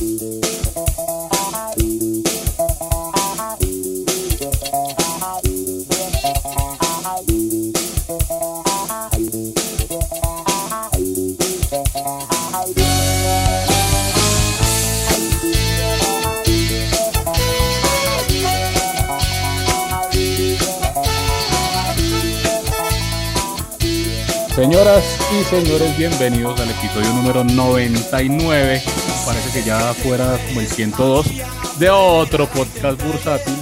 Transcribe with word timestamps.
Música 0.00 1.27
Señoras 24.68 25.18
y 25.32 25.44
señores, 25.44 25.96
bienvenidos 25.96 26.60
al 26.60 26.68
episodio 26.68 27.10
número 27.14 27.42
99. 27.42 28.82
Parece 29.24 29.58
que 29.58 29.66
ya 29.66 29.94
fuera 29.94 30.36
como 30.46 30.60
el 30.60 30.66
102 30.66 31.78
de 31.78 31.88
otro 31.88 32.46
podcast 32.48 33.02
bursátil. 33.02 33.54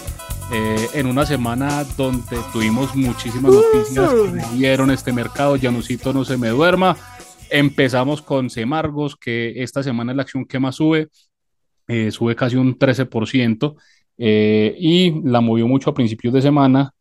Eh, 0.52 0.88
en 0.95 1.06
una 1.06 1.24
semana 1.24 1.84
donde 1.97 2.37
tuvimos 2.52 2.97
muchísimas 2.97 3.52
noticias 3.52 4.11
que 4.11 4.56
dieron 4.56 4.91
este 4.91 5.12
mercado. 5.12 5.56
Janusito 5.56 6.12
no 6.12 6.24
se 6.24 6.37
me 6.37 6.48
duerma. 6.48 6.97
Empezamos 7.50 8.20
con 8.20 8.50
Semargos, 8.50 9.14
que 9.14 9.62
esta 9.62 9.84
semana 9.84 10.11
es 10.11 10.16
la 10.16 10.23
acción 10.23 10.45
que 10.45 10.59
más 10.59 10.75
sube. 10.75 11.06
Eh, 11.86 12.11
sube 12.11 12.34
casi 12.34 12.56
un 12.56 12.77
13%. 12.77 13.77
Eh, 14.19 14.75
y 14.77 15.23
la 15.23 15.41
movió 15.41 15.69
mucho 15.69 15.91
a 15.91 15.95
principios 15.95 16.34
de 16.34 16.42
semana, 16.42 16.92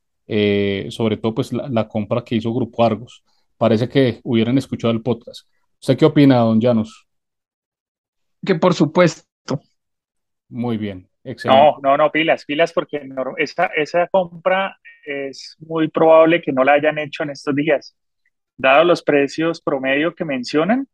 sobre 0.92 1.18
todo 1.18 1.34
pues 1.34 1.52
la, 1.52 1.68
la 1.70 1.88
compra 1.88 2.24
que 2.24 2.36
hizo 2.36 2.54
Grupo 2.54 2.86
Argos 2.86 3.24
parece 3.58 3.90
que 3.90 4.20
hubieran 4.24 4.58
escuchado 4.58 4.94
el 4.94 5.02
podcast. 5.02 5.48
¿Usted 5.82 5.98
qué 5.98 6.06
opina, 6.06 6.38
don 6.38 6.60
Llanos? 6.60 7.08
Que 8.46 8.56
por 8.56 8.74
supuesto. 8.74 9.26
Muy 10.50 10.78
bien, 10.78 11.10
excelente. 11.24 11.62
No, 11.62 11.78
no, 11.82 11.98
no, 11.98 12.12
pilas, 12.12 12.46
pilas, 12.46 12.72
porque 12.74 13.02
esa, 13.38 13.66
esa 13.76 14.08
compra 14.08 14.78
es 15.06 15.56
muy 15.60 15.88
probable 15.88 16.42
que 16.42 16.52
no 16.52 16.64
la 16.64 16.74
hayan 16.74 16.98
hecho 16.98 17.24
en 17.24 17.32
estos 17.32 17.56
días. 17.56 17.96
Dado 18.58 18.84
los 18.84 19.04
precios 19.04 19.62
promedio 19.62 20.16
que 20.16 20.24
mencionan, 20.24 20.88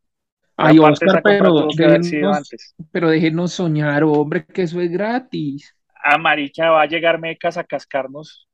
Ay, 0.56 0.78
Oscar, 0.78 1.22
pero 1.22 1.66
déjenos, 1.66 2.74
pero 2.90 3.08
déjenos 3.08 3.52
soñar, 3.52 4.04
hombre, 4.04 4.44
que 4.44 4.62
eso 4.62 4.80
es 4.80 4.90
gratis. 4.90 5.74
A 6.04 6.18
Maricha 6.18 6.70
va 6.70 6.82
a 6.82 6.86
llegar 6.86 7.18
Mecas 7.18 7.56
a 7.56 7.64
cascarnos. 7.64 8.48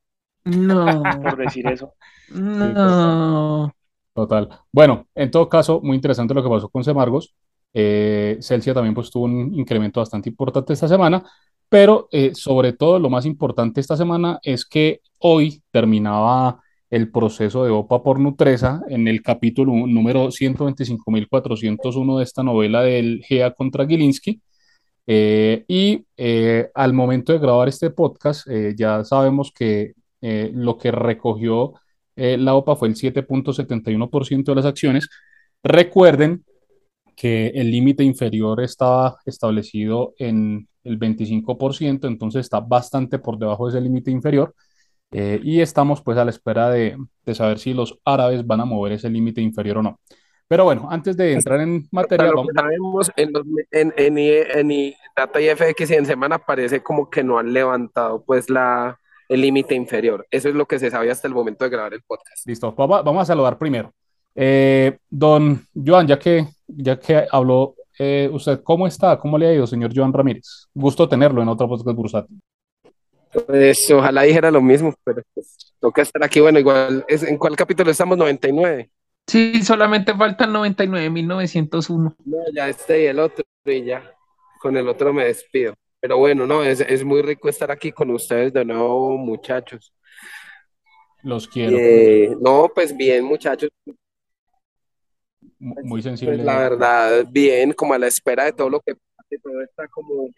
No. 0.44 1.02
Por 1.22 1.36
decir 1.36 1.66
eso. 1.66 1.94
No. 2.30 3.74
Total. 4.18 4.48
Bueno, 4.72 5.06
en 5.14 5.30
todo 5.30 5.48
caso, 5.48 5.80
muy 5.80 5.94
interesante 5.94 6.34
lo 6.34 6.42
que 6.42 6.48
pasó 6.48 6.68
con 6.68 6.82
Semargos. 6.82 7.36
Eh, 7.72 8.36
Celsia 8.40 8.74
también 8.74 8.92
pues 8.92 9.12
tuvo 9.12 9.26
un 9.26 9.54
incremento 9.54 10.00
bastante 10.00 10.28
importante 10.28 10.72
esta 10.72 10.88
semana, 10.88 11.22
pero 11.68 12.08
eh, 12.10 12.32
sobre 12.34 12.72
todo 12.72 12.98
lo 12.98 13.10
más 13.10 13.26
importante 13.26 13.80
esta 13.80 13.96
semana 13.96 14.40
es 14.42 14.64
que 14.66 15.02
hoy 15.20 15.62
terminaba 15.70 16.60
el 16.90 17.12
proceso 17.12 17.62
de 17.62 17.70
OPA 17.70 18.02
por 18.02 18.18
Nutresa 18.18 18.82
en 18.88 19.06
el 19.06 19.22
capítulo 19.22 19.72
número 19.86 20.32
125.401 20.32 22.18
de 22.18 22.24
esta 22.24 22.42
novela 22.42 22.82
del 22.82 23.22
GEA 23.22 23.52
contra 23.52 23.86
Gilinski. 23.86 24.42
Eh, 25.06 25.64
y 25.68 26.04
al 26.74 26.92
momento 26.92 27.32
de 27.32 27.38
grabar 27.38 27.68
este 27.68 27.90
podcast, 27.90 28.48
ya 28.76 29.04
sabemos 29.04 29.52
que 29.52 29.92
lo 30.20 30.76
que 30.76 30.90
recogió 30.90 31.74
eh, 32.18 32.36
la 32.36 32.56
OPA 32.56 32.74
fue 32.74 32.88
el 32.88 32.96
7.71% 32.96 34.44
de 34.44 34.54
las 34.56 34.64
acciones. 34.64 35.08
Recuerden 35.62 36.44
que 37.14 37.48
el 37.54 37.70
límite 37.70 38.02
inferior 38.02 38.60
estaba 38.60 39.18
establecido 39.24 40.14
en 40.18 40.66
el 40.82 40.98
25%, 40.98 42.08
entonces 42.08 42.40
está 42.40 42.58
bastante 42.58 43.20
por 43.20 43.38
debajo 43.38 43.66
de 43.66 43.78
ese 43.78 43.80
límite 43.80 44.10
inferior. 44.10 44.52
Eh, 45.12 45.40
y 45.44 45.60
estamos 45.60 46.02
pues 46.02 46.18
a 46.18 46.24
la 46.24 46.30
espera 46.30 46.70
de, 46.70 46.96
saber 47.32 47.60
si 47.60 47.72
los 47.72 47.96
árabes 48.04 48.44
van 48.44 48.62
a 48.62 48.64
mover 48.64 48.92
ese 48.92 49.08
límite 49.08 49.40
inferior 49.40 49.78
o 49.78 49.82
no. 49.84 50.00
Pero 50.48 50.64
bueno, 50.64 50.88
antes 50.90 51.16
de 51.16 51.34
entrar 51.34 51.60
en 51.60 51.86
materia... 51.92 52.32
Lo 52.32 52.42
que 52.42 52.52
sabemos 52.52 53.10
en, 53.16 53.32
en, 53.70 53.94
en, 53.96 54.18
en, 54.70 54.94
Data 55.14 55.40
y 55.40 55.48
FX 55.48 55.90
en 55.92 56.06
semana 56.06 56.38
parece 56.38 56.82
como 56.82 57.08
que 57.08 57.22
no 57.22 57.38
han 57.38 57.52
levantado 57.52 58.24
pues 58.24 58.50
la, 58.50 58.98
el 59.28 59.40
límite 59.40 59.74
inferior. 59.74 60.26
Eso 60.30 60.48
es 60.48 60.54
lo 60.54 60.66
que 60.66 60.78
se 60.78 60.90
sabía 60.90 61.12
hasta 61.12 61.28
el 61.28 61.34
momento 61.34 61.64
de 61.64 61.70
grabar 61.70 61.94
el 61.94 62.02
podcast. 62.02 62.46
Listo, 62.46 62.72
vamos, 62.72 63.22
a 63.22 63.26
saludar 63.26 63.58
primero. 63.58 63.92
Eh, 64.34 64.98
don 65.08 65.66
Joan, 65.74 66.06
ya 66.06 66.18
que, 66.18 66.46
ya 66.66 66.98
que 66.98 67.26
habló 67.30 67.74
eh, 67.98 68.30
usted, 68.32 68.62
¿cómo 68.62 68.86
está? 68.86 69.18
¿Cómo 69.18 69.36
le 69.36 69.48
ha 69.48 69.52
ido, 69.52 69.66
señor 69.66 69.90
Joan 69.94 70.12
Ramírez? 70.12 70.68
Gusto 70.72 71.08
tenerlo 71.08 71.42
en 71.42 71.48
otro 71.48 71.68
podcast 71.68 71.96
bursátil. 71.96 72.40
Pues 73.46 73.90
ojalá 73.90 74.22
dijera 74.22 74.50
lo 74.50 74.62
mismo, 74.62 74.94
pero 75.04 75.22
pues, 75.34 75.74
toca 75.80 76.02
estar 76.02 76.22
aquí. 76.22 76.40
Bueno, 76.40 76.58
igual, 76.60 77.04
¿en 77.08 77.36
cuál 77.36 77.56
capítulo 77.56 77.90
estamos? 77.90 78.16
99. 78.16 78.90
Sí, 79.26 79.62
solamente 79.62 80.14
faltan 80.14 80.52
99.901. 80.52 82.14
No, 82.24 82.38
ya 82.54 82.68
este 82.68 83.02
y 83.02 83.06
el 83.06 83.18
otro, 83.18 83.44
y 83.66 83.84
ya. 83.84 84.02
Con 84.60 84.76
el 84.76 84.88
otro 84.88 85.12
me 85.12 85.24
despido. 85.24 85.74
Pero 86.00 86.18
bueno, 86.18 86.46
no, 86.46 86.62
es, 86.62 86.80
es 86.80 87.04
muy 87.04 87.22
rico 87.22 87.48
estar 87.48 87.70
aquí 87.70 87.90
con 87.92 88.10
ustedes 88.10 88.52
de 88.52 88.64
nuevo, 88.64 89.16
muchachos. 89.18 89.92
Los 91.22 91.48
quiero. 91.48 91.76
Eh, 91.76 92.36
no, 92.40 92.70
pues 92.72 92.96
bien, 92.96 93.24
muchachos. 93.24 93.70
Muy 95.58 95.74
pues, 95.88 96.04
sensible. 96.04 96.36
Pues, 96.36 96.46
la 96.46 96.58
verdad, 96.58 97.26
bien, 97.28 97.72
como 97.72 97.94
a 97.94 97.98
la 97.98 98.06
espera 98.06 98.44
de 98.44 98.52
todo 98.52 98.70
lo 98.70 98.80
que 98.80 98.94
pase, 98.94 99.38
todo 99.42 99.60
está 99.62 99.88
como, 99.88 100.28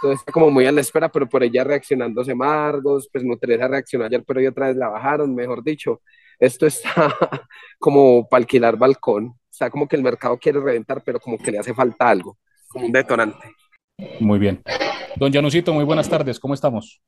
todo 0.00 0.12
está 0.12 0.30
como 0.30 0.50
muy 0.50 0.66
a 0.66 0.72
la 0.72 0.80
espera, 0.80 1.10
pero 1.10 1.28
por 1.28 1.42
ella 1.42 1.64
reaccionándose 1.64 2.34
Margos, 2.34 3.08
pues 3.10 3.24
Nutresa 3.24 3.66
reaccionó 3.66 4.04
ayer, 4.04 4.22
pero 4.24 4.38
hoy 4.38 4.46
otra 4.46 4.68
vez 4.68 4.76
la 4.76 4.88
bajaron, 4.88 5.34
mejor 5.34 5.64
dicho. 5.64 6.00
Esto 6.38 6.66
está 6.66 7.12
como 7.80 8.28
para 8.28 8.42
alquilar 8.42 8.76
balcón. 8.76 9.34
Está 9.50 9.70
como 9.70 9.88
que 9.88 9.96
el 9.96 10.02
mercado 10.02 10.38
quiere 10.38 10.60
reventar, 10.60 11.02
pero 11.02 11.18
como 11.18 11.38
que 11.38 11.50
le 11.50 11.58
hace 11.58 11.74
falta 11.74 12.08
algo, 12.08 12.38
como 12.68 12.86
un 12.86 12.92
detonante. 12.92 13.48
Muy 14.20 14.38
bien. 14.38 14.62
Don 15.16 15.32
Janusito, 15.32 15.72
muy 15.72 15.84
buenas 15.84 16.08
tardes, 16.08 16.38
¿cómo 16.38 16.54
estamos? 16.54 17.00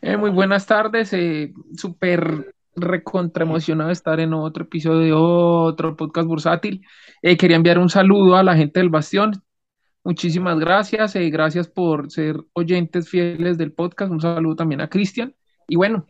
Eh, 0.00 0.16
muy 0.16 0.30
buenas 0.30 0.66
tardes, 0.66 1.12
eh, 1.12 1.52
súper 1.76 2.54
recontra 2.74 3.44
emocionado 3.44 3.88
de 3.88 3.94
estar 3.94 4.20
en 4.20 4.34
otro 4.34 4.64
episodio 4.64 5.00
de 5.00 5.12
otro 5.12 5.96
podcast 5.96 6.28
bursátil. 6.28 6.82
Eh, 7.22 7.36
quería 7.36 7.56
enviar 7.56 7.78
un 7.78 7.88
saludo 7.88 8.36
a 8.36 8.42
la 8.42 8.56
gente 8.56 8.80
del 8.80 8.90
Bastión. 8.90 9.32
Muchísimas 10.04 10.58
gracias, 10.58 11.16
eh, 11.16 11.28
gracias 11.30 11.68
por 11.68 12.10
ser 12.10 12.36
oyentes 12.52 13.08
fieles 13.08 13.58
del 13.58 13.72
podcast. 13.72 14.12
Un 14.12 14.20
saludo 14.20 14.56
también 14.56 14.80
a 14.80 14.88
Cristian. 14.88 15.34
Y 15.68 15.76
bueno, 15.76 16.06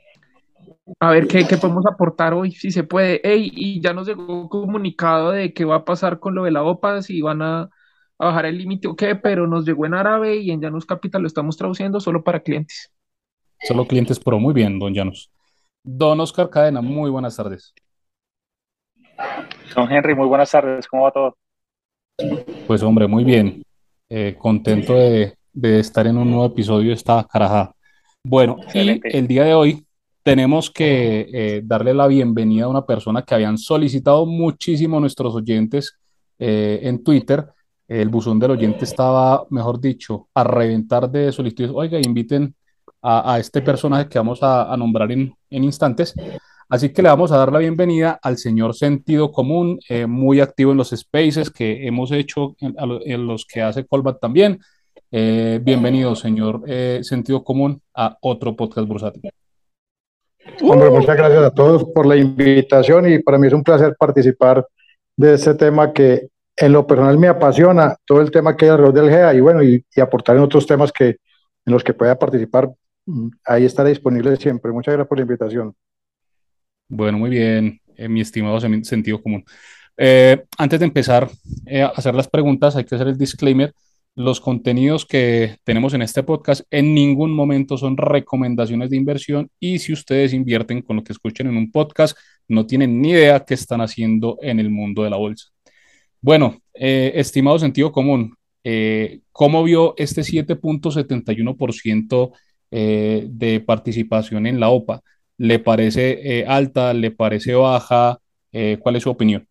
a 1.00 1.10
ver 1.10 1.26
qué, 1.26 1.46
qué, 1.46 1.56
podemos 1.56 1.86
aportar 1.86 2.34
hoy, 2.34 2.52
si 2.52 2.70
se 2.70 2.84
puede. 2.84 3.20
Ey, 3.26 3.50
y 3.54 3.80
ya 3.80 3.92
nos 3.92 4.06
llegó 4.06 4.48
comunicado 4.48 5.30
de 5.30 5.52
qué 5.52 5.64
va 5.64 5.76
a 5.76 5.84
pasar 5.84 6.20
con 6.20 6.34
lo 6.34 6.44
de 6.44 6.50
la 6.50 6.62
OPA, 6.62 7.02
si 7.02 7.22
van 7.22 7.42
a 7.42 7.70
a 8.18 8.26
bajar 8.26 8.46
el 8.46 8.58
límite 8.58 8.88
o 8.88 8.96
qué, 8.96 9.14
pero 9.14 9.46
nos 9.46 9.64
llegó 9.64 9.86
en 9.86 9.94
árabe 9.94 10.36
y 10.36 10.50
en 10.50 10.60
Janus 10.60 10.86
Capital 10.86 11.22
lo 11.22 11.28
estamos 11.28 11.56
traduciendo 11.56 12.00
solo 12.00 12.22
para 12.24 12.40
clientes. 12.40 12.90
Solo 13.60 13.86
clientes 13.86 14.18
pero 14.18 14.38
muy 14.38 14.54
bien, 14.54 14.78
don 14.78 14.94
Janus. 14.94 15.30
Don 15.82 16.20
Oscar 16.20 16.50
Cadena, 16.50 16.80
muy 16.80 17.10
buenas 17.10 17.36
tardes. 17.36 17.72
Don 19.74 19.90
Henry, 19.90 20.14
muy 20.14 20.26
buenas 20.26 20.50
tardes, 20.50 20.86
¿cómo 20.88 21.04
va 21.04 21.10
todo? 21.10 21.36
Pues 22.66 22.82
hombre, 22.82 23.06
muy 23.06 23.24
bien. 23.24 23.62
Eh, 24.08 24.36
contento 24.38 24.94
de, 24.94 25.36
estar 25.78 26.06
en 26.06 26.16
un 26.16 26.30
nuevo 26.30 26.46
episodio 26.46 26.88
de 26.88 26.94
esta 26.94 27.26
carajada. 27.30 27.74
Bueno, 28.22 28.58
y 28.74 29.00
el 29.04 29.26
día 29.26 29.44
de 29.44 29.54
hoy 29.54 29.86
tenemos 30.22 30.70
que 30.70 31.28
eh, 31.32 31.60
darle 31.64 31.94
la 31.94 32.06
bienvenida 32.06 32.64
a 32.64 32.68
una 32.68 32.84
persona 32.84 33.22
que 33.22 33.34
habían 33.34 33.56
solicitado 33.56 34.26
muchísimo 34.26 34.98
nuestros 34.98 35.34
oyentes 35.34 35.96
eh, 36.38 36.80
en 36.82 37.02
Twitter 37.04 37.46
el 37.88 38.08
buzón 38.08 38.38
del 38.38 38.52
oyente 38.52 38.84
estaba, 38.84 39.46
mejor 39.50 39.80
dicho, 39.80 40.28
a 40.34 40.44
reventar 40.44 41.10
de 41.10 41.30
solicitudes. 41.32 41.70
Oiga, 41.74 41.98
inviten 41.98 42.54
a, 43.02 43.38
este 43.38 43.62
personaje 43.62 44.08
que 44.08 44.18
vamos 44.18 44.40
a, 44.42 44.74
nombrar 44.76 45.12
en, 45.12 45.36
instantes. 45.50 46.14
Así 46.68 46.88
que 46.88 47.02
le 47.02 47.08
vamos 47.08 47.30
a 47.30 47.36
dar 47.36 47.52
la 47.52 47.60
bienvenida 47.60 48.18
al 48.20 48.38
señor 48.38 48.74
Sentido 48.74 49.30
Común, 49.30 49.78
eh, 49.88 50.06
muy 50.06 50.40
activo 50.40 50.72
en 50.72 50.78
los 50.78 50.90
spaces 50.90 51.50
que 51.50 51.86
hemos 51.86 52.10
hecho, 52.10 52.56
en, 52.58 53.26
los 53.26 53.46
que 53.46 53.62
hace 53.62 53.86
Colbat 53.86 54.18
también. 54.18 54.58
Eh, 55.12 55.60
bienvenido, 55.62 56.16
señor 56.16 56.62
eh, 56.66 56.98
Sentido 57.02 57.44
Común, 57.44 57.80
a 57.94 58.18
otro 58.20 58.56
podcast 58.56 58.88
bursátil. 58.88 59.30
Hombre, 60.62 60.90
muchas 60.90 61.16
gracias 61.16 61.44
a 61.44 61.50
todos 61.52 61.84
por 61.84 62.06
la 62.06 62.16
invitación 62.16 63.12
y 63.12 63.20
para 63.20 63.38
mí 63.38 63.46
es 63.46 63.52
un 63.52 63.62
placer 63.62 63.94
participar 63.96 64.66
de 65.16 65.34
este 65.34 65.54
tema 65.54 65.92
que 65.92 66.28
en 66.56 66.72
lo 66.72 66.86
personal 66.86 67.18
me 67.18 67.28
apasiona 67.28 67.96
todo 68.04 68.20
el 68.20 68.30
tema 68.30 68.56
que 68.56 68.64
hay 68.64 68.70
alrededor 68.70 68.94
del 68.94 69.10
GEA 69.10 69.34
y 69.34 69.40
bueno, 69.40 69.62
y, 69.62 69.84
aportar 70.00 70.36
en 70.36 70.42
otros 70.42 70.66
temas 70.66 70.90
que, 70.90 71.08
en 71.08 71.72
los 71.72 71.84
que 71.84 71.94
pueda 71.94 72.18
participar. 72.18 72.70
Mm, 73.04 73.28
ahí 73.44 73.64
estaré 73.64 73.90
disponible 73.90 74.36
siempre. 74.36 74.72
Muchas 74.72 74.94
gracias 74.94 75.08
por 75.08 75.18
la 75.18 75.22
invitación. 75.22 75.74
Bueno, 76.88 77.18
muy 77.18 77.30
bien, 77.30 77.80
eh, 77.96 78.08
mi 78.08 78.20
estimado 78.20 78.58
sentido 78.60 79.22
común. 79.22 79.44
Eh, 79.98 80.44
antes 80.58 80.80
de 80.80 80.86
empezar 80.86 81.28
eh, 81.66 81.82
a 81.82 81.88
hacer 81.88 82.14
las 82.14 82.28
preguntas, 82.28 82.76
hay 82.76 82.84
que 82.84 82.94
hacer 82.94 83.08
el 83.08 83.16
disclaimer 83.16 83.72
Los 84.14 84.40
contenidos 84.40 85.06
que 85.06 85.56
tenemos 85.64 85.94
en 85.94 86.02
este 86.02 86.22
podcast 86.22 86.62
en 86.70 86.94
ningún 86.94 87.32
momento 87.32 87.76
son 87.78 87.96
recomendaciones 87.96 88.90
de 88.90 88.96
inversión 88.96 89.50
y 89.58 89.78
si 89.78 89.92
ustedes 89.92 90.32
invierten 90.32 90.82
con 90.82 90.96
lo 90.96 91.04
que 91.04 91.12
escuchen 91.12 91.48
en 91.48 91.56
un 91.56 91.70
podcast, 91.70 92.16
no 92.48 92.66
tienen 92.66 93.00
ni 93.00 93.10
idea 93.10 93.40
qué 93.40 93.54
están 93.54 93.80
haciendo 93.80 94.38
en 94.42 94.60
el 94.60 94.70
mundo 94.70 95.02
de 95.02 95.10
la 95.10 95.16
bolsa. 95.16 95.55
Bueno, 96.20 96.60
eh, 96.74 97.12
estimado 97.14 97.58
sentido 97.58 97.92
común, 97.92 98.36
eh, 98.64 99.20
¿cómo 99.30 99.62
vio 99.62 99.94
este 99.96 100.22
7.71% 100.22 102.32
eh, 102.72 103.26
de 103.30 103.60
participación 103.60 104.46
en 104.46 104.58
la 104.58 104.70
OPA? 104.70 105.02
¿Le 105.38 105.58
parece 105.58 106.40
eh, 106.40 106.46
alta? 106.46 106.92
¿Le 106.92 107.12
parece 107.12 107.54
baja? 107.54 108.18
Eh, 108.50 108.78
¿Cuál 108.80 108.96
es 108.96 109.04
su 109.04 109.10
opinión? 109.10 109.46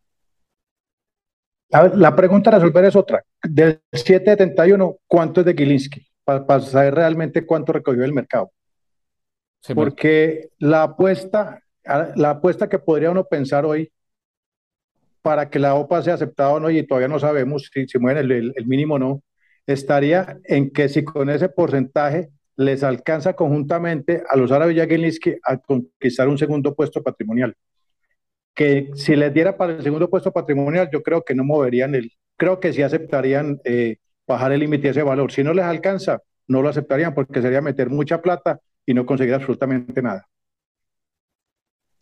La, 1.69 2.15
pregunta 2.15 2.49
a 2.49 2.55
resolver 2.55 2.85
es 2.85 2.95
otra. 2.95 3.23
Del 3.41 3.81
771, 3.91 4.97
¿cuánto 5.07 5.41
es 5.41 5.45
de 5.45 5.53
Gilinski? 5.53 6.05
Para 6.23 6.59
saber 6.59 6.95
realmente 6.95 7.45
cuánto 7.45 7.73
recogió 7.73 8.03
el 8.03 8.13
mercado. 8.13 8.51
Porque 9.73 10.49
la 10.59 10.83
apuesta, 10.83 11.59
la 12.15 12.31
apuesta 12.31 12.69
que 12.69 12.79
podría 12.79 13.11
uno 13.11 13.25
pensar 13.25 13.65
hoy 13.65 13.91
para 15.25 15.49
que 15.49 15.57
la 15.57 15.73
OPA 15.73 16.03
sea 16.03 16.13
aceptada 16.13 16.51
o 16.51 16.59
no, 16.59 16.69
y 16.69 16.85
todavía 16.85 17.07
no 17.07 17.17
sabemos 17.17 17.71
si, 17.73 17.87
si 17.87 17.97
mueven 17.97 18.31
el, 18.31 18.53
mínimo 18.67 18.93
o 18.93 18.99
no, 18.99 19.23
estaría 19.65 20.37
en 20.43 20.69
que 20.69 20.87
si 20.87 21.03
con 21.03 21.31
ese 21.31 21.49
porcentaje 21.49 22.29
les 22.55 22.83
alcanza 22.83 23.33
conjuntamente 23.33 24.21
a 24.29 24.37
los 24.37 24.51
árabes 24.51 24.77
y 24.77 24.81
a 24.81 24.85
Gilinski 24.85 25.35
a 25.43 25.57
conquistar 25.57 26.27
un 26.27 26.37
segundo 26.37 26.75
puesto 26.75 27.01
patrimonial 27.01 27.55
que 28.53 28.91
si 28.93 29.15
les 29.15 29.33
diera 29.33 29.57
para 29.57 29.73
el 29.73 29.81
segundo 29.81 30.11
puesto 30.11 30.31
patrimonial, 30.31 30.89
yo 30.93 31.01
creo 31.01 31.23
que 31.23 31.33
no 31.33 31.43
moverían 31.43 31.95
el, 31.95 32.11
creo 32.37 32.59
que 32.59 32.71
sí 32.71 32.83
aceptarían 32.83 33.59
eh, 33.65 33.97
bajar 34.27 34.51
el 34.51 34.59
límite 34.59 34.83
de 34.83 34.89
ese 34.91 35.03
valor. 35.03 35.31
Si 35.31 35.43
no 35.43 35.55
les 35.55 35.65
alcanza, 35.65 36.21
no 36.47 36.61
lo 36.61 36.69
aceptarían 36.69 37.15
porque 37.15 37.41
sería 37.41 37.61
meter 37.61 37.89
mucha 37.89 38.21
plata 38.21 38.59
y 38.85 38.93
no 38.93 39.07
conseguir 39.07 39.33
absolutamente 39.33 40.03
nada. 40.03 40.27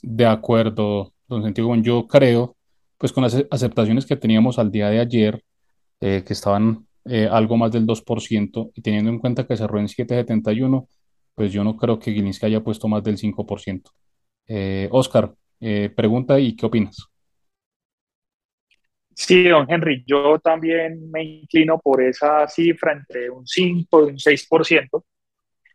De 0.02 0.26
acuerdo, 0.26 1.14
don 1.30 1.42
Santiago. 1.42 1.74
Yo 1.78 2.06
creo, 2.06 2.58
pues 3.04 3.12
con 3.12 3.24
las 3.24 3.36
aceptaciones 3.52 4.06
que 4.06 4.16
teníamos 4.16 4.58
al 4.58 4.72
día 4.72 4.88
de 4.90 5.02
ayer, 5.02 5.44
eh, 6.00 6.24
que 6.26 6.32
estaban 6.32 6.88
eh, 7.04 7.28
algo 7.30 7.58
más 7.58 7.70
del 7.70 7.86
2%, 7.86 8.72
y 8.74 8.82
teniendo 8.82 9.10
en 9.10 9.20
cuenta 9.20 9.46
que 9.46 9.58
cerró 9.58 9.78
en 9.78 9.90
7.71, 9.90 10.88
pues 11.36 11.52
yo 11.52 11.66
no 11.66 11.76
creo 11.76 12.00
que 12.00 12.14
Gilinski 12.14 12.46
haya 12.46 12.64
puesto 12.64 12.88
más 12.88 13.04
del 13.04 13.18
5%. 13.18 13.92
Oscar, 14.92 15.34
eh, 15.60 15.92
pregunta 15.94 16.40
y 16.40 16.56
qué 16.56 16.66
opinas. 16.66 16.96
Sí, 19.14 19.50
don 19.50 19.70
Henry, 19.70 20.06
yo 20.08 20.40
también 20.40 21.12
me 21.12 21.26
inclino 21.26 21.80
por 21.80 22.02
esa 22.02 22.48
cifra 22.48 22.94
entre 22.94 23.30
un 23.30 23.46
5 23.46 24.08
y 24.08 24.12
un 24.12 24.18
6%, 24.18 25.04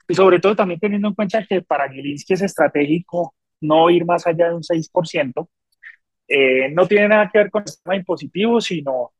y 0.08 0.14
sobre 0.14 0.40
todo 0.40 0.56
también 0.56 0.80
teniendo 0.80 1.08
en 1.08 1.14
cuenta 1.14 1.44
que 1.46 1.60
para 1.60 1.90
Gilinski 1.92 2.32
es 2.32 2.40
estratégico 2.40 3.34
no 3.60 3.90
ir 3.90 4.06
más 4.06 4.26
allá 4.26 4.48
de 4.48 4.54
un 4.54 4.62
6%, 4.62 5.46
eh, 6.28 6.68
no 6.70 6.86
tiene 6.86 7.08
nada 7.08 7.30
que 7.32 7.38
ver 7.38 7.50
con 7.50 7.62
el 7.62 7.68
sistema 7.68 7.96
impositivo, 7.96 8.60
sino 8.60 9.12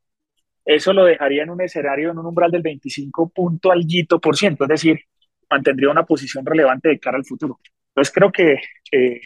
eso 0.64 0.92
lo 0.92 1.04
dejaría 1.04 1.42
en 1.44 1.50
un 1.50 1.62
escenario, 1.62 2.10
en 2.10 2.18
un 2.18 2.26
umbral 2.26 2.50
del 2.50 2.62
25 2.62 3.30
punto 3.30 3.72
alguito 3.72 4.20
por 4.20 4.36
ciento, 4.36 4.64
es 4.64 4.68
decir, 4.68 5.00
mantendría 5.50 5.90
una 5.90 6.04
posición 6.04 6.44
relevante 6.44 6.88
de 6.90 6.98
cara 7.00 7.16
al 7.16 7.24
futuro. 7.24 7.58
Entonces 7.90 8.14
creo 8.14 8.30
que 8.30 8.60
eh, 8.92 9.20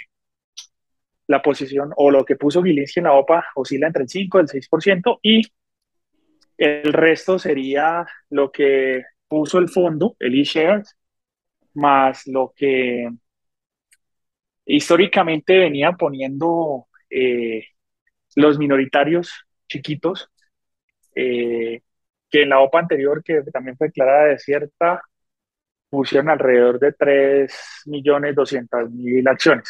la 1.27 1.43
posición 1.43 1.93
o 1.97 2.11
lo 2.11 2.25
que 2.25 2.37
puso 2.37 2.63
Gilinski 2.63 3.01
en 3.01 3.05
la 3.05 3.15
OPA 3.15 3.45
oscila 3.57 3.89
entre 3.89 4.05
el 4.05 4.09
5 4.09 4.39
y 4.39 4.41
el 4.43 4.49
6% 4.49 5.19
y 5.23 5.43
el 6.59 6.93
resto 6.93 7.39
sería 7.39 8.07
lo 8.31 8.53
que 8.53 9.03
puso 9.29 9.59
el 9.59 9.69
fondo, 9.69 10.17
el 10.21 10.39
eShares, 10.41 10.97
más 11.75 12.27
lo 12.27 12.53
que 12.55 13.09
históricamente 14.67 15.59
venía 15.59 15.93
poniendo 15.93 16.87
eh, 17.11 17.65
los 18.37 18.59
minoritarios 18.59 19.47
chiquitos, 19.69 20.31
eh, 21.15 21.83
que 22.31 22.43
en 22.43 22.49
la 22.49 22.61
OPA 22.61 22.81
anterior, 22.81 23.23
que 23.23 23.43
también 23.53 23.77
fue 23.77 23.89
declarada 23.89 24.29
desierta, 24.29 25.03
pusieron 25.91 26.31
alrededor 26.31 26.79
de 26.79 26.93
3.200.000 26.93 29.29
acciones. 29.29 29.69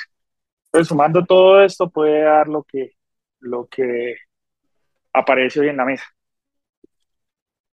Pues 0.71 0.89
sumando 0.89 1.25
todo 1.25 1.65
esto 1.65 1.91
puede 1.91 2.23
dar 2.23 2.49
lo 2.49 2.63
que, 2.63 2.93
lo 3.41 3.67
que 3.67 4.17
aparece 5.13 5.61
hoy 5.61 5.69
en 5.69 5.77
la 5.77 5.85
mesa. 5.85 6.05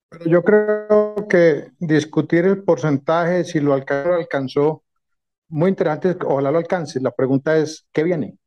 Pero 0.10 0.26
yo 0.26 0.44
creo 0.44 1.28
que 1.30 1.70
discutir 1.80 2.46
el 2.46 2.64
porcentaje, 2.64 3.44
si 3.44 3.60
lo 3.60 3.76
alcanzó, 3.76 4.84
muy 5.50 5.70
interesante, 5.70 6.18
ojalá 6.26 6.52
lo 6.52 6.58
alcance. 6.58 7.00
La 7.00 7.12
pregunta 7.12 7.58
es, 7.58 7.88
¿qué 7.92 8.04
viene? 8.04 8.38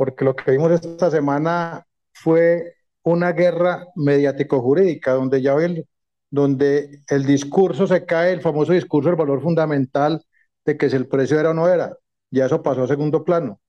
Porque 0.00 0.24
lo 0.24 0.34
que 0.34 0.52
vimos 0.52 0.72
esta 0.72 1.10
semana 1.10 1.86
fue 2.14 2.72
una 3.02 3.32
guerra 3.32 3.86
mediático-jurídica, 3.96 5.12
donde 5.12 5.42
ya 5.42 5.52
el, 5.56 5.86
donde 6.30 7.02
el 7.10 7.26
discurso 7.26 7.86
se 7.86 8.06
cae, 8.06 8.32
el 8.32 8.40
famoso 8.40 8.72
discurso 8.72 9.10
del 9.10 9.18
valor 9.18 9.42
fundamental 9.42 10.24
de 10.64 10.78
que 10.78 10.88
si 10.88 10.96
el 10.96 11.06
precio 11.06 11.38
era 11.38 11.50
o 11.50 11.52
no 11.52 11.68
era, 11.68 11.94
ya 12.30 12.46
eso 12.46 12.62
pasó 12.62 12.84
a 12.84 12.88
segundo 12.88 13.26
plano. 13.26 13.60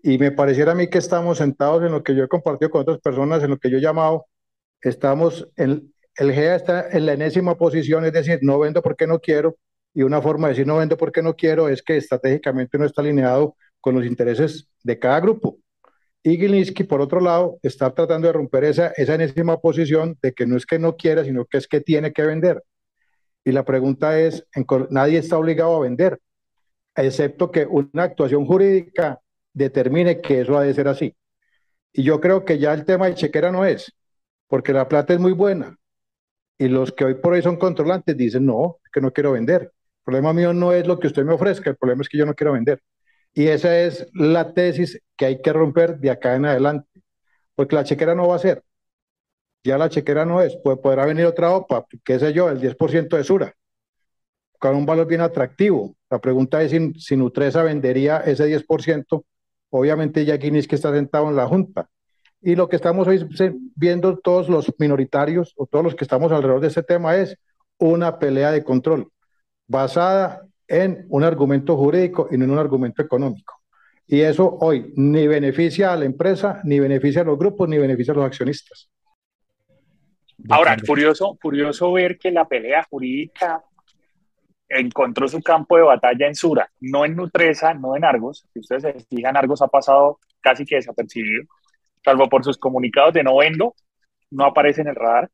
Y 0.00 0.16
me 0.18 0.30
pareciera 0.30 0.70
a 0.70 0.74
mí 0.76 0.88
que 0.88 0.98
estamos 0.98 1.38
sentados 1.38 1.82
en 1.82 1.90
lo 1.90 2.04
que 2.04 2.14
yo 2.14 2.22
he 2.22 2.28
compartido 2.28 2.70
con 2.70 2.82
otras 2.82 3.00
personas, 3.00 3.42
en 3.42 3.50
lo 3.50 3.58
que 3.58 3.68
yo 3.68 3.78
he 3.78 3.82
llamado, 3.82 4.26
estamos 4.80 5.48
en, 5.56 5.92
el 6.18 6.32
GEA 6.34 6.54
está 6.54 6.88
en 6.88 7.04
la 7.04 7.14
enésima 7.14 7.56
posición, 7.56 8.04
es 8.04 8.12
decir, 8.12 8.38
no 8.42 8.60
vendo 8.60 8.80
porque 8.80 9.08
no 9.08 9.18
quiero, 9.18 9.56
y 9.92 10.02
una 10.02 10.22
forma 10.22 10.46
de 10.46 10.52
decir 10.52 10.68
no 10.68 10.76
vendo 10.76 10.96
porque 10.96 11.20
no 11.20 11.34
quiero 11.34 11.68
es 11.68 11.82
que 11.82 11.96
estratégicamente 11.96 12.78
no 12.78 12.84
está 12.84 13.02
alineado 13.02 13.56
con 13.88 13.94
los 13.94 14.04
intereses 14.04 14.68
de 14.84 14.98
cada 14.98 15.18
grupo. 15.18 15.56
Y 16.22 16.36
Gilinski, 16.36 16.84
por 16.84 17.00
otro 17.00 17.20
lado, 17.20 17.58
está 17.62 17.94
tratando 17.94 18.26
de 18.26 18.34
romper 18.34 18.64
esa, 18.64 18.88
esa 18.88 19.14
enésima 19.14 19.58
posición 19.62 20.18
de 20.20 20.34
que 20.34 20.46
no 20.46 20.58
es 20.58 20.66
que 20.66 20.78
no 20.78 20.94
quiera, 20.94 21.24
sino 21.24 21.46
que 21.46 21.56
es 21.56 21.66
que 21.66 21.80
tiene 21.80 22.12
que 22.12 22.20
vender. 22.20 22.62
Y 23.46 23.52
la 23.52 23.64
pregunta 23.64 24.20
es, 24.20 24.46
nadie 24.90 25.16
está 25.16 25.38
obligado 25.38 25.74
a 25.74 25.80
vender, 25.80 26.20
excepto 26.94 27.50
que 27.50 27.64
una 27.64 28.02
actuación 28.02 28.44
jurídica 28.44 29.20
determine 29.54 30.20
que 30.20 30.42
eso 30.42 30.58
ha 30.58 30.64
de 30.64 30.74
ser 30.74 30.88
así. 30.88 31.16
Y 31.90 32.02
yo 32.02 32.20
creo 32.20 32.44
que 32.44 32.58
ya 32.58 32.74
el 32.74 32.84
tema 32.84 33.06
de 33.06 33.14
chequera 33.14 33.50
no 33.50 33.64
es, 33.64 33.90
porque 34.48 34.74
la 34.74 34.86
plata 34.86 35.14
es 35.14 35.18
muy 35.18 35.32
buena. 35.32 35.78
Y 36.58 36.68
los 36.68 36.92
que 36.92 37.06
hoy 37.06 37.14
por 37.14 37.32
hoy 37.32 37.40
son 37.40 37.56
controlantes 37.56 38.14
dicen, 38.14 38.44
no, 38.44 38.80
que 38.92 39.00
no 39.00 39.14
quiero 39.14 39.32
vender. 39.32 39.62
El 39.62 40.04
problema 40.04 40.34
mío 40.34 40.52
no 40.52 40.74
es 40.74 40.86
lo 40.86 40.98
que 40.98 41.06
usted 41.06 41.24
me 41.24 41.32
ofrezca, 41.32 41.70
el 41.70 41.76
problema 41.78 42.02
es 42.02 42.08
que 42.10 42.18
yo 42.18 42.26
no 42.26 42.34
quiero 42.34 42.52
vender. 42.52 42.82
Y 43.38 43.46
esa 43.46 43.78
es 43.78 44.04
la 44.14 44.52
tesis 44.52 45.00
que 45.16 45.26
hay 45.26 45.40
que 45.40 45.52
romper 45.52 46.00
de 46.00 46.10
acá 46.10 46.34
en 46.34 46.44
adelante, 46.44 46.88
porque 47.54 47.76
la 47.76 47.84
chequera 47.84 48.16
no 48.16 48.26
va 48.26 48.34
a 48.34 48.40
ser. 48.40 48.64
Ya 49.62 49.78
la 49.78 49.88
chequera 49.88 50.24
no 50.24 50.42
es, 50.42 50.58
pues 50.64 50.76
podrá 50.78 51.06
venir 51.06 51.24
otra 51.24 51.52
OPA, 51.52 51.86
qué 52.02 52.18
sé 52.18 52.32
yo, 52.32 52.50
el 52.50 52.60
10% 52.60 53.16
de 53.16 53.22
Sura, 53.22 53.54
con 54.58 54.74
un 54.74 54.84
valor 54.84 55.06
bien 55.06 55.20
atractivo. 55.20 55.94
La 56.10 56.18
pregunta 56.20 56.60
es 56.64 56.72
si, 56.72 56.92
si 56.94 57.16
Nutresa 57.16 57.62
vendería 57.62 58.16
ese 58.26 58.44
10% 58.44 59.24
obviamente 59.70 60.24
ya 60.24 60.36
que 60.36 60.48
está 60.48 60.92
sentado 60.92 61.28
en 61.28 61.36
la 61.36 61.46
Junta. 61.46 61.88
Y 62.40 62.56
lo 62.56 62.68
que 62.68 62.74
estamos 62.74 63.06
hoy 63.06 63.24
viendo 63.76 64.18
todos 64.18 64.48
los 64.48 64.74
minoritarios 64.78 65.54
o 65.56 65.66
todos 65.66 65.84
los 65.84 65.94
que 65.94 66.02
estamos 66.02 66.32
alrededor 66.32 66.60
de 66.60 66.66
ese 66.66 66.82
tema 66.82 67.14
es 67.14 67.36
una 67.78 68.18
pelea 68.18 68.50
de 68.50 68.64
control 68.64 69.12
basada 69.68 70.42
en 70.68 71.06
un 71.08 71.24
argumento 71.24 71.76
jurídico 71.76 72.28
y 72.30 72.36
no 72.36 72.44
en 72.44 72.50
un 72.50 72.58
argumento 72.58 73.02
económico. 73.02 73.62
Y 74.06 74.20
eso 74.20 74.56
hoy 74.60 74.92
ni 74.96 75.26
beneficia 75.26 75.92
a 75.92 75.96
la 75.96 76.04
empresa, 76.04 76.60
ni 76.64 76.78
beneficia 76.78 77.22
a 77.22 77.24
los 77.24 77.38
grupos, 77.38 77.68
ni 77.68 77.78
beneficia 77.78 78.12
a 78.12 78.16
los 78.16 78.24
accionistas. 78.24 78.90
Ahora, 80.48 80.76
curioso, 80.86 81.36
curioso 81.40 81.92
ver 81.92 82.16
que 82.18 82.30
la 82.30 82.46
pelea 82.46 82.86
jurídica 82.88 83.62
encontró 84.68 85.26
su 85.26 85.42
campo 85.42 85.76
de 85.76 85.82
batalla 85.82 86.26
en 86.26 86.34
Sura, 86.34 86.70
no 86.80 87.04
en 87.04 87.16
Nutresa, 87.16 87.74
no 87.74 87.96
en 87.96 88.04
Argos. 88.04 88.46
Si 88.52 88.60
ustedes 88.60 88.82
se 88.82 88.94
fijan, 89.14 89.36
Argos 89.36 89.62
ha 89.62 89.68
pasado 89.68 90.20
casi 90.40 90.64
que 90.64 90.76
desapercibido, 90.76 91.44
salvo 92.04 92.28
por 92.28 92.44
sus 92.44 92.58
comunicados 92.58 93.14
de 93.14 93.24
no 93.24 93.36
vendo, 93.36 93.74
no 94.30 94.44
aparece 94.44 94.82
en 94.82 94.88
el 94.88 94.94
radar. 94.94 95.30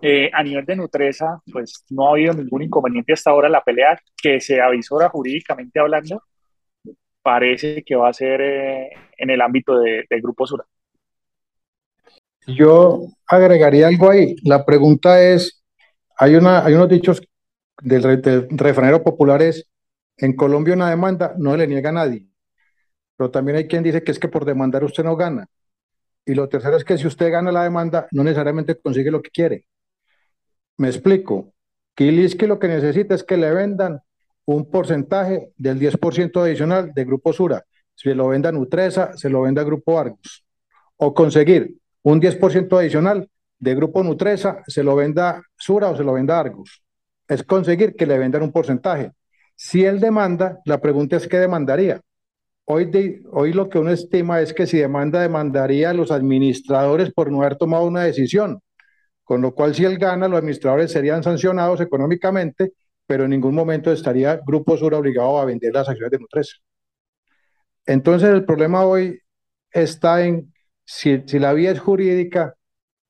Eh, 0.00 0.30
a 0.32 0.42
nivel 0.42 0.64
de 0.64 0.76
Nutresa, 0.76 1.40
pues 1.52 1.84
no 1.90 2.08
ha 2.08 2.12
habido 2.12 2.32
ningún 2.34 2.62
inconveniente 2.62 3.12
hasta 3.12 3.30
ahora. 3.30 3.48
La 3.48 3.62
pelea 3.62 4.00
que 4.16 4.40
se 4.40 4.60
avisora 4.60 5.08
jurídicamente 5.08 5.80
hablando 5.80 6.22
parece 7.22 7.82
que 7.84 7.96
va 7.96 8.08
a 8.08 8.12
ser 8.12 8.40
eh, 8.40 8.90
en 9.16 9.30
el 9.30 9.40
ámbito 9.40 9.78
del 9.80 10.22
Grupo 10.22 10.46
Sura. 10.46 10.64
Yo 12.46 13.08
agregaría 13.26 13.88
algo 13.88 14.10
ahí. 14.10 14.36
La 14.44 14.64
pregunta 14.64 15.22
es, 15.22 15.62
hay, 16.16 16.36
una, 16.36 16.64
hay 16.64 16.74
unos 16.74 16.88
dichos 16.88 17.20
del, 17.82 18.22
del 18.22 19.02
popular 19.02 19.42
es, 19.42 19.68
en 20.16 20.34
Colombia 20.34 20.74
una 20.74 20.90
demanda 20.90 21.34
no 21.38 21.56
le 21.56 21.66
niega 21.66 21.90
a 21.90 21.92
nadie, 21.92 22.26
pero 23.16 23.30
también 23.30 23.58
hay 23.58 23.68
quien 23.68 23.82
dice 23.82 24.02
que 24.02 24.12
es 24.12 24.18
que 24.18 24.28
por 24.28 24.44
demandar 24.44 24.82
usted 24.84 25.04
no 25.04 25.16
gana. 25.16 25.46
Y 26.24 26.34
lo 26.34 26.48
tercero 26.48 26.76
es 26.76 26.84
que 26.84 26.98
si 26.98 27.06
usted 27.06 27.30
gana 27.30 27.52
la 27.52 27.62
demanda, 27.62 28.08
no 28.10 28.24
necesariamente 28.24 28.78
consigue 28.78 29.10
lo 29.10 29.22
que 29.22 29.30
quiere. 29.30 29.64
Me 30.78 30.88
explico. 30.88 31.52
Gilinski 31.96 32.46
lo 32.46 32.60
que 32.60 32.68
necesita 32.68 33.14
es 33.14 33.24
que 33.24 33.36
le 33.36 33.52
vendan 33.52 34.00
un 34.44 34.70
porcentaje 34.70 35.52
del 35.56 35.78
10% 35.78 36.40
adicional 36.40 36.92
de 36.94 37.04
Grupo 37.04 37.32
Sura. 37.32 37.64
Se 37.94 38.14
lo 38.14 38.28
venda 38.28 38.52
Nutresa, 38.52 39.16
se 39.16 39.28
lo 39.28 39.42
venda 39.42 39.64
Grupo 39.64 39.98
Argos. 39.98 40.44
O 40.96 41.12
conseguir 41.12 41.76
un 42.02 42.20
10% 42.20 42.78
adicional 42.78 43.28
de 43.58 43.74
Grupo 43.74 44.04
Nutresa, 44.04 44.62
se 44.68 44.84
lo 44.84 44.94
venda 44.94 45.42
Sura 45.56 45.88
o 45.90 45.96
se 45.96 46.04
lo 46.04 46.12
venda 46.12 46.38
Argos. 46.38 46.80
Es 47.26 47.42
conseguir 47.42 47.96
que 47.96 48.06
le 48.06 48.16
vendan 48.16 48.44
un 48.44 48.52
porcentaje. 48.52 49.10
Si 49.56 49.84
él 49.84 49.98
demanda, 49.98 50.60
la 50.64 50.80
pregunta 50.80 51.16
es 51.16 51.26
qué 51.26 51.38
demandaría. 51.38 52.00
Hoy, 52.64 53.20
hoy 53.32 53.52
lo 53.52 53.68
que 53.68 53.80
uno 53.80 53.90
estima 53.90 54.40
es 54.40 54.54
que 54.54 54.68
si 54.68 54.78
demanda, 54.78 55.20
demandaría 55.20 55.90
a 55.90 55.94
los 55.94 56.12
administradores 56.12 57.12
por 57.12 57.32
no 57.32 57.40
haber 57.40 57.56
tomado 57.56 57.84
una 57.84 58.04
decisión. 58.04 58.60
Con 59.28 59.42
lo 59.42 59.54
cual, 59.54 59.74
si 59.74 59.84
él 59.84 59.98
gana, 59.98 60.26
los 60.26 60.38
administradores 60.38 60.90
serían 60.90 61.22
sancionados 61.22 61.82
económicamente, 61.82 62.72
pero 63.06 63.24
en 63.24 63.30
ningún 63.30 63.54
momento 63.54 63.92
estaría 63.92 64.36
Grupo 64.36 64.74
Sur 64.78 64.94
obligado 64.94 65.38
a 65.38 65.44
vender 65.44 65.70
las 65.74 65.86
acciones 65.86 66.12
de 66.12 66.18
Nutresa. 66.18 66.56
Entonces, 67.84 68.30
el 68.30 68.46
problema 68.46 68.86
hoy 68.86 69.20
está 69.70 70.24
en 70.24 70.50
si, 70.82 71.24
si 71.26 71.38
la 71.38 71.52
vía 71.52 71.72
es 71.72 71.78
jurídica, 71.78 72.54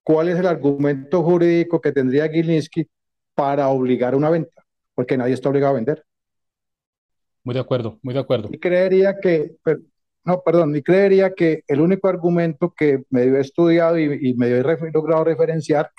¿cuál 0.02 0.28
es 0.28 0.40
el 0.40 0.48
argumento 0.48 1.22
jurídico 1.22 1.80
que 1.80 1.92
tendría 1.92 2.28
Gilinski 2.28 2.88
para 3.36 3.68
obligar 3.68 4.16
una 4.16 4.28
venta? 4.28 4.64
Porque 4.96 5.16
nadie 5.16 5.34
está 5.34 5.50
obligado 5.50 5.74
a 5.74 5.76
vender. 5.76 6.04
Muy 7.44 7.54
de 7.54 7.60
acuerdo, 7.60 8.00
muy 8.02 8.12
de 8.12 8.20
acuerdo. 8.20 8.48
Y 8.50 8.58
creería 8.58 9.20
que, 9.22 9.52
no, 10.24 10.42
perdón, 10.44 10.74
y 10.74 10.82
creería 10.82 11.32
que 11.32 11.62
el 11.68 11.80
único 11.80 12.08
argumento 12.08 12.74
que 12.76 13.04
medio 13.10 13.36
he 13.36 13.40
estudiado 13.40 13.96
y, 13.96 14.34
me 14.34 14.48
medio 14.48 14.56
he 14.56 14.90
logrado 14.92 15.22
referenciar 15.22 15.92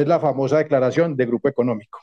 es 0.00 0.06
la 0.08 0.20
famosa 0.20 0.58
declaración 0.58 1.16
de 1.16 1.26
grupo 1.26 1.48
económico. 1.48 2.00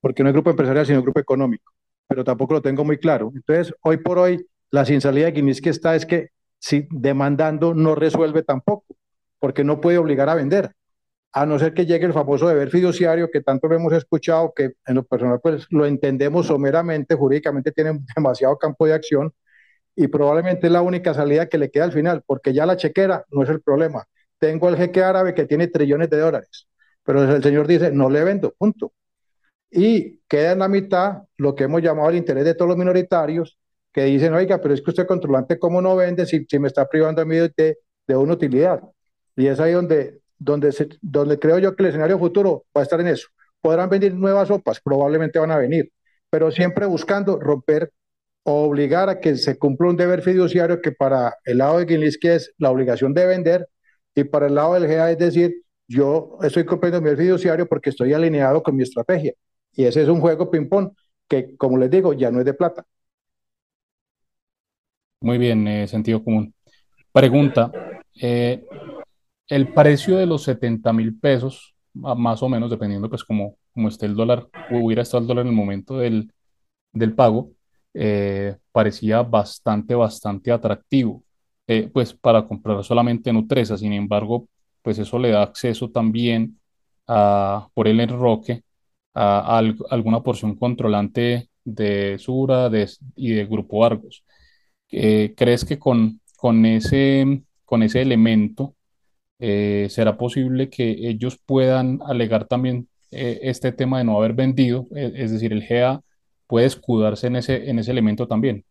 Porque 0.00 0.22
no 0.22 0.28
es 0.28 0.32
grupo 0.34 0.50
empresarial, 0.50 0.86
sino 0.86 1.02
grupo 1.02 1.20
económico. 1.20 1.72
Pero 2.08 2.24
tampoco 2.24 2.54
lo 2.54 2.62
tengo 2.62 2.84
muy 2.84 2.98
claro. 2.98 3.30
Entonces, 3.34 3.74
hoy 3.82 3.98
por 3.98 4.18
hoy, 4.18 4.46
la 4.70 4.84
sin 4.84 5.00
salida 5.00 5.26
de 5.26 5.32
Guinness 5.32 5.60
que 5.60 5.70
está 5.70 5.94
es 5.94 6.06
que 6.06 6.28
si 6.58 6.86
demandando 6.90 7.74
no 7.74 7.94
resuelve 7.94 8.42
tampoco, 8.42 8.86
porque 9.38 9.64
no 9.64 9.80
puede 9.80 9.98
obligar 9.98 10.28
a 10.28 10.34
vender 10.34 10.74
a 11.32 11.46
no 11.46 11.58
ser 11.58 11.74
que 11.74 11.86
llegue 11.86 12.06
el 12.06 12.12
famoso 12.12 12.48
deber 12.48 12.70
fiduciario 12.70 13.30
que 13.30 13.40
tanto 13.40 13.66
lo 13.68 13.76
hemos 13.76 13.92
escuchado, 13.94 14.52
que 14.54 14.72
en 14.86 14.94
lo 14.94 15.04
personal 15.04 15.40
pues 15.42 15.66
lo 15.70 15.86
entendemos 15.86 16.46
someramente, 16.46 17.14
jurídicamente 17.14 17.72
tiene 17.72 17.98
demasiado 18.16 18.58
campo 18.58 18.86
de 18.86 18.94
acción 18.94 19.32
y 19.96 20.08
probablemente 20.08 20.66
es 20.66 20.72
la 20.72 20.82
única 20.82 21.14
salida 21.14 21.48
que 21.48 21.58
le 21.58 21.70
queda 21.70 21.84
al 21.84 21.92
final, 21.92 22.22
porque 22.26 22.52
ya 22.52 22.66
la 22.66 22.76
chequera 22.76 23.24
no 23.30 23.42
es 23.42 23.50
el 23.50 23.62
problema. 23.62 24.04
Tengo 24.38 24.68
el 24.68 24.76
jeque 24.76 25.02
árabe 25.02 25.34
que 25.34 25.46
tiene 25.46 25.68
trillones 25.68 26.10
de 26.10 26.18
dólares, 26.18 26.68
pero 27.04 27.22
el 27.24 27.42
señor 27.42 27.66
dice, 27.66 27.92
no 27.92 28.10
le 28.10 28.24
vendo, 28.24 28.52
punto. 28.56 28.92
Y 29.70 30.20
queda 30.28 30.52
en 30.52 30.60
la 30.60 30.68
mitad 30.68 31.22
lo 31.38 31.54
que 31.54 31.64
hemos 31.64 31.82
llamado 31.82 32.10
el 32.10 32.16
interés 32.16 32.44
de 32.44 32.54
todos 32.54 32.68
los 32.68 32.78
minoritarios, 32.78 33.58
que 33.92 34.04
dicen, 34.04 34.34
oiga, 34.34 34.60
pero 34.60 34.74
es 34.74 34.82
que 34.82 34.90
usted 34.90 35.06
controlante, 35.06 35.58
¿cómo 35.58 35.82
no 35.82 35.96
vende 35.96 36.26
si, 36.26 36.44
si 36.48 36.58
me 36.58 36.68
está 36.68 36.88
privando 36.88 37.22
a 37.22 37.24
mí 37.24 37.36
de, 37.36 37.78
de 38.06 38.16
una 38.16 38.34
utilidad? 38.34 38.80
Y 39.36 39.46
es 39.46 39.60
ahí 39.60 39.72
donde 39.72 40.22
donde, 40.42 40.70
donde 41.00 41.38
creo 41.38 41.58
yo 41.58 41.74
que 41.76 41.82
el 41.84 41.88
escenario 41.90 42.18
futuro 42.18 42.64
va 42.76 42.80
a 42.80 42.84
estar 42.84 43.00
en 43.00 43.08
eso. 43.08 43.28
Podrán 43.60 43.88
venir 43.88 44.14
nuevas 44.14 44.48
sopas, 44.48 44.80
probablemente 44.80 45.38
van 45.38 45.52
a 45.52 45.58
venir, 45.58 45.92
pero 46.30 46.50
siempre 46.50 46.86
buscando 46.86 47.38
romper 47.38 47.92
o 48.44 48.64
obligar 48.64 49.08
a 49.08 49.20
que 49.20 49.36
se 49.36 49.56
cumpla 49.56 49.88
un 49.88 49.96
deber 49.96 50.22
fiduciario 50.22 50.80
que 50.80 50.92
para 50.92 51.36
el 51.44 51.58
lado 51.58 51.78
de 51.78 51.86
Gilinski 51.86 52.28
es 52.28 52.52
la 52.58 52.70
obligación 52.70 53.14
de 53.14 53.26
vender 53.26 53.68
y 54.14 54.24
para 54.24 54.46
el 54.46 54.56
lado 54.56 54.74
del 54.74 54.88
GA 54.88 55.12
es 55.12 55.18
decir, 55.18 55.62
yo 55.92 56.38
estoy 56.42 56.64
cumpliendo 56.64 57.00
mi 57.00 57.14
fiduciario 57.16 57.66
porque 57.66 57.90
estoy 57.90 58.12
alineado 58.12 58.62
con 58.62 58.74
mi 58.76 58.82
estrategia. 58.82 59.34
Y 59.74 59.84
ese 59.84 60.02
es 60.02 60.08
un 60.08 60.20
juego 60.20 60.50
ping-pong 60.50 60.90
que, 61.28 61.56
como 61.56 61.78
les 61.78 61.90
digo, 61.90 62.12
ya 62.12 62.30
no 62.30 62.40
es 62.40 62.44
de 62.44 62.54
plata. 62.54 62.84
Muy 65.20 65.38
bien, 65.38 65.66
eh, 65.68 65.86
sentido 65.86 66.22
común. 66.22 66.52
Pregunta, 67.12 67.70
eh, 68.20 68.64
el 69.48 69.72
precio 69.72 70.16
de 70.16 70.26
los 70.26 70.42
70 70.42 70.92
mil 70.92 71.18
pesos, 71.18 71.74
más 71.94 72.42
o 72.42 72.48
menos, 72.48 72.70
dependiendo 72.70 73.08
pues 73.08 73.22
como, 73.22 73.56
como 73.72 73.88
esté 73.88 74.06
el 74.06 74.16
dólar, 74.16 74.48
hubiera 74.70 75.02
estado 75.02 75.20
el 75.22 75.28
dólar 75.28 75.44
en 75.44 75.50
el 75.50 75.56
momento 75.56 75.98
del, 75.98 76.32
del 76.92 77.14
pago, 77.14 77.50
eh, 77.94 78.56
parecía 78.72 79.22
bastante, 79.22 79.94
bastante 79.94 80.50
atractivo, 80.50 81.22
eh, 81.66 81.90
pues 81.92 82.14
para 82.14 82.46
comprar 82.46 82.82
solamente 82.82 83.32
Nutresa. 83.32 83.76
Sin 83.76 83.92
embargo, 83.92 84.48
pues 84.82 84.98
eso 84.98 85.18
le 85.18 85.30
da 85.30 85.42
acceso 85.42 85.90
también 85.90 86.58
a, 87.06 87.68
por 87.74 87.88
el 87.88 88.00
enroque 88.00 88.62
a, 89.14 89.58
alguna 89.90 90.22
porción 90.22 90.56
controlante 90.56 91.48
de 91.64 92.18
Sura 92.18 92.70
y 93.16 93.32
de 93.34 93.46
Grupo 93.46 93.84
Argos. 93.84 94.24
Eh, 94.90 95.34
¿Crees 95.36 95.64
que 95.64 95.78
con, 95.78 96.20
con, 96.36 96.66
ese, 96.66 97.42
con 97.64 97.82
ese 97.82 98.02
elemento 98.02 98.74
eh, 99.44 99.88
¿será 99.90 100.16
posible 100.16 100.70
que 100.70 100.84
ellos 100.88 101.36
puedan 101.44 101.98
alegar 102.06 102.46
también 102.46 102.86
eh, 103.10 103.40
este 103.42 103.72
tema 103.72 103.98
de 103.98 104.04
no 104.04 104.16
haber 104.16 104.34
vendido? 104.34 104.86
Eh, 104.94 105.14
es 105.16 105.32
decir, 105.32 105.52
el 105.52 105.66
GA 105.66 106.00
puede 106.46 106.66
escudarse 106.66 107.26
en 107.26 107.34
ese, 107.34 107.68
en 107.68 107.80
ese 107.80 107.90
elemento 107.90 108.28
también. 108.28 108.64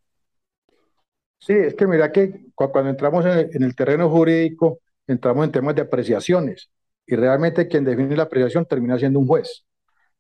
Sí, 1.40 1.52
es 1.52 1.74
que 1.74 1.88
mira 1.88 2.10
que 2.14 2.46
cuando 2.56 2.90
entramos 2.90 3.26
en 3.26 3.64
el, 3.64 3.76
terreno 3.76 4.10
jurídico, 4.10 4.80
entramos 5.08 5.46
en 5.46 5.52
temas 5.52 5.76
de 5.76 5.82
apreciaciones 5.82 6.70
y 7.06 7.16
realmente 7.16 7.68
quien 7.68 7.84
define 7.84 8.16
la 8.16 8.24
apreciación 8.24 8.66
termina 8.66 8.98
siendo 8.98 9.20
un 9.20 9.28
juez. 9.28 9.66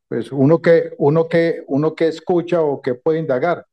Pues 0.08 0.32
uno 0.32 0.62
que, 0.62 0.92
uno 0.98 1.28
que, 1.28 1.64
uno 1.68 1.96
que 1.96 2.08
escucha 2.08 2.62
o 2.62 2.82
que 2.82 2.96
puede 2.96 3.20
indagar, 3.20 3.66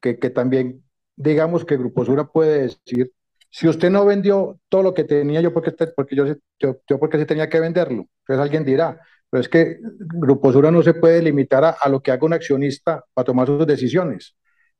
que, 0.00 0.18
que 0.18 0.30
también 0.30 0.82
digamos 1.16 1.64
que 1.64 1.76
Gruposura 1.76 2.24
puede 2.24 2.62
decir 2.62 3.12
si 3.52 3.68
usted 3.68 3.90
no 3.90 4.06
vendió 4.06 4.58
todo 4.70 4.82
lo 4.82 4.94
que 4.94 5.04
tenía, 5.04 5.42
yo 5.42 5.52
porque, 5.52 5.72
porque 5.94 6.16
yo, 6.16 6.24
yo, 6.58 6.98
porque 6.98 7.18
sí 7.18 7.26
tenía 7.26 7.50
que 7.50 7.60
venderlo. 7.60 8.06
Entonces 8.20 8.42
alguien 8.42 8.64
dirá, 8.64 8.98
pero 9.28 9.42
es 9.42 9.48
que 9.48 9.76
Grupo 9.98 10.50
Sura 10.52 10.70
no 10.70 10.82
se 10.82 10.94
puede 10.94 11.20
limitar 11.20 11.62
a, 11.62 11.88
lo 11.90 12.00
que 12.00 12.10
haga 12.10 12.24
un 12.24 12.32
accionista 12.32 13.04
para 13.12 13.26
tomar 13.26 13.46
sus 13.46 13.66
decisiones. 13.66 14.34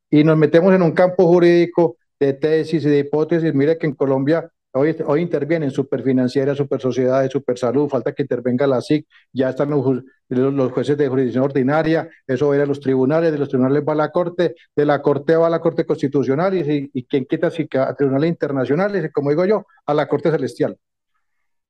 Y 0.09 0.25
nos 0.25 0.39
metemos 0.39 0.75
en 0.75 0.81
un 0.83 0.93
campo 0.93 1.27
jurídico 1.27 1.99
de 2.19 2.33
tesis 2.33 2.83
y 2.87 2.89
de 2.89 3.01
hipótesis. 3.01 3.53
Mire 3.53 3.77
que 3.77 3.87
en 3.87 3.95
Colombia 3.95 4.51
Hoy, 4.75 5.21
intervienen 5.21 5.71
superfinancieras, 5.71 6.57
super 6.57 6.81
sociedades, 6.81 7.31
super 7.31 7.59
salud, 7.59 7.91
falta 7.91 8.12
que 8.12 8.23
intervenga 8.23 8.67
la 8.67 8.81
SIC, 8.81 9.07
ya 9.31 9.50
están 9.50 9.69
los, 9.69 10.73
jueces 10.73 10.97
de 10.97 11.09
jurisdicción 11.09 11.45
ordinaria, 11.45 12.09
eso 12.26 12.49
va 12.49 12.55
a 12.55 12.57
ir 12.57 12.62
a 12.62 12.67
los 12.67 12.81
tribunales, 12.81 13.33
de 13.33 13.38
los 13.38 13.50
tribunales 13.50 13.83
va 13.87 13.93
a 13.93 13.97
la 13.97 14.11
Corte, 14.11 14.55
de 14.75 14.87
la 14.87 15.02
Corte 15.02 15.37
va 15.37 15.49
a 15.49 15.50
la 15.50 15.61
Corte 15.61 15.85
Constitucional 15.85 16.55
y, 16.55 16.91
y 16.91 17.05
quien 17.05 17.26
quita 17.26 17.50
si 17.50 17.69
a 17.76 17.95
tribunales 17.95 18.31
internacionales, 18.31 19.05
y 19.05 19.11
como 19.11 19.29
digo 19.29 19.45
yo, 19.45 19.67
a 19.85 19.93
la 19.93 20.09
Corte 20.09 20.31
Celestial. 20.31 20.79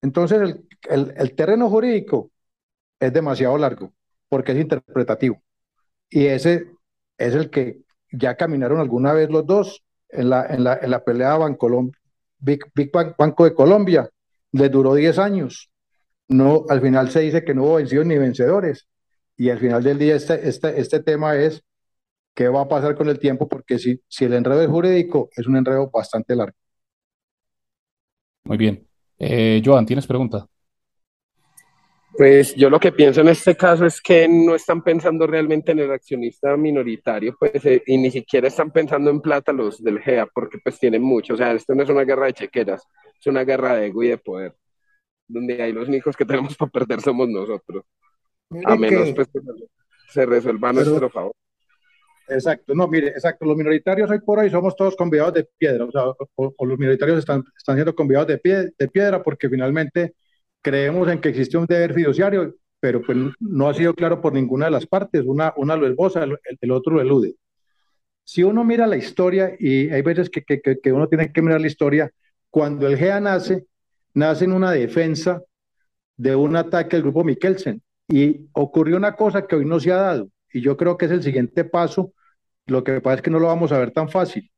Entonces, 0.02 0.56
el, 0.90 1.34
terreno 1.34 1.70
jurídico 1.70 2.30
es 3.00 3.12
demasiado 3.12 3.56
largo 3.56 3.92
porque 4.28 4.52
es 4.52 4.58
interpretativo. 4.58 5.42
Y 6.10 6.26
ese 6.26 6.66
es 7.18 7.34
el 7.34 7.50
que 7.50 7.82
ya 8.12 8.36
caminaron 8.36 8.80
alguna 8.80 9.12
vez 9.12 9.30
los 9.30 9.46
dos 9.46 9.84
en 10.08 10.30
la, 10.30 10.46
en 10.46 10.64
la, 10.64 10.78
en 10.82 10.90
la 10.90 11.04
pelea 11.04 11.36
Big, 12.42 12.90
Banco 13.16 13.44
de 13.44 13.54
Colombia, 13.54 14.08
le 14.52 14.68
duró 14.68 14.94
10 14.94 15.18
años. 15.18 15.70
No, 16.28 16.64
al 16.68 16.80
final 16.80 17.10
se 17.10 17.20
dice 17.20 17.44
que 17.44 17.54
no 17.54 17.64
hubo 17.64 17.74
vencidos 17.76 18.06
ni 18.06 18.18
vencedores. 18.18 18.88
Y 19.36 19.50
al 19.50 19.58
final 19.58 19.82
del 19.82 19.98
día 19.98 20.16
este, 20.16 20.48
este, 20.48 20.80
este 20.80 21.00
tema 21.00 21.36
es 21.36 21.62
qué 22.34 22.48
va 22.48 22.62
a 22.62 22.68
pasar 22.68 22.96
con 22.96 23.08
el 23.08 23.18
tiempo, 23.18 23.48
porque 23.48 23.78
si, 23.78 24.00
si 24.08 24.24
el 24.24 24.34
enredo 24.34 24.62
es 24.62 24.68
jurídico, 24.68 25.30
es 25.36 25.46
un 25.46 25.56
enredo 25.56 25.90
bastante 25.90 26.34
largo. 26.34 26.56
Muy 28.44 28.56
bien. 28.56 28.86
Eh, 29.18 29.62
Joan, 29.64 29.86
¿tienes 29.86 30.06
pregunta? 30.06 30.46
Pues 32.16 32.54
yo 32.54 32.68
lo 32.68 32.78
que 32.78 32.92
pienso 32.92 33.22
en 33.22 33.28
este 33.28 33.56
caso 33.56 33.86
es 33.86 34.00
que 34.00 34.28
no 34.28 34.54
están 34.54 34.82
pensando 34.82 35.26
realmente 35.26 35.72
en 35.72 35.78
el 35.78 35.90
accionista 35.90 36.56
minoritario, 36.56 37.36
pues, 37.38 37.64
eh, 37.64 37.82
y 37.86 37.96
ni 37.96 38.10
siquiera 38.10 38.48
están 38.48 38.70
pensando 38.70 39.10
en 39.10 39.20
plata 39.20 39.52
los 39.52 39.82
del 39.82 39.98
GEA, 39.98 40.26
porque 40.26 40.58
pues 40.62 40.78
tienen 40.78 41.02
mucho. 41.02 41.34
O 41.34 41.36
sea, 41.36 41.52
esto 41.52 41.74
no 41.74 41.82
es 41.82 41.88
una 41.88 42.04
guerra 42.04 42.26
de 42.26 42.34
chequeras, 42.34 42.82
es 43.18 43.26
una 43.26 43.44
guerra 43.44 43.76
de 43.76 43.86
ego 43.86 44.02
y 44.02 44.08
de 44.08 44.18
poder, 44.18 44.54
donde 45.26 45.62
hay 45.62 45.72
los 45.72 45.88
únicos 45.88 46.16
que 46.16 46.26
tenemos 46.26 46.54
para 46.58 46.70
perder 46.70 47.00
somos 47.00 47.28
nosotros. 47.28 47.84
a 48.64 48.76
menos 48.76 49.12
pues, 49.12 49.28
que 49.28 49.40
se 50.10 50.26
resuelva 50.26 50.68
a 50.68 50.72
nuestro 50.74 51.08
favor. 51.08 51.32
Exacto, 52.28 52.74
no, 52.74 52.88
mire, 52.88 53.08
exacto, 53.08 53.44
los 53.44 53.56
minoritarios 53.56 54.10
hoy 54.10 54.20
por 54.20 54.38
hoy 54.38 54.50
somos 54.50 54.76
todos 54.76 54.96
convidados 54.96 55.34
de 55.34 55.48
piedra, 55.58 55.84
o 55.84 55.90
sea, 55.90 56.04
o, 56.36 56.66
los 56.66 56.78
minoritarios 56.78 57.18
están, 57.18 57.42
están 57.56 57.74
siendo 57.76 57.94
convidados 57.94 58.28
de, 58.28 58.38
pie, 58.38 58.70
de 58.78 58.88
piedra 58.88 59.22
porque 59.22 59.48
finalmente 59.48 60.14
creemos 60.62 61.08
en 61.08 61.20
que 61.20 61.28
existe 61.30 61.58
un 61.58 61.66
deber 61.66 61.92
fiduciario, 61.92 62.54
pero 62.80 63.02
pues 63.02 63.18
no 63.38 63.68
ha 63.68 63.74
sido 63.74 63.94
claro 63.94 64.20
por 64.20 64.32
ninguna 64.32 64.66
de 64.66 64.72
las 64.72 64.86
partes. 64.86 65.22
Una, 65.24 65.52
una 65.56 65.76
lo 65.76 65.86
esboza, 65.86 66.24
el, 66.24 66.38
el 66.60 66.70
otro 66.70 66.94
lo 66.94 67.00
elude. 67.00 67.36
Si 68.24 68.42
uno 68.42 68.64
mira 68.64 68.86
la 68.86 68.96
historia, 68.96 69.54
y 69.58 69.90
hay 69.90 70.02
veces 70.02 70.30
que, 70.30 70.44
que, 70.44 70.60
que 70.60 70.92
uno 70.92 71.08
tiene 71.08 71.32
que 71.32 71.42
mirar 71.42 71.60
la 71.60 71.66
historia, 71.66 72.10
cuando 72.50 72.86
el 72.86 72.96
GEA 72.96 73.20
nace, 73.20 73.66
nace 74.14 74.44
en 74.44 74.52
una 74.52 74.70
defensa 74.70 75.42
de 76.16 76.36
un 76.36 76.56
ataque 76.56 76.96
del 76.96 77.02
grupo 77.02 77.24
Mikkelsen. 77.24 77.82
Y 78.08 78.48
ocurrió 78.52 78.96
una 78.96 79.16
cosa 79.16 79.46
que 79.46 79.56
hoy 79.56 79.64
no 79.64 79.80
se 79.80 79.90
ha 79.90 79.96
dado, 79.96 80.28
y 80.52 80.60
yo 80.60 80.76
creo 80.76 80.96
que 80.96 81.06
es 81.06 81.12
el 81.12 81.22
siguiente 81.22 81.64
paso, 81.64 82.12
lo 82.66 82.84
que 82.84 83.00
pasa 83.00 83.16
es 83.16 83.22
que 83.22 83.30
no 83.30 83.38
lo 83.38 83.46
vamos 83.46 83.72
a 83.72 83.78
ver 83.78 83.90
tan 83.90 84.08
fácil, 84.08 84.50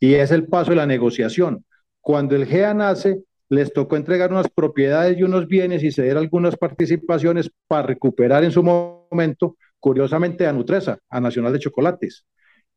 y 0.00 0.14
es 0.14 0.30
el 0.30 0.46
paso 0.46 0.70
de 0.70 0.76
la 0.76 0.86
negociación. 0.86 1.64
Cuando 2.00 2.36
el 2.36 2.46
GEA 2.46 2.74
nace, 2.74 3.22
les 3.52 3.70
tocó 3.70 3.96
entregar 3.96 4.32
unas 4.32 4.48
propiedades 4.48 5.18
y 5.18 5.24
unos 5.24 5.46
bienes 5.46 5.82
y 5.82 5.92
ceder 5.92 6.16
algunas 6.16 6.56
participaciones 6.56 7.50
para 7.66 7.86
recuperar 7.86 8.44
en 8.44 8.50
su 8.50 8.62
momento, 8.62 9.58
curiosamente, 9.78 10.46
a 10.46 10.54
Nutresa, 10.54 10.98
a 11.10 11.20
Nacional 11.20 11.52
de 11.52 11.58
Chocolates. 11.58 12.24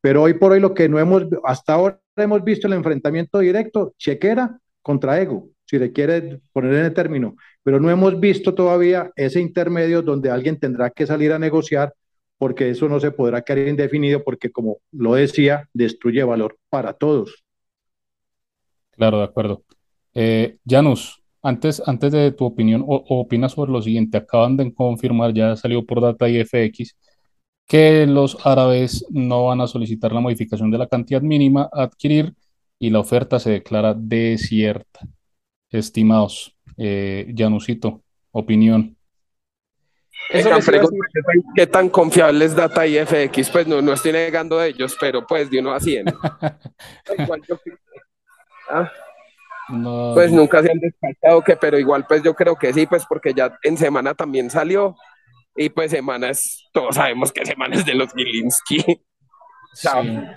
Pero 0.01 0.23
hoy 0.23 0.33
por 0.33 0.51
hoy 0.51 0.59
lo 0.59 0.73
que 0.73 0.89
no 0.89 0.99
hemos, 0.99 1.27
hasta 1.45 1.75
ahora 1.75 2.01
hemos 2.17 2.43
visto 2.43 2.67
el 2.67 2.73
enfrentamiento 2.73 3.39
directo, 3.39 3.93
chequera 3.97 4.59
contra 4.81 5.21
ego, 5.21 5.47
si 5.63 5.79
le 5.79 5.93
quiere 5.93 6.41
poner 6.51 6.73
en 6.73 6.85
el 6.87 6.93
término, 6.93 7.37
pero 7.63 7.79
no 7.79 7.89
hemos 7.89 8.19
visto 8.19 8.53
todavía 8.53 9.09
ese 9.15 9.39
intermedio 9.39 10.01
donde 10.01 10.29
alguien 10.29 10.59
tendrá 10.59 10.89
que 10.89 11.07
salir 11.07 11.31
a 11.31 11.39
negociar 11.39 11.93
porque 12.37 12.69
eso 12.69 12.89
no 12.89 12.99
se 12.99 13.11
podrá 13.11 13.43
quedar 13.43 13.69
indefinido 13.69 14.25
porque 14.25 14.51
como 14.51 14.79
lo 14.91 15.13
decía, 15.13 15.69
destruye 15.73 16.21
valor 16.25 16.57
para 16.69 16.91
todos. 16.91 17.45
Claro, 18.91 19.19
de 19.19 19.23
acuerdo. 19.23 19.63
Eh, 20.15 20.57
Janus, 20.65 21.21
antes, 21.43 21.83
antes 21.85 22.11
de 22.11 22.31
tu 22.31 22.45
opinión, 22.45 22.83
o, 22.87 23.03
opinas 23.19 23.51
sobre 23.51 23.71
lo 23.71 23.81
siguiente, 23.81 24.17
acaban 24.17 24.57
de 24.57 24.73
confirmar, 24.73 25.33
ya 25.33 25.55
salió 25.55 25.85
por 25.85 26.01
data 26.01 26.27
IFX, 26.27 26.95
que 27.67 28.07
los 28.07 28.37
árabes 28.45 29.05
no 29.11 29.45
van 29.45 29.61
a 29.61 29.67
solicitar 29.67 30.13
la 30.13 30.21
modificación 30.21 30.71
de 30.71 30.77
la 30.77 30.87
cantidad 30.87 31.21
mínima 31.21 31.69
a 31.71 31.83
adquirir 31.83 32.33
y 32.79 32.89
la 32.89 32.99
oferta 32.99 33.39
se 33.39 33.51
declara 33.51 33.93
desierta. 33.93 35.01
Estimados, 35.69 36.55
eh, 36.77 37.33
Janusito, 37.35 38.01
opinión. 38.31 38.95
Eso 40.29 40.49
¿Qué 41.55 41.67
tan 41.67 41.89
confiable 41.89 42.45
es 42.45 42.55
Data 42.55 42.87
IFX? 42.87 43.49
Pues 43.49 43.67
no, 43.67 43.81
no 43.81 43.93
estoy 43.93 44.13
negando 44.13 44.57
de 44.57 44.69
ellos, 44.69 44.95
pero 44.99 45.25
pues 45.27 45.49
de 45.49 45.59
uno 45.59 45.73
a 45.73 45.79
100. 45.79 46.05
¿Ah? 48.69 48.91
Pues 50.13 50.31
nunca 50.31 50.61
se 50.61 50.71
han 50.71 50.79
descartado 50.79 51.41
que, 51.41 51.55
pero 51.55 51.79
igual 51.79 52.05
pues 52.07 52.21
yo 52.23 52.33
creo 52.33 52.55
que 52.55 52.73
sí, 52.73 52.85
pues 52.85 53.05
porque 53.07 53.33
ya 53.33 53.57
en 53.63 53.77
semana 53.77 54.13
también 54.13 54.49
salió 54.49 54.95
y 55.55 55.69
pues 55.69 55.91
semanas, 55.91 56.67
todos 56.73 56.95
sabemos 56.95 57.31
que 57.31 57.45
semanas 57.45 57.85
de 57.85 57.95
los 57.95 58.13
Gilinski. 58.13 58.83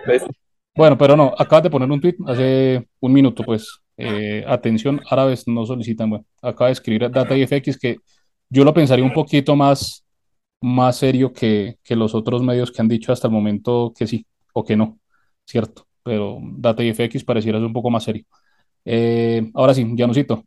Pues, 0.04 0.24
bueno, 0.74 0.98
pero 0.98 1.16
no, 1.16 1.32
acabas 1.38 1.62
de 1.62 1.70
poner 1.70 1.90
un 1.90 2.00
tweet 2.00 2.16
hace 2.26 2.88
un 3.00 3.12
minuto, 3.12 3.44
pues 3.44 3.80
eh, 3.96 4.44
atención, 4.46 5.00
árabes 5.10 5.46
no 5.46 5.66
solicitan, 5.66 6.10
bueno, 6.10 6.24
acaba 6.42 6.66
de 6.66 6.72
escribir 6.72 7.10
Data 7.10 7.36
IFX 7.36 7.78
que 7.78 7.98
yo 8.48 8.64
lo 8.64 8.72
pensaría 8.72 9.04
un 9.04 9.12
poquito 9.12 9.54
más, 9.56 10.04
más 10.60 10.96
serio 10.96 11.32
que, 11.32 11.76
que 11.82 11.96
los 11.96 12.14
otros 12.14 12.42
medios 12.42 12.70
que 12.70 12.80
han 12.80 12.88
dicho 12.88 13.12
hasta 13.12 13.28
el 13.28 13.32
momento 13.32 13.92
que 13.96 14.06
sí 14.06 14.26
o 14.52 14.64
que 14.64 14.76
no, 14.76 14.98
¿cierto? 15.44 15.86
Pero 16.02 16.38
Data 16.40 16.82
IFX 16.82 17.24
pareciera 17.24 17.58
ser 17.58 17.66
un 17.66 17.72
poco 17.72 17.90
más 17.90 18.04
serio. 18.04 18.24
Eh, 18.90 19.50
ahora 19.52 19.74
sí, 19.74 19.86
Janusito. 19.98 20.42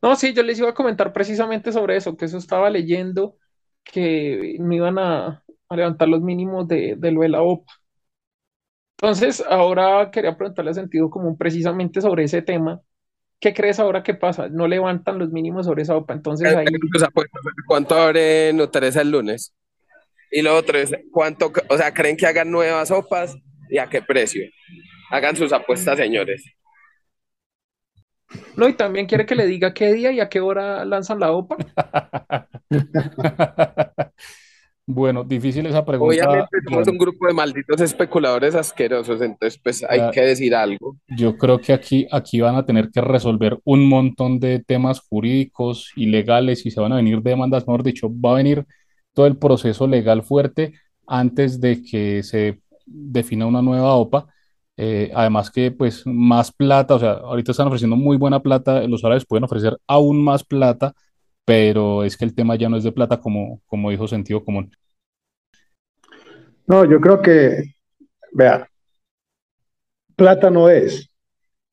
No, 0.00 0.16
sí, 0.16 0.32
yo 0.32 0.42
les 0.42 0.58
iba 0.58 0.70
a 0.70 0.74
comentar 0.74 1.12
precisamente 1.12 1.70
sobre 1.70 1.96
eso, 1.96 2.16
que 2.16 2.24
eso 2.24 2.38
estaba 2.38 2.70
leyendo 2.70 3.36
que 3.84 4.56
me 4.58 4.76
iban 4.76 4.98
a, 4.98 5.44
levantar 5.68 6.08
los 6.08 6.22
mínimos 6.22 6.66
de, 6.66 6.96
lo 6.96 7.20
de 7.20 7.28
la 7.28 7.42
OPA. 7.42 7.70
Entonces, 8.98 9.44
ahora 9.46 10.10
quería 10.10 10.38
preguntarle 10.38 10.70
a 10.70 10.74
sentido 10.74 11.10
común 11.10 11.36
precisamente 11.36 12.00
sobre 12.00 12.24
ese 12.24 12.40
tema. 12.40 12.80
¿Qué 13.38 13.52
crees 13.52 13.78
ahora 13.78 14.02
que 14.02 14.14
pasa? 14.14 14.48
No 14.48 14.66
levantan 14.66 15.18
los 15.18 15.30
mínimos 15.30 15.66
sobre 15.66 15.82
esa 15.82 15.94
OPA. 15.94 16.14
Entonces, 16.14 16.54
ahí... 16.54 16.64
¿cuánto 17.66 17.96
abre 17.96 18.54
Nutresa 18.54 19.02
el 19.02 19.10
lunes? 19.10 19.54
Y 20.30 20.40
lo 20.40 20.56
otro 20.56 20.78
es, 20.78 20.90
¿cuánto, 21.12 21.52
o 21.68 21.76
sea, 21.76 21.92
creen 21.92 22.16
que 22.16 22.26
hagan 22.26 22.50
nuevas 22.50 22.90
OPAs 22.90 23.36
y 23.68 23.76
a 23.76 23.88
qué 23.88 24.00
precio? 24.00 24.42
Hagan 25.10 25.36
sus 25.36 25.52
apuestas, 25.52 25.98
señores. 25.98 26.44
No, 28.56 28.68
y 28.68 28.72
también 28.74 29.06
quiere 29.06 29.26
que 29.26 29.34
le 29.34 29.46
diga 29.46 29.72
qué 29.72 29.92
día 29.92 30.10
y 30.12 30.20
a 30.20 30.28
qué 30.28 30.40
hora 30.40 30.84
lanzan 30.84 31.20
la 31.20 31.32
OPA. 31.32 31.56
bueno, 34.86 35.22
difícil 35.22 35.66
esa 35.66 35.84
pregunta. 35.84 36.28
Obviamente 36.28 36.56
somos 36.64 36.88
un 36.88 36.98
grupo 36.98 37.26
de 37.26 37.34
malditos 37.34 37.80
especuladores 37.80 38.54
asquerosos, 38.54 39.20
entonces 39.22 39.60
pues 39.62 39.84
hay 39.88 40.10
que 40.10 40.22
decir 40.22 40.54
algo. 40.54 40.96
Yo 41.06 41.36
creo 41.36 41.60
que 41.60 41.72
aquí, 41.72 42.06
aquí 42.10 42.40
van 42.40 42.56
a 42.56 42.66
tener 42.66 42.90
que 42.90 43.00
resolver 43.00 43.58
un 43.64 43.88
montón 43.88 44.40
de 44.40 44.58
temas 44.58 45.00
jurídicos 45.00 45.92
y 45.94 46.06
legales 46.06 46.66
y 46.66 46.70
se 46.70 46.80
van 46.80 46.92
a 46.92 46.96
venir 46.96 47.20
demandas, 47.22 47.66
mejor 47.66 47.82
dicho, 47.82 48.08
va 48.10 48.32
a 48.32 48.36
venir 48.36 48.66
todo 49.12 49.26
el 49.26 49.36
proceso 49.38 49.86
legal 49.86 50.22
fuerte 50.22 50.72
antes 51.06 51.60
de 51.60 51.82
que 51.82 52.22
se 52.22 52.60
defina 52.84 53.46
una 53.46 53.62
nueva 53.62 53.94
OPA 53.94 54.26
eh, 54.76 55.10
además 55.14 55.50
que 55.50 55.70
pues 55.70 56.02
más 56.06 56.52
plata, 56.52 56.94
o 56.94 56.98
sea, 56.98 57.12
ahorita 57.12 57.52
están 57.52 57.68
ofreciendo 57.68 57.96
muy 57.96 58.16
buena 58.18 58.40
plata, 58.40 58.86
los 58.86 59.04
árabes 59.04 59.24
pueden 59.24 59.44
ofrecer 59.44 59.78
aún 59.86 60.22
más 60.22 60.44
plata, 60.44 60.92
pero 61.44 62.04
es 62.04 62.16
que 62.16 62.24
el 62.26 62.34
tema 62.34 62.56
ya 62.56 62.68
no 62.68 62.76
es 62.76 62.84
de 62.84 62.92
plata 62.92 63.18
como, 63.20 63.62
como 63.66 63.90
dijo 63.90 64.06
sentido 64.06 64.44
común. 64.44 64.70
No, 66.66 66.84
yo 66.84 67.00
creo 67.00 67.22
que, 67.22 67.74
vea, 68.32 68.68
plata 70.14 70.50
no 70.50 70.68
es, 70.68 71.10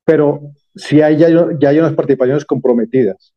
pero 0.06 0.42
si 0.76 1.02
hay 1.02 1.18
ya, 1.18 1.30
ya 1.60 1.70
hay 1.70 1.80
unas 1.80 1.96
participaciones 1.96 2.46
comprometidas. 2.46 3.34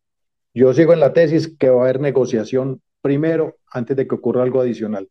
Yo 0.54 0.72
sigo 0.74 0.92
en 0.92 1.00
la 1.00 1.12
tesis 1.12 1.54
que 1.58 1.70
va 1.70 1.80
a 1.80 1.84
haber 1.84 2.00
negociación 2.00 2.82
primero 3.02 3.56
antes 3.70 3.96
de 3.96 4.06
que 4.06 4.14
ocurra 4.14 4.42
algo 4.42 4.60
adicional. 4.60 5.08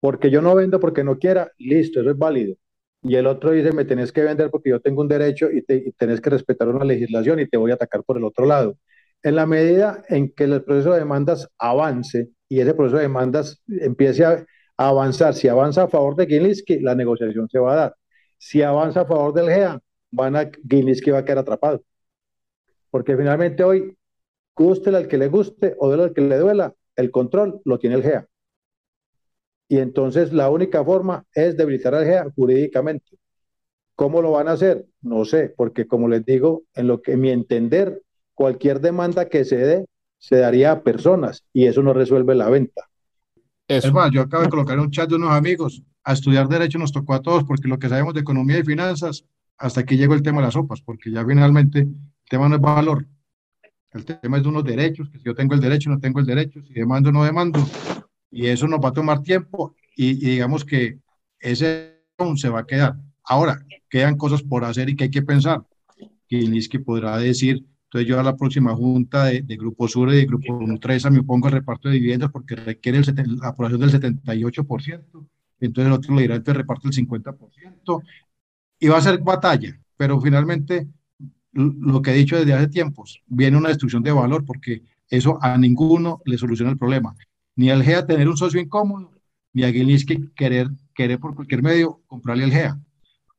Porque 0.00 0.30
yo 0.30 0.42
no 0.42 0.54
vendo 0.54 0.78
porque 0.80 1.04
no 1.04 1.18
quiera, 1.18 1.52
listo, 1.58 2.00
eso 2.00 2.10
es 2.10 2.18
válido 2.18 2.56
y 3.02 3.16
el 3.16 3.26
otro 3.26 3.50
dice, 3.50 3.72
me 3.72 3.84
tenés 3.84 4.12
que 4.12 4.22
vender 4.22 4.50
porque 4.50 4.70
yo 4.70 4.80
tengo 4.80 5.02
un 5.02 5.08
derecho 5.08 5.50
y, 5.50 5.62
te, 5.62 5.92
tenés 5.98 6.20
que 6.20 6.30
respetar 6.30 6.68
una 6.68 6.84
legislación 6.84 7.40
y 7.40 7.48
te 7.48 7.56
voy 7.56 7.72
a 7.72 7.74
atacar 7.74 8.04
por 8.04 8.16
el 8.16 8.24
otro 8.24 8.46
lado. 8.46 8.76
En 9.22 9.36
la 9.36 9.46
medida 9.46 10.02
en 10.08 10.32
que 10.32 10.44
el 10.44 10.62
proceso 10.62 10.92
de 10.92 11.00
demandas 11.00 11.48
avance 11.58 12.30
y 12.48 12.60
ese 12.60 12.74
proceso 12.74 12.96
de 12.96 13.02
demandas 13.02 13.62
empiece 13.68 14.24
a, 14.24 14.44
avanzar, 14.76 15.34
si 15.34 15.48
avanza 15.48 15.84
a 15.84 15.88
favor 15.88 16.16
de 16.16 16.26
Gilinski, 16.26 16.80
la 16.80 16.94
negociación 16.94 17.48
se 17.48 17.58
va 17.58 17.72
a 17.72 17.76
dar. 17.76 17.96
Si 18.38 18.62
avanza 18.62 19.02
a 19.02 19.06
favor 19.06 19.32
del 19.34 19.46
GEA, 19.48 19.80
van 20.12 20.36
a, 20.36 20.50
Gilinski 20.68 21.10
va 21.10 21.18
a 21.18 21.24
quedar 21.24 21.38
atrapado. 21.38 21.82
Porque 22.90 23.16
finalmente 23.16 23.64
hoy, 23.64 23.96
guste 24.56 24.90
al 24.90 25.08
que 25.08 25.18
le 25.18 25.28
guste 25.28 25.74
o 25.78 25.88
duele 25.88 26.04
al 26.04 26.14
que 26.14 26.20
le 26.20 26.38
duela, 26.38 26.74
el 26.96 27.10
control 27.10 27.60
lo 27.64 27.78
tiene 27.78 27.96
el 27.96 28.02
GEA 28.02 28.28
y 29.72 29.78
entonces 29.78 30.34
la 30.34 30.50
única 30.50 30.84
forma 30.84 31.24
es 31.34 31.56
debilitar 31.56 31.94
al 31.94 32.04
GEA 32.04 32.26
jurídicamente. 32.36 33.16
¿Cómo 33.94 34.20
lo 34.20 34.32
van 34.32 34.48
a 34.48 34.52
hacer? 34.52 34.84
No 35.00 35.24
sé, 35.24 35.54
porque 35.56 35.86
como 35.86 36.08
les 36.08 36.26
digo, 36.26 36.64
en 36.74 36.88
lo 36.88 37.00
que 37.00 37.16
mi 37.16 37.30
entender, 37.30 38.02
cualquier 38.34 38.82
demanda 38.82 39.30
que 39.30 39.46
se 39.46 39.56
dé 39.56 39.86
se 40.18 40.36
daría 40.36 40.72
a 40.72 40.82
personas 40.82 41.44
y 41.54 41.64
eso 41.64 41.82
no 41.82 41.94
resuelve 41.94 42.34
la 42.34 42.50
venta. 42.50 42.82
Es 43.66 43.90
más, 43.94 44.10
yo 44.10 44.20
acabo 44.20 44.42
de 44.42 44.50
colocar 44.50 44.78
un 44.78 44.90
chat 44.90 45.08
de 45.08 45.16
unos 45.16 45.30
amigos, 45.30 45.82
a 46.04 46.12
estudiar 46.12 46.48
derecho 46.48 46.78
nos 46.78 46.92
tocó 46.92 47.14
a 47.14 47.22
todos 47.22 47.44
porque 47.44 47.66
lo 47.66 47.78
que 47.78 47.88
sabemos 47.88 48.12
de 48.12 48.20
economía 48.20 48.58
y 48.58 48.64
finanzas, 48.64 49.24
hasta 49.56 49.80
aquí 49.80 49.96
llegó 49.96 50.12
el 50.12 50.22
tema 50.22 50.40
de 50.42 50.48
las 50.48 50.52
sopas, 50.52 50.82
porque 50.82 51.10
ya 51.10 51.24
finalmente 51.24 51.78
el 51.78 51.96
tema 52.28 52.46
no 52.46 52.56
es 52.56 52.60
valor, 52.60 53.06
el 53.94 54.04
tema 54.04 54.36
es 54.36 54.42
de 54.42 54.48
unos 54.50 54.64
derechos, 54.64 55.08
que 55.08 55.16
si 55.16 55.24
yo 55.24 55.34
tengo 55.34 55.54
el 55.54 55.60
derecho, 55.60 55.88
no 55.88 55.98
tengo 55.98 56.20
el 56.20 56.26
derecho, 56.26 56.60
si 56.62 56.74
demando, 56.74 57.10
no 57.10 57.24
demando, 57.24 57.58
y 58.32 58.46
eso 58.46 58.66
nos 58.66 58.80
va 58.80 58.88
a 58.88 58.92
tomar 58.92 59.22
tiempo 59.22 59.76
y, 59.94 60.14
digamos 60.14 60.64
que 60.64 60.98
ese 61.38 62.00
se 62.36 62.48
va 62.48 62.60
a 62.60 62.66
quedar. 62.66 62.96
Ahora, 63.24 63.64
quedan 63.88 64.16
cosas 64.16 64.42
por 64.42 64.64
hacer 64.64 64.88
y 64.88 64.96
que 64.96 65.04
hay 65.04 65.10
que 65.10 65.22
pensar. 65.22 65.64
que 66.28 66.80
podrá 66.80 67.18
decir, 67.18 67.66
entonces 67.84 68.08
yo 68.08 68.18
a 68.18 68.22
la 68.22 68.36
próxima 68.36 68.74
junta 68.74 69.26
de, 69.26 69.42
Grupo 69.56 69.86
Sur 69.86 70.12
y 70.12 70.16
de 70.16 70.24
Grupo 70.24 70.58
Nutresa 70.66 71.10
me 71.10 71.20
opongo 71.20 71.48
al 71.48 71.52
reparto 71.52 71.88
de 71.88 71.96
dividendos 71.96 72.30
porque 72.30 72.56
requiere 72.56 72.98
el, 72.98 73.36
la 73.38 73.48
aprobación 73.48 73.80
del 73.80 73.90
78%, 73.90 75.28
entonces 75.60 75.86
el 75.86 75.92
otro 75.92 76.14
le 76.14 76.22
dirá, 76.22 76.36
entonces 76.36 76.56
reparto 76.56 76.88
el 76.88 76.94
50%, 76.94 78.02
y 78.78 78.88
va 78.88 78.96
a 78.96 79.02
ser 79.02 79.18
batalla, 79.18 79.78
pero 79.96 80.18
finalmente 80.20 80.88
lo 81.52 82.00
que 82.00 82.12
he 82.12 82.14
dicho 82.14 82.38
desde 82.38 82.54
hace 82.54 82.68
tiempos, 82.68 83.20
viene 83.26 83.58
una 83.58 83.68
destrucción 83.68 84.02
de 84.02 84.12
valor 84.12 84.44
porque 84.46 84.82
eso 85.08 85.38
a 85.42 85.58
ninguno 85.58 86.22
le 86.24 86.38
soluciona 86.38 86.72
el 86.72 86.78
problema 86.78 87.14
ni 87.56 87.70
al 87.70 87.82
GEA 87.82 88.06
tener 88.06 88.28
un 88.28 88.36
socio 88.36 88.60
incómodo, 88.60 89.12
ni 89.52 89.64
a 89.64 89.72
Gilinski 89.72 90.30
querer, 90.34 90.68
querer 90.94 91.18
por 91.18 91.34
cualquier 91.34 91.62
medio 91.62 92.00
comprarle 92.06 92.44
al 92.44 92.52
GEA. 92.52 92.80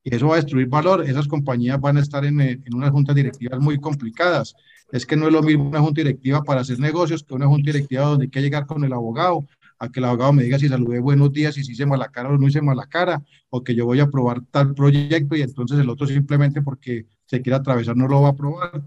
Y 0.04 0.14
eso 0.14 0.28
va 0.28 0.34
a 0.34 0.38
destruir 0.38 0.68
valor. 0.68 1.04
Esas 1.08 1.28
compañías 1.28 1.80
van 1.80 1.98
a 1.98 2.02
estar 2.02 2.26
en, 2.26 2.42
en 2.42 2.74
unas 2.74 2.92
juntas 2.92 3.16
directivas 3.16 3.60
muy 3.60 3.80
complicadas. 3.80 4.54
Es 4.92 5.06
que 5.06 5.16
no 5.16 5.28
es 5.28 5.34
lo 5.34 5.42
mismo 5.42 5.68
una 5.68 5.80
junta 5.80 6.02
directiva 6.02 6.44
para 6.44 6.62
hacer 6.62 6.80
negocios 6.80 7.24
que 7.24 7.34
una 7.34 7.48
junta 7.48 7.72
directiva 7.72 8.04
donde 8.04 8.26
hay 8.26 8.30
que 8.30 8.42
llegar 8.42 8.66
con 8.66 8.84
el 8.84 8.94
abogado, 8.94 9.48
a 9.80 9.90
que 9.90 10.00
el 10.00 10.06
abogado 10.06 10.34
me 10.34 10.44
diga 10.44 10.60
si 10.60 10.70
saludé 10.70 11.00
buenos 11.00 11.32
días 11.34 11.56
si 11.56 11.62
hice 11.62 11.86
mala 11.86 12.10
cara 12.10 12.30
o 12.30 12.38
no 12.38 12.48
hice 12.48 12.62
mala 12.62 12.86
cara, 12.86 13.22
o 13.50 13.64
que 13.64 13.76
yo 13.76 13.86
voy 13.86 14.00
a 14.02 14.04
aprobar 14.04 14.42
tal 14.52 14.74
proyecto 14.76 15.36
y 15.36 15.42
entonces 15.42 15.80
el 15.80 15.90
otro 15.90 16.06
simplemente 16.06 16.62
porque 16.62 17.08
se 17.26 17.42
quiere 17.42 17.58
atravesar 17.58 17.96
no 17.96 18.08
lo 18.08 18.22
va 18.22 18.30
a 18.30 18.32
aprobar. 18.32 18.84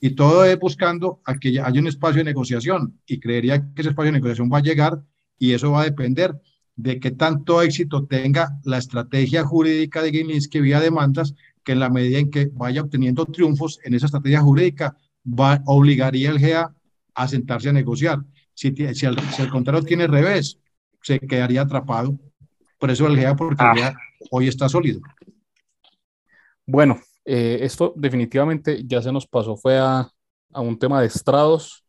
Y 0.00 0.10
todo 0.10 0.44
es 0.44 0.58
buscando 0.58 1.20
a 1.24 1.34
que 1.34 1.60
haya 1.60 1.80
un 1.80 1.88
espacio 1.88 2.18
de 2.18 2.24
negociación 2.24 3.00
y 3.06 3.18
creería 3.18 3.60
que 3.74 3.82
ese 3.82 3.90
espacio 3.90 4.12
de 4.12 4.18
negociación 4.18 4.50
va 4.52 4.58
a 4.58 4.62
llegar 4.62 5.02
y 5.38 5.52
eso 5.52 5.72
va 5.72 5.82
a 5.82 5.84
depender 5.84 6.40
de 6.76 7.00
qué 7.00 7.10
tanto 7.10 7.60
éxito 7.60 8.06
tenga 8.06 8.56
la 8.64 8.78
estrategia 8.78 9.44
jurídica 9.44 10.00
de 10.00 10.12
Gilinski 10.12 10.60
vía 10.60 10.80
demandas, 10.80 11.34
que 11.64 11.72
en 11.72 11.80
la 11.80 11.90
medida 11.90 12.18
en 12.18 12.30
que 12.30 12.50
vaya 12.52 12.82
obteniendo 12.82 13.26
triunfos 13.26 13.80
en 13.82 13.94
esa 13.94 14.06
estrategia 14.06 14.40
jurídica, 14.40 14.96
va, 15.26 15.60
obligaría 15.66 16.30
al 16.30 16.38
GEA 16.38 16.72
a 17.14 17.28
sentarse 17.28 17.68
a 17.68 17.72
negociar. 17.72 18.20
Si, 18.54 18.72
si, 18.94 19.06
el, 19.06 19.18
si 19.32 19.42
el 19.42 19.50
contrato 19.50 19.82
tiene 19.82 20.06
revés, 20.06 20.60
se 21.02 21.18
quedaría 21.18 21.62
atrapado. 21.62 22.16
Por 22.78 22.92
eso 22.92 23.08
el 23.08 23.16
GEA, 23.16 23.34
porque 23.34 23.64
el 23.64 23.76
GEA 23.76 23.96
hoy 24.30 24.46
está 24.46 24.68
sólido. 24.68 25.00
Bueno, 26.64 27.00
eh, 27.30 27.58
esto 27.60 27.92
definitivamente 27.94 28.82
ya 28.86 29.02
se 29.02 29.12
nos 29.12 29.26
pasó, 29.26 29.56
fue 29.56 29.78
a, 29.78 30.08
a 30.52 30.60
un 30.60 30.78
tema 30.78 31.00
de 31.00 31.08
estrados. 31.08 31.84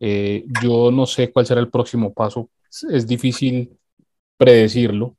Eh, 0.00 0.44
yo 0.62 0.90
no 0.90 1.06
sé 1.06 1.30
cuál 1.30 1.46
será 1.46 1.60
el 1.60 1.70
próximo 1.70 2.12
paso. 2.12 2.50
Es 2.90 3.06
difícil 3.06 3.70
predecirlo. 4.36 5.16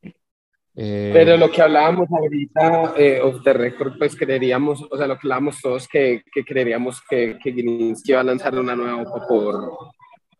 Eh, 0.75 1.11
Pero 1.13 1.37
lo 1.37 1.49
que 1.49 1.61
hablábamos 1.61 2.09
ahorita, 2.11 2.93
eh, 2.97 3.21
of 3.21 3.41
the 3.43 3.53
record, 3.53 3.97
pues 3.97 4.13
creeríamos, 4.15 4.85
o 4.91 4.97
sea, 4.97 5.07
lo 5.07 5.15
que 5.15 5.21
hablábamos 5.23 5.61
todos, 5.61 5.87
que, 5.87 6.21
que 6.33 6.43
creeríamos 6.43 7.01
que, 7.09 7.37
que 7.41 7.53
Gilinski 7.53 8.11
iba 8.11 8.19
a 8.19 8.25
lanzar 8.25 8.59
una 8.59 8.75
nueva 8.75 9.01
OPA 9.01 9.25
por, 9.25 9.77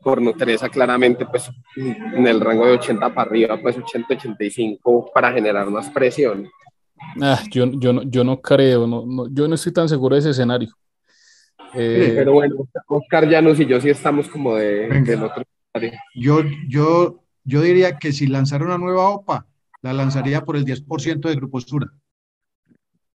por 0.03 0.21
Nutresa, 0.21 0.67
claramente, 0.67 1.25
pues 1.25 1.49
en 1.77 2.27
el 2.27 2.41
rango 2.41 2.65
de 2.65 2.73
80 2.73 3.13
para 3.13 3.29
arriba, 3.29 3.57
pues 3.61 3.77
80-85 3.77 5.11
para 5.13 5.31
generar 5.31 5.69
más 5.69 5.89
presión. 5.89 6.49
Ah, 7.21 7.41
yo, 7.51 7.65
yo, 7.73 7.93
no, 7.93 8.03
yo 8.03 8.23
no 8.23 8.41
creo, 8.41 8.87
no, 8.87 9.05
no, 9.05 9.27
yo 9.29 9.47
no 9.47 9.55
estoy 9.55 9.73
tan 9.73 9.89
seguro 9.89 10.15
de 10.15 10.19
ese 10.19 10.29
escenario. 10.31 10.69
Eh, 11.73 12.13
pero 12.15 12.33
bueno, 12.33 12.67
Oscar 12.87 13.27
Llanos 13.27 13.59
y 13.59 13.65
yo 13.65 13.81
sí 13.81 13.89
estamos 13.89 14.29
como 14.29 14.55
de, 14.55 14.87
del 15.01 15.23
otro 15.23 15.43
escenario. 15.43 15.99
Yo, 16.13 16.41
yo, 16.67 17.23
yo 17.43 17.61
diría 17.61 17.97
que 17.97 18.11
si 18.11 18.27
lanzara 18.27 18.65
una 18.65 18.77
nueva 18.77 19.09
OPA, 19.09 19.45
la 19.81 19.93
lanzaría 19.93 20.41
por 20.41 20.55
el 20.55 20.65
10% 20.65 21.29
de 21.29 21.35
Grupo 21.35 21.59
Sura. 21.59 21.87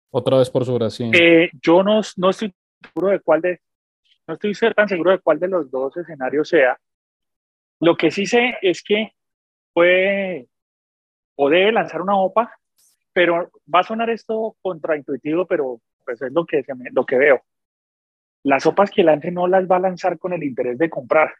Otra 0.09 0.37
vez 0.37 0.49
por 0.49 0.65
Sura, 0.65 0.89
sí. 0.89 1.09
Eh, 1.13 1.49
yo 1.61 1.83
no, 1.83 2.01
no 2.17 2.29
estoy 2.29 2.53
seguro 2.81 3.11
de 3.11 3.19
cuál 3.19 3.41
de, 3.41 3.59
no 4.27 4.35
estoy 4.35 4.53
tan 4.73 4.87
seguro 4.87 5.11
de 5.11 5.19
cuál 5.19 5.39
de 5.39 5.47
los 5.47 5.71
dos 5.71 5.95
escenarios 5.97 6.49
sea. 6.49 6.77
Lo 7.79 7.95
que 7.97 8.11
sí 8.11 8.25
sé 8.25 8.57
es 8.61 8.83
que 8.83 9.13
puede 9.73 10.47
o 11.35 11.49
debe 11.49 11.71
lanzar 11.71 12.01
una 12.01 12.17
OPA, 12.17 12.51
pero 13.13 13.51
va 13.73 13.79
a 13.81 13.83
sonar 13.83 14.09
esto 14.09 14.55
contraintuitivo, 14.61 15.45
pero 15.45 15.81
pues 16.05 16.21
es 16.21 16.31
lo 16.31 16.45
que, 16.45 16.63
lo 16.91 17.05
que 17.05 17.17
veo. 17.17 17.41
Las 18.43 18.65
OPAs 18.65 18.91
que 18.91 19.03
lance 19.03 19.31
no 19.31 19.47
las 19.47 19.67
va 19.67 19.77
a 19.77 19.81
lanzar 19.81 20.17
con 20.17 20.33
el 20.33 20.43
interés 20.43 20.77
de 20.77 20.89
comprar, 20.89 21.33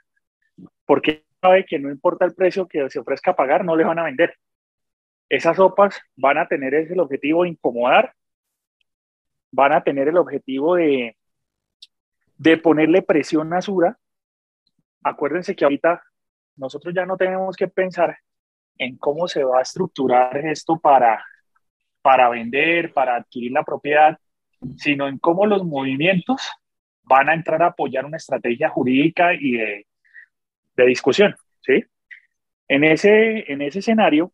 porque 0.85 1.25
sabe 1.41 1.65
que 1.65 1.79
no 1.79 1.89
importa 1.89 2.25
el 2.25 2.35
precio 2.35 2.67
que 2.67 2.89
se 2.89 2.99
ofrezca 2.99 3.31
a 3.31 3.35
pagar, 3.35 3.65
no 3.65 3.75
le 3.75 3.83
van 3.83 3.99
a 3.99 4.03
vender. 4.03 4.35
Esas 5.29 5.55
sopas 5.55 5.99
van 6.15 6.37
a 6.37 6.47
tener 6.47 6.73
ese 6.73 6.99
objetivo 6.99 7.43
de 7.43 7.49
incomodar, 7.49 8.13
van 9.51 9.73
a 9.73 9.83
tener 9.83 10.09
el 10.09 10.17
objetivo 10.17 10.75
de, 10.75 11.17
de 12.37 12.57
ponerle 12.57 13.01
presión 13.01 13.53
a 13.53 13.61
Sura. 13.61 13.97
Acuérdense 15.03 15.55
que 15.55 15.63
ahorita 15.63 16.03
nosotros 16.57 16.93
ya 16.93 17.05
no 17.05 17.17
tenemos 17.17 17.55
que 17.55 17.67
pensar 17.67 18.17
en 18.77 18.97
cómo 18.97 19.27
se 19.27 19.43
va 19.43 19.59
a 19.59 19.61
estructurar 19.63 20.37
esto 20.45 20.77
para, 20.79 21.23
para 22.01 22.29
vender, 22.29 22.93
para 22.93 23.15
adquirir 23.15 23.51
la 23.51 23.63
propiedad, 23.63 24.17
sino 24.77 25.07
en 25.07 25.17
cómo 25.17 25.45
los 25.45 25.63
movimientos 25.63 26.49
van 27.03 27.29
a 27.29 27.33
entrar 27.33 27.61
a 27.63 27.67
apoyar 27.67 28.05
una 28.05 28.17
estrategia 28.17 28.69
jurídica 28.69 29.33
y 29.33 29.53
de, 29.53 29.85
discusión, 30.87 31.35
¿sí? 31.61 31.83
En 32.67 32.83
ese, 32.83 33.51
en 33.51 33.61
ese 33.61 33.79
escenario, 33.79 34.33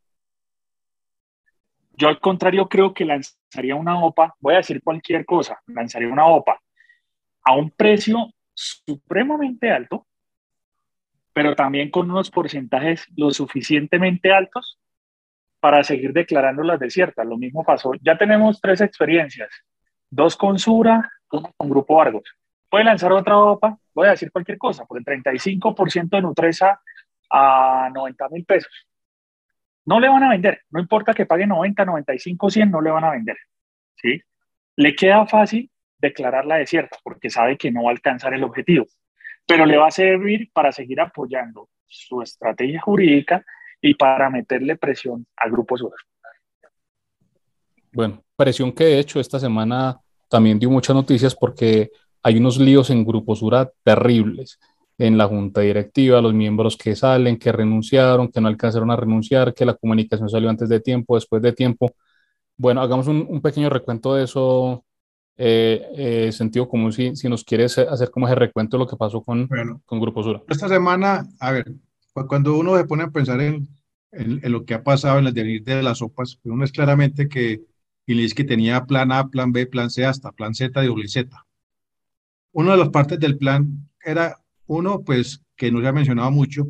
yo 1.92 2.08
al 2.08 2.22
contrario 2.22 2.70
creo 2.70 2.94
que 2.94 3.04
lanzaría 3.04 3.76
una 3.76 4.02
OPA, 4.02 4.36
voy 4.40 4.54
a 4.54 4.58
decir 4.58 4.82
cualquier 4.82 5.26
cosa, 5.26 5.60
lanzaría 5.66 6.08
una 6.08 6.26
OPA 6.28 6.62
a 7.44 7.56
un 7.56 7.70
precio 7.72 8.32
supremamente 8.54 9.72
alto, 9.72 10.08
pero 11.34 11.54
también 11.54 11.92
con 11.92 12.10
unos 12.10 12.32
porcentajes 12.32 13.08
lo 13.18 13.32
suficientemente 13.32 14.32
altos 14.32 14.80
para 15.60 15.84
seguir 15.84 16.14
declarando 16.14 16.64
las 16.64 16.80
desiertas. 16.80 17.26
Lo 17.26 17.38
mismo 17.38 17.64
pasó. 17.64 17.92
Ya 18.02 18.18
tenemos 18.18 18.62
tres 18.62 18.82
experiencias, 18.82 19.50
dos 20.10 20.36
con 20.36 20.60
Sura, 20.60 21.12
una 21.32 21.52
con 21.58 21.70
Grupo 21.70 22.02
Argos. 22.02 22.24
Puede 22.70 22.84
lanzar 22.84 23.12
otra 23.14 23.38
OPA, 23.38 23.78
voy 23.94 24.08
a 24.08 24.12
decir 24.12 24.32
cualquier 24.32 24.58
cosa, 24.58 24.86
por 24.86 24.98
el 24.98 25.06
35% 25.06 26.10
de 26.10 26.22
Nutresa 26.22 26.82
a 27.30 27.90
90 27.94 28.30
mil 28.30 28.46
pesos. 28.46 28.88
No 29.86 30.00
le 30.02 30.10
van 30.10 30.24
a 30.24 30.30
vender, 30.30 30.64
no 30.70 30.82
importa 30.82 31.14
que 31.14 31.26
pague 31.26 31.48
90, 31.48 31.86
95, 31.86 32.50
100, 32.50 32.72
no 32.72 32.82
le 32.82 32.92
van 32.92 33.06
a 33.06 33.12
vender. 33.12 33.38
¿sí? 33.96 34.22
Le 34.76 34.96
queda 34.96 35.26
fácil 35.28 35.72
declararla 35.98 36.58
desierta 36.58 36.98
porque 37.04 37.30
sabe 37.30 37.58
que 37.58 37.72
no 37.72 37.84
va 37.84 37.92
a 37.92 37.94
alcanzar 37.94 38.34
el 38.34 38.44
objetivo, 38.44 38.86
pero 39.46 39.66
le 39.66 39.78
va 39.78 39.88
a 39.88 39.92
servir 39.92 40.52
para 40.52 40.74
seguir 40.74 41.00
apoyando 41.00 41.70
su 41.86 42.22
estrategia 42.22 42.82
jurídica 42.82 43.46
y 43.82 43.94
para 43.94 44.30
meterle 44.30 44.76
presión 44.76 45.26
al 45.36 45.52
Grupo 45.52 45.78
Sur. 45.78 45.94
Bueno, 47.92 48.24
presión 48.36 48.72
que 48.72 48.86
de 48.86 49.00
hecho 49.00 49.20
esta 49.20 49.40
semana 49.40 50.00
también 50.30 50.60
dio 50.60 50.70
muchas 50.70 50.96
noticias 50.96 51.36
porque 51.36 51.92
hay 52.22 52.38
unos 52.38 52.60
líos 52.60 52.90
en 52.90 53.06
Grupo 53.06 53.36
Sura 53.36 53.72
terribles 53.84 54.60
en 54.98 55.18
la 55.18 55.28
junta 55.28 55.62
directiva, 55.62 56.22
los 56.22 56.34
miembros 56.34 56.76
que 56.76 56.96
salen, 56.96 57.38
que 57.38 57.52
renunciaron, 57.52 58.30
que 58.30 58.42
no 58.42 58.48
alcanzaron 58.48 58.90
a 58.90 58.96
renunciar, 58.96 59.54
que 59.54 59.66
la 59.66 59.76
comunicación 59.76 60.28
salió 60.28 60.50
antes 60.50 60.70
de 60.70 60.80
tiempo, 60.80 61.16
después 61.16 61.42
de 61.42 61.54
tiempo. 61.54 61.94
Bueno, 62.58 62.82
hagamos 62.82 63.08
un, 63.08 63.26
un 63.30 63.42
pequeño 63.42 63.70
recuento 63.70 64.16
de 64.16 64.24
eso, 64.24 64.84
eh, 65.38 65.88
eh, 65.96 66.32
sentido 66.32 66.68
común, 66.68 66.92
si, 66.92 67.16
si 67.16 67.30
nos 67.30 67.44
quieres 67.44 67.78
hacer 67.78 68.10
como 68.10 68.26
ese 68.26 68.36
recuento 68.36 68.76
de 68.76 68.84
lo 68.84 68.90
que 68.90 68.98
pasó 68.98 69.22
con, 69.22 69.48
Bueno, 69.48 69.82
con 69.86 70.00
Grupo 70.00 70.24
Sura. 70.24 70.42
esta 70.50 70.68
semana, 70.68 71.28
a 71.40 71.52
ver, 71.52 71.72
cuando 72.26 72.58
uno 72.58 72.78
se 72.78 72.86
pone 72.86 73.04
a 73.04 73.12
pensar 73.12 73.42
en, 73.42 73.68
en, 74.12 74.40
en 74.44 74.52
lo 74.52 74.66
que 74.66 74.74
ha 74.74 74.84
pasado 74.84 75.20
en 75.20 75.28
el 75.28 75.34
devenir 75.34 75.64
de 75.64 75.84
las 75.84 76.00
sopas, 76.00 76.40
pues 76.42 76.52
uno 76.52 76.64
es 76.64 76.72
claramente 76.72 77.28
que 77.28 77.62
Gilinski 78.08 78.46
tenía 78.46 78.86
plan 78.86 79.12
A, 79.12 79.30
plan 79.30 79.52
B, 79.52 79.68
plan 79.68 79.90
C, 79.90 80.06
hasta 80.06 80.32
plan 80.32 80.56
Z 80.56 80.84
y 80.84 80.88
doble 80.88 81.08
Z. 81.10 81.46
Una 82.54 82.72
de 82.72 82.78
las 82.78 82.90
partes 82.90 83.20
del 83.20 83.38
plan 83.38 83.90
era, 84.04 84.38
uno, 84.66 85.04
pues, 85.04 85.44
que 85.56 85.72
no 85.72 85.82
se 85.82 85.88
ha 85.88 85.92
mencionado 85.92 86.32
mucho, 86.32 86.68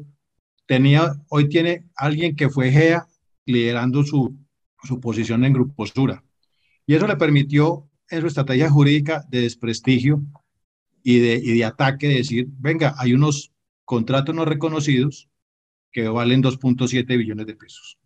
tenía, 0.66 1.14
hoy 1.30 1.48
tiene 1.48 1.86
alguien 1.96 2.36
que 2.36 2.50
fue 2.50 2.72
GEA 2.72 3.08
liderando 3.46 4.04
su, 4.04 4.36
su 4.84 5.00
posición 5.00 5.46
en 5.46 5.54
Grupo 5.54 5.86
Sura. 5.86 6.24
Y 6.86 6.96
eso 6.96 7.08
le 7.08 7.16
permitió 7.16 7.88
en 8.10 8.22
su 8.22 8.28
estrategia 8.28 8.70
jurídica 8.70 9.24
de 9.30 9.42
desprestigio 9.42 10.24
y 11.04 11.20
de, 11.20 11.36
y 11.36 11.58
de 11.58 11.66
ataque, 11.66 12.08
de 12.08 12.16
decir, 12.16 12.48
venga, 12.58 12.96
hay 12.98 13.14
unos 13.14 13.54
contratos 13.86 14.36
no 14.36 14.44
reconocidos 14.44 15.30
que 15.92 16.08
valen 16.08 16.42
2.7 16.44 17.18
billones 17.18 17.46
de 17.48 17.56
pesos. 17.56 17.98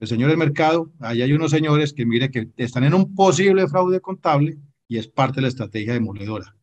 El 0.00 0.08
señor 0.08 0.30
del 0.30 0.38
mercado, 0.38 0.90
ahí 1.00 1.22
hay 1.22 1.32
unos 1.32 1.50
señores 1.50 1.92
que 1.92 2.04
mire 2.04 2.30
que 2.30 2.48
están 2.56 2.84
en 2.84 2.94
un 2.94 3.14
posible 3.14 3.68
fraude 3.68 4.00
contable 4.00 4.58
y 4.88 4.98
es 4.98 5.06
parte 5.08 5.36
de 5.36 5.42
la 5.42 5.48
estrategia 5.48 5.92
demoledora. 5.92 6.56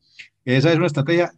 Esa 0.43 0.71
es 0.71 0.77
una 0.77 0.87
estrategia 0.87 1.31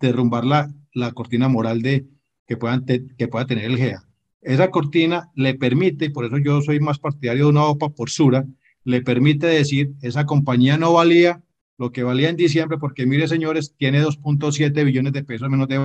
derrumbar 0.00 0.44
la, 0.44 0.72
la 0.94 1.12
cortina 1.12 1.48
moral 1.48 1.82
de 1.82 2.06
que, 2.46 2.56
puedan 2.56 2.84
te- 2.86 3.04
que 3.16 3.28
pueda 3.28 3.46
tener 3.46 3.64
el 3.64 3.76
GEA. 3.76 4.04
Esa 4.40 4.70
cortina 4.70 5.30
le 5.34 5.54
permite, 5.54 6.10
por 6.10 6.24
eso 6.24 6.38
yo 6.38 6.60
soy 6.62 6.78
más 6.78 6.98
partidario 6.98 7.44
de 7.46 7.50
una 7.50 7.64
OPA 7.64 7.90
por 7.90 8.08
Sura, 8.08 8.46
le 8.84 9.02
permite 9.02 9.46
decir, 9.48 9.92
esa 10.00 10.24
compañía 10.26 10.78
no 10.78 10.92
valía 10.92 11.42
lo 11.76 11.90
que 11.92 12.04
valía 12.04 12.28
en 12.30 12.36
diciembre, 12.36 12.78
porque 12.78 13.04
mire, 13.04 13.26
señores, 13.28 13.74
tiene 13.76 14.00
2.7 14.02 14.84
billones 14.84 15.12
de 15.12 15.24
pesos 15.24 15.50
menos 15.50 15.68
de 15.68 15.78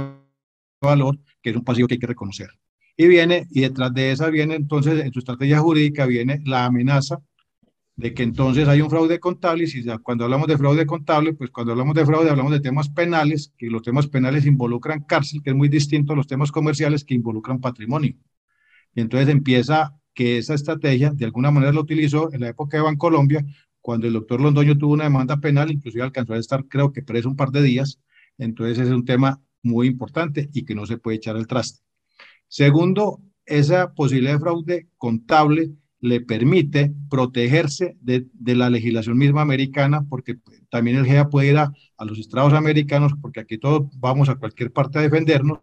valor, 0.87 1.17
que 1.41 1.49
es 1.51 1.55
un 1.55 1.63
pasivo 1.63 1.87
que 1.87 1.95
hay 1.95 1.99
que 1.99 2.07
reconocer. 2.07 2.49
Y 2.97 3.07
viene, 3.07 3.47
y 3.51 3.61
detrás 3.61 3.93
de 3.93 4.11
esa 4.11 4.29
viene 4.29 4.55
entonces, 4.55 5.03
en 5.03 5.11
su 5.13 5.19
estrategia 5.19 5.59
jurídica, 5.59 6.05
viene 6.05 6.41
la 6.45 6.65
amenaza 6.65 7.19
de 7.95 8.13
que 8.13 8.23
entonces 8.23 8.67
hay 8.67 8.81
un 8.81 8.89
fraude 8.89 9.19
contable, 9.19 9.65
y 9.65 9.67
si 9.67 9.83
ya- 9.83 9.99
cuando 9.99 10.23
hablamos 10.25 10.47
de 10.47 10.57
fraude 10.57 10.85
contable, 10.85 11.33
pues 11.33 11.51
cuando 11.51 11.73
hablamos 11.73 11.95
de 11.95 12.05
fraude 12.05 12.29
hablamos 12.29 12.51
de 12.53 12.59
temas 12.59 12.89
penales, 12.89 13.53
que 13.57 13.67
los 13.69 13.83
temas 13.83 14.07
penales 14.07 14.45
involucran 14.47 15.03
cárcel, 15.03 15.41
que 15.43 15.51
es 15.51 15.55
muy 15.55 15.69
distinto 15.69 16.13
a 16.13 16.15
los 16.15 16.27
temas 16.27 16.51
comerciales 16.51 17.03
que 17.05 17.13
involucran 17.15 17.61
patrimonio. 17.61 18.15
Y 18.95 19.01
entonces 19.01 19.29
empieza 19.29 19.95
que 20.13 20.37
esa 20.37 20.53
estrategia, 20.53 21.11
de 21.11 21.25
alguna 21.25 21.51
manera 21.51 21.71
lo 21.73 21.81
utilizó 21.81 22.31
en 22.33 22.41
la 22.41 22.49
época 22.49 22.77
de 22.77 22.83
Bancolombia, 22.83 23.45
cuando 23.81 24.07
el 24.07 24.13
doctor 24.13 24.39
Londoño 24.41 24.77
tuvo 24.77 24.93
una 24.93 25.05
demanda 25.05 25.37
penal, 25.37 25.71
inclusive 25.71 26.03
alcanzó 26.03 26.33
a 26.33 26.39
estar, 26.39 26.65
creo 26.67 26.91
que 26.93 27.03
preso 27.03 27.29
un 27.29 27.35
par 27.35 27.51
de 27.51 27.61
días. 27.61 27.99
Entonces 28.37 28.79
es 28.79 28.89
un 28.89 29.05
tema 29.05 29.41
muy 29.63 29.87
importante 29.87 30.49
y 30.53 30.65
que 30.65 30.75
no 30.75 30.85
se 30.85 30.97
puede 30.97 31.17
echar 31.17 31.35
al 31.35 31.47
traste. 31.47 31.81
Segundo, 32.47 33.21
esa 33.45 33.93
posibilidad 33.93 34.33
de 34.33 34.39
fraude 34.39 34.87
contable 34.97 35.71
le 36.03 36.19
permite 36.19 36.93
protegerse 37.09 37.97
de, 38.01 38.27
la 38.55 38.69
legislación 38.69 39.17
misma 39.17 39.41
americana, 39.41 40.05
porque 40.09 40.37
también 40.69 40.97
el 40.97 41.05
GEA 41.05 41.29
puede 41.29 41.51
ir 41.51 41.57
a, 41.57 41.71
los 42.05 42.19
estados 42.19 42.51
americanos, 42.53 43.13
porque 43.21 43.39
aquí 43.39 43.57
todos 43.57 43.83
vamos 43.97 44.27
a 44.27 44.35
cualquier 44.35 44.71
parte 44.73 44.99
a 44.99 45.01
defendernos, 45.01 45.59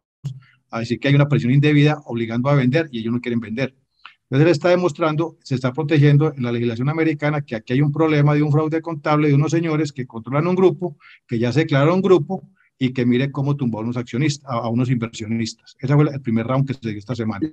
a 0.70 0.80
decir 0.80 0.98
que 0.98 1.08
hay 1.08 1.14
una 1.14 1.28
presión 1.28 1.52
indebida 1.52 2.00
obligando 2.06 2.48
a 2.48 2.54
vender 2.54 2.88
y 2.90 3.00
ellos 3.00 3.12
no 3.12 3.20
quieren 3.20 3.40
vender. 3.40 3.76
Entonces 4.24 4.46
él 4.46 4.52
está 4.52 4.70
demostrando, 4.70 5.36
se 5.42 5.56
está 5.56 5.74
protegiendo 5.74 6.32
en 6.34 6.42
la 6.42 6.52
legislación 6.52 6.88
americana 6.88 7.42
que 7.42 7.56
aquí 7.56 7.74
hay 7.74 7.82
un 7.82 7.92
problema 7.92 8.32
de 8.32 8.42
un 8.42 8.50
fraude 8.50 8.80
contable 8.80 9.28
de 9.28 9.34
unos 9.34 9.50
señores 9.50 9.92
que 9.92 10.06
controlan 10.06 10.46
un 10.46 10.54
grupo, 10.54 10.96
que 11.26 11.38
ya 11.38 11.52
se 11.52 11.60
declararon 11.60 11.96
un 11.96 12.02
grupo 12.02 12.48
y 12.82 12.94
que 12.94 13.04
mire 13.04 13.30
cómo 13.30 13.56
tumbó 13.56 13.78
a 13.78 13.82
unos 13.82 13.98
accionistas, 13.98 14.50
a, 14.50 14.66
unos 14.70 14.88
inversionistas. 14.90 15.76
Ese 15.78 15.94
fue 15.94 16.04
el 16.10 16.22
primer 16.22 16.46
round 16.46 16.66
que 16.66 16.72
se 16.72 16.88
dio 16.88 16.98
esta 16.98 17.14
semana. 17.14 17.46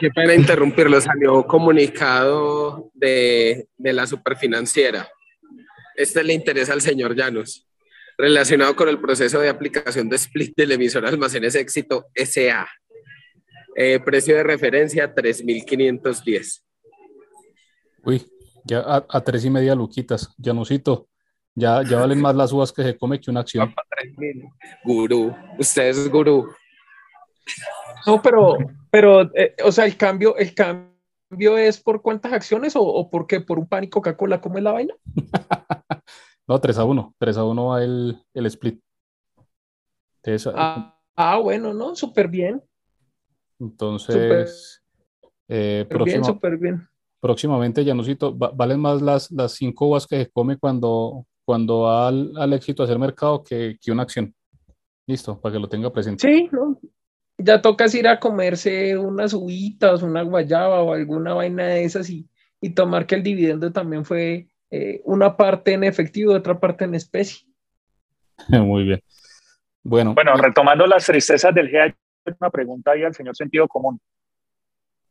Qué 0.00 0.10
pena 0.10 0.34
interrumpirlo, 0.34 0.98
salió 1.02 1.46
comunicado 1.46 2.90
de, 2.94 3.68
de 3.76 3.92
la 3.92 4.06
superfinanciera. 4.06 5.06
Este 5.94 6.24
le 6.24 6.32
interesa 6.32 6.72
al 6.72 6.80
señor 6.80 7.14
Llanos, 7.14 7.68
relacionado 8.16 8.74
con 8.74 8.88
el 8.88 8.98
proceso 8.98 9.38
de 9.40 9.50
aplicación 9.50 10.08
de 10.08 10.16
split 10.16 10.54
del 10.56 10.72
emisor 10.72 11.04
Almacenes 11.04 11.56
Éxito 11.56 12.06
SA. 12.14 12.66
Eh, 13.76 14.00
precio 14.00 14.34
de 14.34 14.44
referencia 14.44 15.14
3.510. 15.14 16.62
Uy, 18.02 18.22
ya 18.64 18.80
a, 18.80 19.04
a, 19.06 19.20
tres 19.20 19.44
y 19.44 19.50
media 19.50 19.74
luquitas, 19.74 20.34
Llanocito. 20.38 21.09
Ya, 21.60 21.82
ya 21.82 21.98
valen 21.98 22.20
más 22.20 22.34
las 22.34 22.52
uvas 22.52 22.72
que 22.72 22.82
se 22.82 22.96
come 22.96 23.20
que 23.20 23.30
una 23.30 23.40
acción. 23.40 23.74
Gurú, 24.82 25.36
usted 25.58 25.88
es 25.88 26.10
gurú. 26.10 26.48
No, 28.06 28.22
pero, 28.22 28.56
pero, 28.90 29.22
eh, 29.34 29.54
o 29.62 29.70
sea, 29.70 29.84
el 29.84 29.96
cambio, 29.96 30.36
el 30.36 30.54
cambio 30.54 31.58
es 31.58 31.78
por 31.78 32.00
cuántas 32.00 32.32
acciones 32.32 32.74
o, 32.76 32.82
o 32.82 33.10
por 33.10 33.26
qué, 33.26 33.40
por 33.40 33.58
un 33.58 33.68
pan 33.68 33.84
y 33.84 33.90
Coca-Cola, 33.90 34.40
¿cómo 34.40 34.56
es 34.56 34.64
la 34.64 34.72
vaina? 34.72 34.94
no, 36.48 36.58
3 36.58 36.78
a 36.78 36.84
1, 36.84 37.14
3 37.18 37.36
a 37.36 37.44
1 37.44 37.66
va 37.66 37.84
el, 37.84 38.24
el 38.32 38.46
split. 38.46 38.80
ah, 40.54 40.98
ah, 41.16 41.38
bueno, 41.38 41.74
¿no? 41.74 41.94
Súper 41.94 42.28
bien. 42.28 42.62
Entonces, 43.58 44.82
eh, 45.46 45.86
bien, 46.04 46.24
súper 46.24 46.56
bien. 46.56 46.88
Próximamente, 47.20 47.84
Janusito, 47.84 48.34
valen 48.34 48.80
más 48.80 49.02
las, 49.02 49.30
las 49.30 49.52
cinco 49.52 49.88
uvas 49.88 50.06
que 50.06 50.24
se 50.24 50.30
come 50.30 50.56
cuando, 50.56 51.26
cuando 51.50 51.80
va 51.80 52.06
al, 52.06 52.52
éxito 52.52 52.84
hacer 52.84 52.96
mercado 52.96 53.42
que, 53.42 53.76
que, 53.82 53.90
una 53.90 54.04
acción. 54.04 54.32
Listo, 55.04 55.40
para 55.40 55.52
que 55.54 55.58
lo 55.58 55.68
tenga 55.68 55.92
presente. 55.92 56.24
Sí, 56.24 56.48
¿no? 56.52 56.78
ya 57.38 57.60
tocas 57.60 57.92
ir 57.96 58.06
a 58.06 58.20
comerse 58.20 58.96
unas 58.96 59.34
uvitas, 59.34 60.04
una 60.04 60.22
guayaba 60.22 60.80
o 60.80 60.92
alguna 60.92 61.34
vaina 61.34 61.66
de 61.66 61.82
esas 61.82 62.08
y, 62.08 62.28
y 62.60 62.70
tomar 62.70 63.04
que 63.04 63.16
el 63.16 63.24
dividendo 63.24 63.72
también 63.72 64.04
fue 64.04 64.46
eh, 64.70 65.00
una 65.02 65.36
parte 65.36 65.72
en 65.72 65.82
efectivo, 65.82 66.34
otra 66.34 66.60
parte 66.60 66.84
en 66.84 66.94
especie. 66.94 67.44
Muy 68.48 68.84
bien. 68.84 69.02
Bueno, 69.82 70.14
bueno, 70.14 70.36
retomando 70.36 70.86
las 70.86 71.04
tristezas 71.04 71.52
del 71.52 71.68
GH, 71.68 71.96
una 72.38 72.50
pregunta 72.50 72.92
ahí 72.92 73.02
al 73.02 73.12
señor 73.12 73.34
sentido 73.34 73.66
común. 73.66 73.98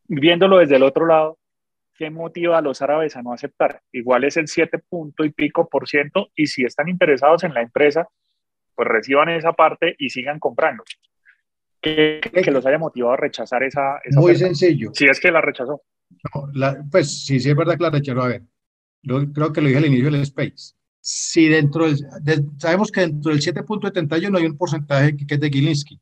Viéndolo 0.08 0.60
desde 0.60 0.78
el 0.78 0.84
otro 0.84 1.06
lado, 1.06 1.38
¿qué 1.99 2.09
motiva 2.09 2.57
a 2.57 2.62
los 2.62 2.81
árabes 2.81 3.17
a 3.17 3.21
no 3.21 3.33
aceptar? 3.33 3.81
Igual 3.91 4.23
es 4.23 4.38
el 4.38 4.47
7 4.47 4.79
punto 4.88 5.25
y 5.25 5.31
pico 5.31 5.67
por 5.67 5.89
ciento 5.89 6.29
y 6.33 6.47
si 6.47 6.63
están 6.63 6.88
interesados 6.88 7.43
en 7.43 7.53
la 7.53 7.62
empresa, 7.62 8.07
pues 8.73 8.88
reciban 8.88 9.27
esa 9.27 9.51
parte 9.51 9.97
y 9.99 10.09
sigan 10.09 10.39
comprando. 10.39 10.85
¿Qué, 11.81 12.21
que 12.21 12.51
los 12.51 12.65
haya 12.65 12.77
motivado 12.77 13.13
a 13.13 13.17
rechazar 13.17 13.63
esa, 13.63 13.99
Muy 14.13 14.38
sencillo. 14.38 14.91
Si 14.93 15.07
es 15.07 15.19
que 15.19 15.29
la 15.29 15.41
rechazó. 15.41 15.81
pues 16.89 17.25
sí, 17.25 17.38
sí 17.41 17.49
es 17.49 17.55
verdad 17.55 17.75
que 17.75 17.83
la 17.83 17.89
rechazó. 17.89 18.21
A 18.21 18.27
ver, 18.29 18.43
yo 19.01 19.33
creo 19.33 19.51
que 19.51 19.59
lo 19.59 19.67
dije 19.67 19.79
al 19.79 19.85
inicio 19.85 20.09
del 20.09 20.21
Space. 20.21 20.75
Si 21.01 21.49
dentro 21.49 21.85
del, 21.85 22.45
sabemos 22.57 22.91
que 22.91 23.01
dentro 23.01 23.31
del 23.31 23.41
7.71 23.41 24.38
hay 24.38 24.45
un 24.45 24.57
porcentaje 24.57 25.17
que 25.17 25.33
es 25.33 25.39
de 25.39 25.49
Gilinski. 25.49 25.99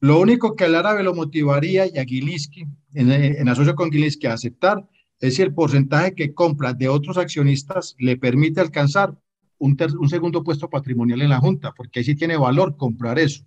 Lo 0.00 0.18
único 0.18 0.56
que 0.56 0.64
al 0.64 0.74
árabe 0.74 1.02
lo 1.02 1.14
motivaría 1.14 1.86
y 1.86 1.98
a 1.98 2.04
Gilinski, 2.04 2.66
en, 2.94 3.12
en 3.12 3.48
asocio 3.48 3.74
con 3.74 3.90
Gilinski, 3.90 4.26
a 4.26 4.32
aceptar 4.32 4.88
es 5.20 5.36
si 5.36 5.42
el 5.42 5.54
porcentaje 5.54 6.14
que 6.14 6.32
compra 6.32 6.72
de 6.72 6.88
otros 6.88 7.18
accionistas 7.18 7.94
le 7.98 8.16
permite 8.16 8.60
alcanzar 8.60 9.14
un, 9.58 9.76
un, 9.98 10.08
segundo 10.08 10.42
puesto 10.42 10.70
patrimonial 10.70 11.20
en 11.20 11.28
la 11.28 11.38
Junta, 11.38 11.72
porque 11.72 12.00
ahí 12.00 12.04
sí 12.04 12.14
tiene 12.14 12.38
valor 12.38 12.76
comprar 12.76 13.18
eso. 13.18 13.44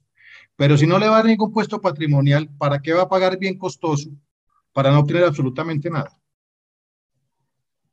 Pero 0.55 0.77
si 0.77 0.85
no 0.85 0.99
le 0.99 1.07
va 1.07 1.15
a 1.15 1.17
dar 1.17 1.25
ningún 1.25 1.51
puesto 1.51 1.81
patrimonial, 1.81 2.47
¿para 2.57 2.79
qué 2.79 2.93
va 2.93 3.03
a 3.03 3.09
pagar 3.09 3.39
bien 3.39 3.57
costoso 3.57 4.11
para 4.71 4.91
no 4.91 4.99
obtener 4.99 5.23
absolutamente 5.23 5.89
nada? 5.89 6.15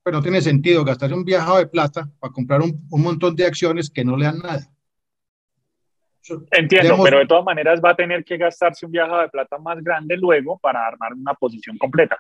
Pero 0.03 0.19
no 0.19 0.23
tiene 0.23 0.43
sentido 0.43 0.85
gastar 0.85 1.15
un 1.15 1.25
viajado 1.25 1.57
de 1.57 1.67
plata 1.67 2.11
para 2.21 2.33
comprar 2.33 2.61
un, 2.61 2.87
un 2.91 3.03
montón 3.03 3.35
de 3.35 3.47
acciones 3.47 3.89
que 3.89 4.05
no 4.05 4.19
le 4.19 4.27
dan 4.27 4.39
nada. 4.39 4.71
Entiendo, 6.51 6.99
pero 7.03 7.19
de 7.19 7.27
todas 7.27 7.45
maneras 7.45 7.81
va 7.85 7.91
a 7.91 7.97
tener 7.97 8.25
que 8.25 8.37
gastarse 8.37 8.85
un 8.85 8.93
viaje 8.93 9.15
de 9.15 9.29
plata 9.29 9.59
más 9.59 9.83
grande 9.83 10.17
luego 10.17 10.59
para 10.59 10.87
armar 10.87 11.15
una 11.15 11.35
posición 11.35 11.79
completa. 11.79 12.19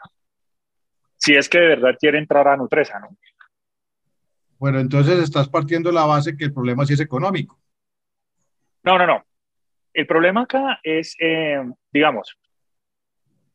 Si 1.16 1.34
es 1.34 1.48
que 1.48 1.58
de 1.58 1.68
verdad 1.68 1.96
quiere 1.98 2.18
entrar 2.18 2.48
a 2.48 2.56
Nutresa, 2.56 2.98
¿no? 2.98 3.08
Bueno, 4.58 4.78
entonces 4.78 5.18
estás 5.18 5.48
partiendo 5.48 5.92
la 5.92 6.04
base 6.06 6.36
que 6.36 6.44
el 6.44 6.52
problema 6.52 6.84
sí 6.86 6.94
es 6.94 7.00
económico. 7.00 7.58
No, 8.82 8.98
no, 8.98 9.06
no. 9.06 9.24
El 9.92 10.06
problema 10.06 10.42
acá 10.42 10.80
es, 10.82 11.16
eh, 11.18 11.62
digamos, 11.92 12.38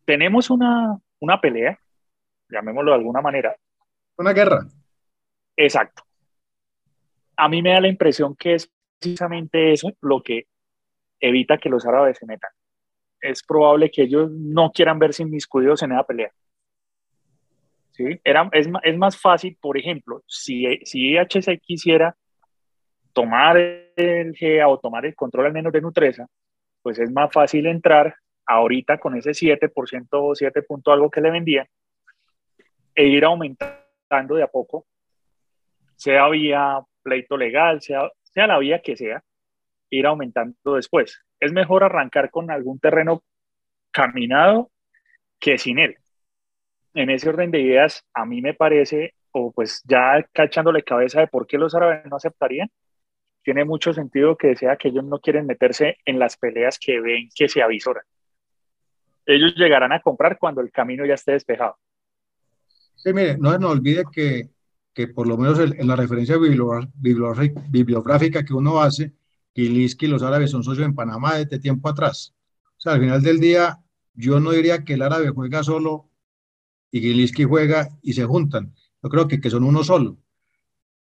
tenemos 0.06 0.50
una, 0.50 0.98
una 1.20 1.42
pelea, 1.42 1.80
llamémoslo 2.50 2.92
de 2.92 2.98
alguna 2.98 3.22
manera. 3.22 3.56
Una 4.18 4.34
guerra. 4.34 4.66
Exacto. 5.56 6.04
A 7.38 7.50
mí 7.50 7.62
me 7.62 7.74
da 7.74 7.82
la 7.82 7.88
impresión 7.88 8.36
que 8.36 8.56
es 8.56 8.72
precisamente 9.06 9.72
eso 9.72 9.92
lo 10.02 10.22
que 10.22 10.48
evita 11.20 11.58
que 11.58 11.70
los 11.70 11.86
árabes 11.86 12.18
se 12.18 12.26
metan. 12.26 12.50
Es 13.22 13.44
probable 13.44 13.92
que 13.92 14.04
ellos 14.04 14.32
no 14.32 14.72
quieran 14.72 15.00
verse 15.00 15.24
inmiscuidos 15.24 15.84
en 15.84 15.92
esa 15.92 16.04
pelea. 16.04 16.32
¿Sí? 17.92 18.20
Era, 18.24 18.50
es, 18.52 18.68
es 18.84 18.98
más 18.98 19.20
fácil, 19.20 19.58
por 19.62 19.78
ejemplo, 19.78 20.24
si, 20.28 20.66
si 20.84 21.12
IHC 21.12 21.62
quisiera 21.62 22.16
tomar 23.14 23.58
el 23.58 24.36
GEA 24.36 24.68
o 24.68 24.80
tomar 24.80 25.06
el 25.06 25.16
control 25.16 25.46
al 25.46 25.54
menos 25.54 25.72
de 25.72 25.82
Nutresa, 25.82 26.28
pues 26.82 27.00
es 27.00 27.10
más 27.12 27.32
fácil 27.32 27.68
entrar 27.68 28.16
ahorita 28.46 28.98
con 29.00 29.16
ese 29.16 29.32
7% 29.32 30.08
o 30.12 30.36
7 30.36 30.62
punto 30.64 30.92
algo 30.92 31.10
que 31.10 31.22
le 31.22 31.32
vendían 31.32 31.68
e 32.94 33.08
ir 33.08 33.24
aumentando 33.24 34.36
de 34.36 34.44
a 34.44 34.48
poco, 34.48 34.86
sea 35.96 36.28
vía 36.30 36.80
pleito 37.02 37.38
legal, 37.38 37.82
sea 37.82 38.10
sea 38.36 38.48
la 38.48 38.60
vía 38.60 38.82
que 38.82 38.96
sea, 38.96 39.24
ir 39.90 40.06
aumentando 40.06 40.76
después. 40.76 41.24
Es 41.40 41.54
mejor 41.54 41.84
arrancar 41.84 42.30
con 42.30 42.52
algún 42.52 42.80
terreno 42.80 43.24
caminado 43.92 44.70
que 45.40 45.58
sin 45.58 45.80
él. 45.80 45.96
En 46.94 47.10
ese 47.10 47.30
orden 47.30 47.50
de 47.50 47.62
ideas, 47.62 48.04
a 48.14 48.26
mí 48.26 48.42
me 48.42 48.54
parece, 48.54 49.16
o 49.32 49.52
pues 49.52 49.82
ya 49.86 50.24
cachándole 50.34 50.84
cabeza 50.84 51.22
de 51.22 51.28
por 51.28 51.48
qué 51.48 51.58
los 51.58 51.74
árabes 51.76 52.06
no 52.10 52.18
aceptarían, 52.18 52.70
tiene 53.42 53.64
mucho 53.64 53.94
sentido 53.94 54.36
que 54.36 54.56
sea 54.56 54.76
que 54.76 54.90
ellos 54.90 55.06
no 55.06 55.20
quieren 55.20 55.46
meterse 55.46 55.98
en 56.04 56.20
las 56.20 56.36
peleas 56.36 56.78
que 56.78 57.00
ven 57.00 57.30
que 57.34 57.48
se 57.48 57.62
avisoran. 57.62 58.04
Ellos 59.26 59.56
llegarán 59.56 59.94
a 59.94 60.02
comprar 60.02 60.38
cuando 60.38 60.62
el 60.62 60.72
camino 60.72 61.06
ya 61.06 61.14
esté 61.14 61.34
despejado. 61.34 61.78
Sí, 62.96 63.14
mire, 63.14 63.38
no 63.38 63.52
se 63.52 63.60
nos 63.60 63.72
olvide 63.72 64.04
que 64.12 64.50
que 64.96 65.10
por 65.10 65.28
lo 65.28 65.38
menos 65.38 65.60
en, 65.60 65.88
la 65.88 65.98
referencia 65.98 66.38
bibliográfica 66.38 68.46
que 68.46 68.54
uno 68.54 68.82
hace, 68.82 69.14
Gilinski 69.54 70.06
y 70.06 70.10
los 70.10 70.24
árabes 70.24 70.52
son 70.52 70.64
socios 70.64 70.86
en 70.86 70.96
Panamá 70.96 71.36
desde 71.36 71.60
tiempo 71.60 71.90
atrás. 71.90 72.34
O 72.78 72.80
sea, 72.80 72.94
al 72.94 73.02
final 73.02 73.22
del 73.22 73.42
día, 73.42 73.78
yo 74.14 74.40
no 74.40 74.52
diría 74.52 74.86
que 74.86 74.94
el 74.94 75.02
árabe 75.02 75.30
juega 75.30 75.64
solo 75.64 76.10
y 76.92 77.02
Gilinski 77.02 77.44
juega 77.44 77.90
y 78.02 78.14
se 78.14 78.24
juntan. 78.24 78.74
Yo 79.04 79.10
creo 79.10 79.28
que, 79.28 79.42
que 79.42 79.50
son 79.50 79.66
uno 79.66 79.84
solo. 79.84 80.18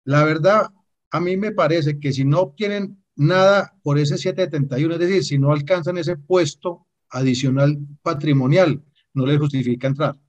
La 0.04 0.26
verdad, 0.26 0.70
a 1.10 1.20
mí 1.22 1.38
me 1.38 1.54
parece 1.54 1.98
que 1.98 2.12
si 2.12 2.26
no 2.26 2.42
obtienen 2.42 3.02
nada 3.16 3.74
por 3.84 3.98
ese 3.98 4.18
771, 4.18 4.96
es 4.96 5.00
decir, 5.00 5.24
si 5.24 5.40
no 5.40 5.54
alcanzan 5.54 5.98
ese 5.98 6.18
puesto 6.18 6.88
adicional 7.10 7.80
patrimonial, 8.02 8.84
no 9.14 9.26
les 9.26 9.40
justifica 9.40 9.88
entrar. 9.88 10.20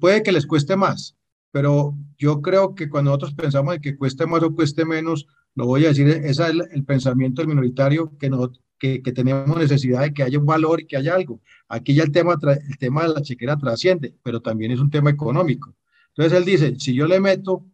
Puede 0.00 0.22
que 0.22 0.32
les 0.32 0.46
cueste 0.46 0.76
más, 0.76 1.14
pero 1.52 1.94
yo 2.18 2.40
creo 2.42 2.74
que 2.74 2.88
cuando 2.88 3.10
nosotros 3.10 3.34
pensamos 3.34 3.76
en 3.76 3.82
que 3.82 3.96
cueste 3.96 4.26
más 4.26 4.42
o 4.42 4.54
cueste 4.54 4.84
menos, 4.84 5.28
lo 5.54 5.66
voy 5.66 5.84
a 5.84 5.88
decir, 5.88 6.08
ese 6.08 6.30
es 6.30 6.40
el, 6.40 6.84
pensamiento 6.84 7.42
del 7.42 7.48
minoritario 7.48 8.16
que, 8.18 8.30
no, 8.30 8.50
que, 8.78 9.02
que, 9.02 9.12
tenemos 9.12 9.56
necesidad 9.56 10.00
de 10.00 10.14
que 10.14 10.22
haya 10.22 10.38
un 10.38 10.46
valor 10.46 10.80
y 10.80 10.86
que 10.86 10.96
haya 10.96 11.14
algo. 11.14 11.40
Aquí 11.68 11.94
ya 11.94 12.02
el 12.04 12.10
tema, 12.10 12.38
el 12.42 12.78
tema 12.78 13.02
de 13.02 13.14
la 13.14 13.22
chequera 13.22 13.56
trasciende, 13.58 14.14
pero 14.22 14.40
también 14.40 14.72
es 14.72 14.80
un 14.80 14.90
tema 14.90 15.10
económico. 15.10 15.76
Entonces 16.08 16.38
él 16.38 16.44
dice, 16.44 16.74
si 16.78 16.94
yo 16.94 17.06
le 17.06 17.20
meto, 17.20 17.66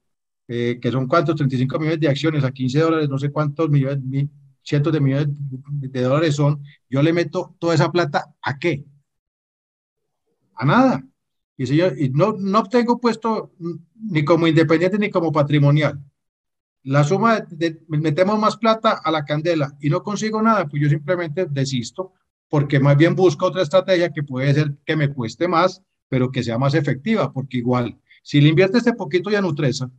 eh, 0.48 0.78
que 0.82 0.90
son 0.90 1.06
cuántos, 1.06 1.36
35 1.36 1.78
millones 1.78 2.00
de 2.00 2.08
acciones 2.08 2.42
a 2.44 2.50
15 2.50 2.80
dólares, 2.80 3.08
no 3.08 3.18
sé 3.18 3.30
cuántos 3.30 3.70
millones, 3.70 4.28
cientos 4.62 4.92
de 4.92 5.00
millones 5.00 5.28
de 5.30 6.02
dólares 6.02 6.34
son, 6.34 6.62
yo 6.90 7.00
le 7.02 7.12
meto 7.12 7.54
toda 7.60 7.74
esa 7.74 7.92
plata, 7.92 8.34
¿a 8.42 8.58
qué? 8.58 8.84
A 10.56 10.64
nada. 10.64 11.04
Y, 11.58 11.66
si 11.66 11.76
yo, 11.76 11.88
no, 12.12 12.34
no 12.38 12.60
obtengo 12.60 13.00
puesto 13.00 13.52
ni 13.96 14.24
como 14.24 14.46
independiente 14.46 14.98
ni 14.98 15.10
como 15.10 15.32
patrimonial, 15.32 16.00
la 16.84 17.02
suma 17.02 17.40
de, 17.40 17.82
metemos 17.88 18.38
más 18.38 18.56
plata 18.56 18.92
a 18.92 19.10
la 19.10 19.24
candela 19.24 19.76
y 19.80 19.90
no 19.90 20.02
consigo 20.02 20.40
nada, 20.40 20.66
pues 20.68 20.82
yo 20.82 20.88
simplemente 20.88 21.46
desisto, 21.50 22.12
porque 22.48 22.78
más 22.78 22.96
bien 22.96 23.14
busco 23.14 23.46
otra 23.46 23.62
estrategia 23.62 24.12
que 24.12 24.22
puede 24.22 24.54
ser 24.54 24.76
que 24.86 24.96
me 24.96 25.12
cueste 25.12 25.48
más, 25.48 25.82
pero 26.08 26.30
que 26.30 26.44
sea 26.44 26.58
más 26.58 26.74
efectiva, 26.74 27.32
porque 27.32 27.58
igual, 27.58 27.98
si 28.22 28.40
le 28.40 28.48
invierte 28.48 28.78
este 28.78 28.94
poquito 28.94 29.28
ya 29.28 29.42
Nutresa 29.42 29.90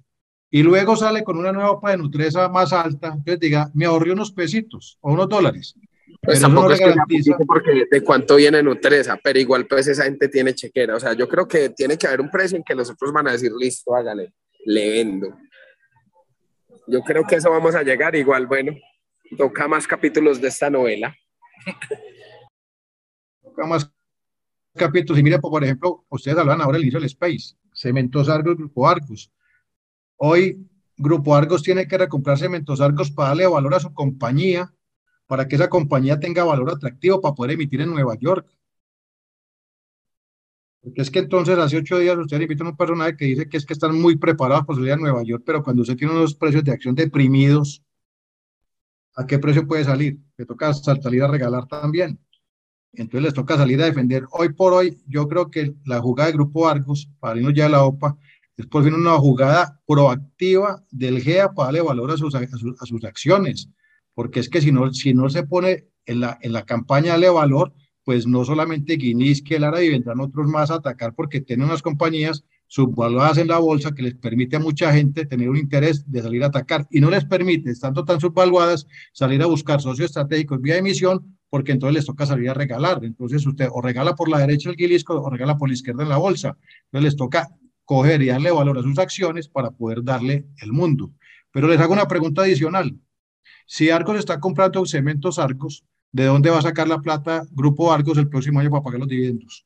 y 0.49 0.63
luego 0.63 0.95
sale 0.95 1.23
con 1.23 1.37
una 1.37 1.51
nueva 1.51 1.71
OPA 1.71 1.91
de 1.91 1.97
Nutresa 1.97 2.47
más 2.47 2.73
alta, 2.73 3.09
entonces 3.09 3.39
diga, 3.39 3.69
me 3.73 3.85
ahorré 3.85 4.13
unos 4.13 4.31
pesitos 4.31 4.97
o 5.01 5.11
unos 5.11 5.27
dólares. 5.29 5.75
Pues 6.29 6.41
tampoco 6.41 6.71
es 6.71 6.79
que 6.79 7.45
porque 7.47 7.85
de 7.89 8.03
cuánto 8.03 8.35
viene 8.35 8.61
Nutresa, 8.61 9.19
pero 9.23 9.39
igual 9.39 9.65
pues 9.65 9.87
esa 9.87 10.03
gente 10.03 10.29
tiene 10.29 10.53
chequera, 10.53 10.95
o 10.95 10.99
sea, 10.99 11.13
yo 11.13 11.27
creo 11.27 11.47
que 11.47 11.69
tiene 11.69 11.97
que 11.97 12.05
haber 12.05 12.21
un 12.21 12.29
precio 12.29 12.55
en 12.55 12.63
que 12.63 12.75
los 12.75 12.87
otros 12.89 13.11
van 13.11 13.27
a 13.27 13.31
decir, 13.31 13.51
listo, 13.51 13.95
hágale, 13.95 14.33
le 14.65 14.91
vendo. 14.91 15.35
Yo 16.85 17.01
creo 17.01 17.23
que 17.25 17.35
eso 17.35 17.49
vamos 17.49 17.73
a 17.73 17.83
llegar. 17.83 18.15
Igual, 18.15 18.45
bueno, 18.45 18.73
toca 19.37 19.67
más 19.67 19.87
capítulos 19.87 20.39
de 20.39 20.49
esta 20.49 20.69
novela. 20.69 21.15
Toca 23.41 23.65
más 23.65 23.91
capítulos. 24.75 25.19
Y 25.19 25.23
mira, 25.23 25.39
por 25.39 25.63
ejemplo, 25.63 26.05
ustedes 26.09 26.37
hablan 26.37 26.61
ahora 26.61 26.77
del 26.77 26.83
inicio 26.83 26.99
del 26.99 27.07
Space, 27.07 27.55
Cementos 27.73 28.29
Argos, 28.29 28.55
Grupo 28.55 28.87
Argos. 28.87 29.31
Hoy, 30.17 30.63
Grupo 30.95 31.35
Argos 31.35 31.63
tiene 31.63 31.87
que 31.87 31.97
recomprar 31.97 32.37
Cementos 32.37 32.81
Argos 32.81 33.11
para 33.11 33.29
darle 33.29 33.47
valor 33.47 33.75
a 33.75 33.79
su 33.79 33.93
compañía, 33.93 34.73
para 35.29 35.47
que 35.47 35.57
esa 35.57 35.69
compañía 35.69 36.19
tenga 36.19 36.43
valor 36.43 36.71
atractivo 36.71 37.21
para 37.21 37.35
poder 37.35 37.51
emitir 37.51 37.81
en 37.81 37.91
Nueva 37.91 38.17
York. 38.17 38.49
Porque 40.81 41.03
es 41.03 41.11
que 41.11 41.19
entonces 41.19 41.55
hace 41.59 41.77
ocho 41.77 41.99
días 41.99 42.17
usted 42.17 42.41
invita 42.41 42.63
a 42.63 42.69
un 42.69 42.75
personaje 42.75 43.15
que 43.15 43.25
dice 43.25 43.47
que 43.47 43.57
es 43.57 43.63
que 43.63 43.73
están 43.73 44.01
muy 44.01 44.17
preparados 44.17 44.65
para 44.65 44.77
salir 44.77 44.93
a 44.93 44.97
Nueva 44.97 45.21
York, 45.21 45.43
pero 45.45 45.63
cuando 45.63 45.83
usted 45.83 45.95
tiene 45.95 46.15
unos 46.15 46.33
precios 46.33 46.63
de 46.63 46.71
acción 46.71 46.95
deprimidos, 46.95 47.83
¿a 49.15 49.27
qué 49.27 49.37
precio 49.37 49.67
puede 49.67 49.83
salir? 49.83 50.17
Le 50.35 50.47
toca 50.47 50.73
salir 50.73 51.21
a 51.21 51.27
regalar 51.27 51.67
también. 51.67 52.19
Entonces 52.93 53.21
les 53.21 53.33
toca 53.35 53.55
salir 53.55 53.79
a 53.83 53.85
defender. 53.85 54.25
Hoy 54.31 54.53
por 54.53 54.73
hoy, 54.73 54.97
yo 55.05 55.27
creo 55.27 55.51
que 55.51 55.75
la 55.85 56.01
jugada 56.01 56.31
de 56.31 56.37
Grupo 56.37 56.67
Argos, 56.67 57.07
para 57.19 57.37
irnos 57.37 57.53
ya 57.53 57.67
a 57.67 57.69
la 57.69 57.83
OPA, 57.83 58.17
es 58.57 58.65
por 58.65 58.83
fin 58.83 58.95
una 58.95 59.15
jugada 59.19 59.79
proactiva 59.85 60.83
del 60.89 61.21
GEA 61.21 61.53
para 61.53 61.67
darle 61.67 61.81
valor 61.81 62.09
a 62.09 62.17
sus, 62.17 62.33
a 62.33 62.47
sus, 62.47 63.05
acciones. 63.05 63.69
Porque 64.19 64.41
es 64.41 64.49
que 64.49 64.59
si 64.59 64.73
no, 64.73 64.91
si 64.91 65.13
no 65.13 65.29
se 65.29 65.43
pone 65.43 65.85
en 66.05 66.19
la, 66.19 66.37
en 66.41 66.51
la 66.51 66.65
campaña 66.65 67.11
darle 67.11 67.29
valor, 67.29 67.73
pues 68.03 68.27
no 68.27 68.43
solamente 68.43 68.97
Guinness, 68.97 69.41
que 69.41 69.57
Lara 69.57 69.81
y 69.81 69.87
vendrán 69.87 70.19
otros 70.19 70.45
más 70.45 70.69
a 70.71 70.73
atacar 70.73 71.15
porque 71.15 71.39
tienen 71.39 71.67
unas 71.67 71.81
compañías 71.81 72.43
subvaluadas 72.67 73.37
en 73.37 73.47
la 73.47 73.59
bolsa 73.59 73.95
que 73.95 74.03
les 74.03 74.15
permite 74.15 74.57
a 74.57 74.59
mucha 74.59 74.91
gente 74.91 75.25
tener 75.25 75.49
un 75.49 75.55
interés 75.55 76.03
de 76.11 76.21
salir 76.21 76.43
a 76.43 76.47
atacar 76.47 76.85
y 76.91 76.99
no 76.99 77.09
les 77.09 77.23
permite, 77.23 77.71
estando 77.71 78.03
tan 78.03 78.19
subvaluadas, 78.19 78.87
salir 79.13 79.41
a 79.41 79.45
buscar 79.45 79.79
socios 79.79 80.07
estratégicos 80.07 80.59
vía 80.59 80.75
emisión 80.75 81.37
porque 81.49 81.71
entonces 81.71 81.95
les 81.95 82.05
toca 82.05 82.25
salir 82.25 82.49
a 82.49 82.53
regalar. 82.53 82.99
Entonces 83.05 83.47
usted 83.47 83.69
o 83.71 83.81
regala 83.81 84.15
por 84.15 84.27
la 84.27 84.39
derecha 84.39 84.69
el 84.69 84.75
guilisco 84.75 85.13
o 85.13 85.29
regala 85.29 85.57
por 85.57 85.69
la 85.69 85.75
izquierda 85.75 86.03
en 86.03 86.09
la 86.09 86.17
bolsa. 86.17 86.57
Entonces 86.87 87.05
les 87.05 87.15
toca 87.15 87.55
coger 87.85 88.21
y 88.21 88.25
darle 88.25 88.51
valor 88.51 88.79
a 88.79 88.83
sus 88.83 88.99
acciones 88.99 89.47
para 89.47 89.71
poder 89.71 90.03
darle 90.03 90.43
el 90.61 90.73
mundo. 90.73 91.13
Pero 91.53 91.69
les 91.69 91.79
hago 91.79 91.93
una 91.93 92.09
pregunta 92.09 92.41
adicional. 92.41 92.99
Si 93.71 93.91
Arcos 93.91 94.17
está 94.17 94.39
comprando 94.39 94.83
cementos 94.85 95.37
Arcos, 95.37 95.85
¿De 96.11 96.25
dónde 96.25 96.49
va 96.49 96.57
a 96.57 96.63
sacar 96.63 96.87
la 96.87 96.99
plata 96.99 97.43
Grupo 97.51 97.91
Argos 97.91 98.17
el 98.17 98.29
próximo 98.29 98.59
año 98.59 98.71
para 98.71 98.83
pagar 98.83 98.99
los 98.99 99.07
dividendos? 99.07 99.65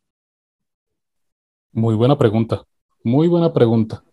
Muy 1.72 1.96
buena 1.96 2.18
pregunta, 2.18 2.64
muy 3.04 3.28
buena 3.28 3.54
pregunta. 3.54 4.04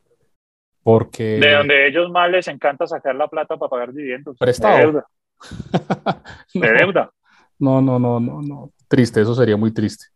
Porque... 0.82 1.38
De 1.38 1.52
donde 1.52 1.88
ellos 1.88 2.10
más 2.10 2.30
les 2.30 2.46
encanta 2.48 2.86
sacar 2.86 3.16
la 3.16 3.28
plata 3.28 3.56
para 3.56 3.68
pagar 3.68 3.92
dividendos. 3.92 4.38
Prestado. 4.38 4.76
De 4.76 4.82
deuda. 4.84 5.06
no, 6.54 6.60
de 6.60 6.72
deuda. 6.72 7.10
No, 7.58 7.82
no, 7.82 7.98
no, 7.98 8.20
no, 8.20 8.40
no. 8.40 8.72
Triste, 8.88 9.20
eso 9.20 9.34
sería 9.34 9.56
muy 9.56 9.72
triste. 9.72 10.06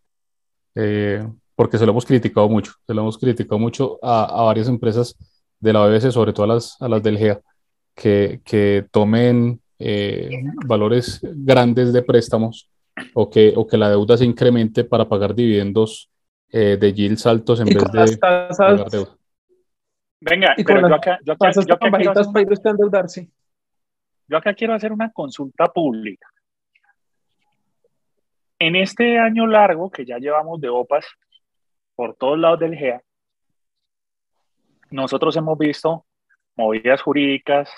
Eh, 0.76 1.26
porque 1.54 1.78
se 1.78 1.84
lo 1.84 1.92
hemos 1.92 2.06
criticado 2.06 2.48
mucho, 2.48 2.72
se 2.86 2.94
lo 2.94 3.02
hemos 3.02 3.18
criticado 3.18 3.58
mucho 3.58 3.98
a, 4.02 4.24
a 4.24 4.42
varias 4.44 4.68
empresas 4.68 5.16
de 5.58 5.72
la 5.72 5.84
BBC, 5.86 6.10
sobre 6.10 6.32
todo 6.32 6.44
a 6.44 6.54
las, 6.54 6.80
a 6.80 6.88
las 6.88 7.02
del 7.02 7.18
GEA, 7.18 7.40
que, 7.94 8.40
que 8.44 8.86
tomen 8.90 9.60
eh, 9.86 10.42
valores 10.66 11.20
grandes 11.22 11.92
de 11.92 12.02
préstamos 12.02 12.70
o 13.12 13.28
que, 13.28 13.52
o 13.54 13.66
que 13.66 13.76
la 13.76 13.90
deuda 13.90 14.16
se 14.16 14.24
incremente 14.24 14.82
para 14.84 15.06
pagar 15.06 15.34
dividendos 15.34 16.10
eh, 16.50 16.78
de 16.80 16.92
yields 16.94 17.26
altos 17.26 17.60
en 17.60 17.66
vez 17.66 17.84
de 17.92 18.16
pagar 18.16 18.90
deuda. 18.90 19.16
Venga, 20.20 20.54
pero 20.64 20.88
yo 20.88 20.94
acá, 20.94 21.18
yo 21.22 21.34
acá, 21.34 21.50
yo 21.52 21.74
acá 21.74 21.90
quiero 21.90 22.12
hacer 22.12 22.26
una, 22.26 23.06
yo 24.26 24.36
acá 24.38 24.54
quiero 24.54 24.72
hacer 24.72 24.90
una 24.90 25.12
consulta 25.12 25.66
pública. 25.66 26.26
En 28.58 28.76
este 28.76 29.18
año 29.18 29.46
largo 29.46 29.90
que 29.90 30.06
ya 30.06 30.16
llevamos 30.16 30.62
de 30.62 30.70
OPAS 30.70 31.04
por 31.94 32.16
todos 32.16 32.38
lados 32.38 32.60
del 32.60 32.74
GEA, 32.74 33.02
nosotros 34.90 35.36
hemos 35.36 35.58
visto 35.58 36.06
movidas 36.56 37.02
jurídicas, 37.02 37.68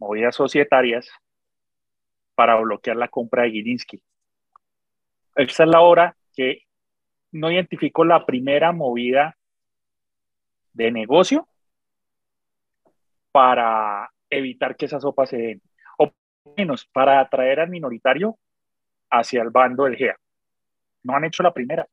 movidas 0.00 0.34
societarias 0.34 1.08
para 2.34 2.56
bloquear 2.56 2.96
la 2.96 3.08
compra 3.08 3.42
de 3.42 3.50
Gilinski. 3.50 4.02
Esta 5.36 5.64
es 5.64 5.68
la 5.68 5.80
hora 5.80 6.16
que 6.34 6.62
no 7.32 7.50
identificó 7.50 8.04
la 8.04 8.26
primera 8.26 8.72
movida 8.72 9.36
de 10.72 10.90
negocio 10.90 11.46
para 13.30 14.10
evitar 14.28 14.76
que 14.76 14.86
esa 14.86 15.00
sopa 15.00 15.26
se 15.26 15.36
den, 15.36 15.62
o 15.98 16.10
menos 16.56 16.86
para 16.86 17.20
atraer 17.20 17.60
al 17.60 17.70
minoritario 17.70 18.38
hacia 19.10 19.42
el 19.42 19.50
bando 19.50 19.84
del 19.84 19.96
GEA. 19.96 20.16
No 21.02 21.14
han 21.14 21.24
hecho 21.24 21.42
la 21.42 21.52
primera. 21.52 21.86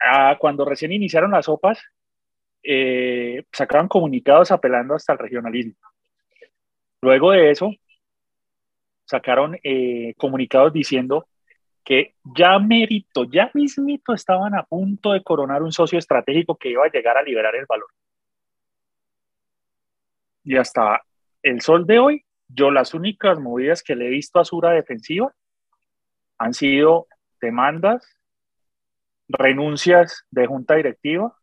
Ah, 0.00 0.36
cuando 0.38 0.64
recién 0.64 0.92
iniciaron 0.92 1.30
las 1.30 1.46
sopas, 1.46 1.82
eh, 2.62 3.44
sacaron 3.52 3.88
comunicados 3.88 4.50
apelando 4.50 4.94
hasta 4.94 5.12
el 5.12 5.18
regionalismo. 5.18 5.74
Luego 7.04 7.32
de 7.32 7.50
eso, 7.50 7.70
sacaron 9.04 9.58
eh, 9.62 10.14
comunicados 10.16 10.72
diciendo 10.72 11.28
que 11.84 12.14
ya 12.34 12.58
mérito, 12.58 13.24
ya 13.24 13.50
mismito 13.52 14.14
estaban 14.14 14.54
a 14.54 14.62
punto 14.62 15.12
de 15.12 15.22
coronar 15.22 15.62
un 15.62 15.70
socio 15.70 15.98
estratégico 15.98 16.56
que 16.56 16.70
iba 16.70 16.86
a 16.86 16.90
llegar 16.90 17.18
a 17.18 17.22
liberar 17.22 17.56
el 17.56 17.66
valor. 17.66 17.88
Y 20.44 20.56
hasta 20.56 21.02
el 21.42 21.60
sol 21.60 21.86
de 21.86 21.98
hoy, 21.98 22.24
yo 22.48 22.70
las 22.70 22.94
únicas 22.94 23.38
movidas 23.38 23.82
que 23.82 23.96
le 23.96 24.06
he 24.06 24.10
visto 24.10 24.40
a 24.40 24.46
Sura 24.46 24.70
defensiva 24.70 25.30
han 26.38 26.54
sido 26.54 27.06
demandas, 27.38 28.18
renuncias 29.28 30.24
de 30.30 30.46
junta 30.46 30.76
directiva. 30.76 31.36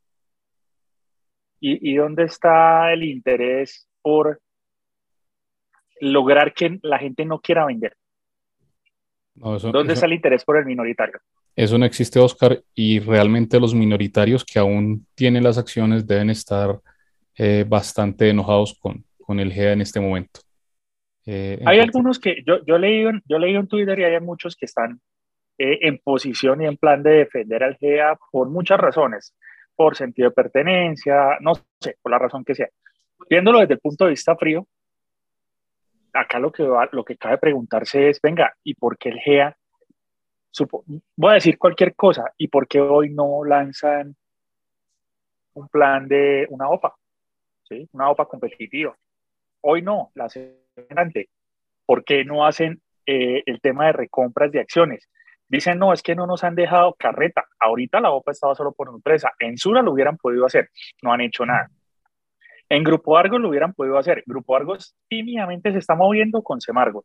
¿Y, 1.59 1.91
y 1.91 1.97
dónde 1.97 2.23
está 2.23 2.91
el 2.91 3.03
interés 3.03 3.87
por 4.01 4.41
lograr 6.01 6.53
que 6.53 6.79
la 6.81 6.99
gente 6.99 7.23
no 7.25 7.39
quiera 7.39 7.65
vender. 7.65 7.95
¿Dónde 9.35 9.93
está 9.93 10.05
el 10.07 10.13
interés 10.13 10.43
por 10.43 10.57
el 10.57 10.65
minoritario? 10.65 11.19
Eso 11.55 11.77
no 11.77 11.85
existe, 11.85 12.19
Oscar, 12.19 12.61
y 12.75 12.99
realmente 12.99 13.59
los 13.59 13.73
minoritarios 13.73 14.43
que 14.43 14.59
aún 14.59 15.05
tienen 15.15 15.43
las 15.43 15.57
acciones 15.57 16.05
deben 16.05 16.29
estar 16.29 16.79
eh, 17.37 17.65
bastante 17.67 18.29
enojados 18.29 18.77
con, 18.79 19.03
con 19.19 19.39
el 19.39 19.51
GEA 19.51 19.73
en 19.73 19.81
este 19.81 19.99
momento. 19.99 20.41
Eh, 21.25 21.61
hay 21.65 21.79
algunos 21.79 22.19
que 22.19 22.43
yo, 22.45 22.63
yo, 22.65 22.77
leí 22.77 23.05
en, 23.05 23.21
yo 23.25 23.37
leí 23.37 23.55
en 23.55 23.67
Twitter 23.67 23.99
y 23.99 24.03
hay 24.03 24.19
muchos 24.19 24.55
que 24.55 24.65
están 24.65 24.99
eh, 25.57 25.79
en 25.81 25.99
posición 25.99 26.61
y 26.61 26.65
en 26.65 26.77
plan 26.77 27.03
de 27.03 27.11
defender 27.11 27.63
al 27.63 27.77
GEA 27.77 28.17
por 28.31 28.49
muchas 28.49 28.79
razones, 28.79 29.35
por 29.75 29.95
sentido 29.95 30.29
de 30.29 30.35
pertenencia, 30.35 31.37
no 31.41 31.53
sé, 31.79 31.97
por 32.01 32.11
la 32.11 32.19
razón 32.19 32.43
que 32.43 32.55
sea. 32.55 32.69
Viéndolo 33.29 33.59
desde 33.59 33.75
el 33.75 33.79
punto 33.79 34.05
de 34.05 34.11
vista 34.11 34.35
frío, 34.35 34.67
acá 36.13 36.39
lo 36.39 36.51
que, 36.51 36.63
lo 36.91 37.03
que 37.03 37.17
cabe 37.17 37.37
preguntarse 37.37 38.09
es, 38.09 38.19
venga, 38.21 38.53
¿y 38.63 38.73
por 38.75 38.97
qué 38.97 39.09
el 39.09 39.19
GEA? 39.19 39.57
voy 41.15 41.31
a 41.31 41.35
decir 41.35 41.57
cualquier 41.57 41.95
cosa, 41.95 42.33
¿y 42.37 42.49
por 42.49 42.67
qué 42.67 42.81
hoy 42.81 43.09
no 43.09 43.43
lanzan 43.45 44.15
un 45.53 45.67
plan 45.69 46.07
de 46.07 46.45
una 46.49 46.69
OPA? 46.69 46.95
¿sí? 47.63 47.87
Una 47.93 48.09
OPA 48.09 48.25
competitiva. 48.25 48.95
Hoy 49.61 49.81
no, 49.81 50.11
la 50.15 50.25
hacen 50.25 50.57
antes. 50.95 51.27
¿Por 51.85 52.03
qué 52.03 52.25
no 52.25 52.45
hacen 52.45 52.81
eh, 53.05 53.43
el 53.45 53.61
tema 53.61 53.87
de 53.87 53.93
recompras 53.93 54.51
de 54.51 54.59
acciones? 54.59 55.09
Dicen, 55.47 55.79
no, 55.79 55.91
es 55.93 56.01
que 56.01 56.15
no 56.15 56.25
nos 56.27 56.43
han 56.43 56.55
dejado 56.55 56.93
carreta. 56.93 57.45
Ahorita 57.59 57.99
la 57.99 58.11
OPA 58.11 58.31
estaba 58.31 58.55
solo 58.55 58.71
por 58.71 58.87
empresa. 58.87 59.31
En 59.39 59.57
Sura 59.57 59.81
lo 59.81 59.91
hubieran 59.91 60.17
podido 60.17 60.45
hacer. 60.45 60.69
No 61.01 61.11
han 61.11 61.21
hecho 61.21 61.45
nada. 61.45 61.69
En 62.71 62.85
Grupo 62.85 63.17
Argos 63.17 63.41
lo 63.41 63.49
hubieran 63.49 63.73
podido 63.73 63.97
hacer. 63.97 64.23
Grupo 64.25 64.55
Argos 64.55 64.95
tímidamente 65.09 65.73
se 65.73 65.77
está 65.77 65.93
moviendo 65.93 66.41
con 66.41 66.61
Semargo. 66.61 67.03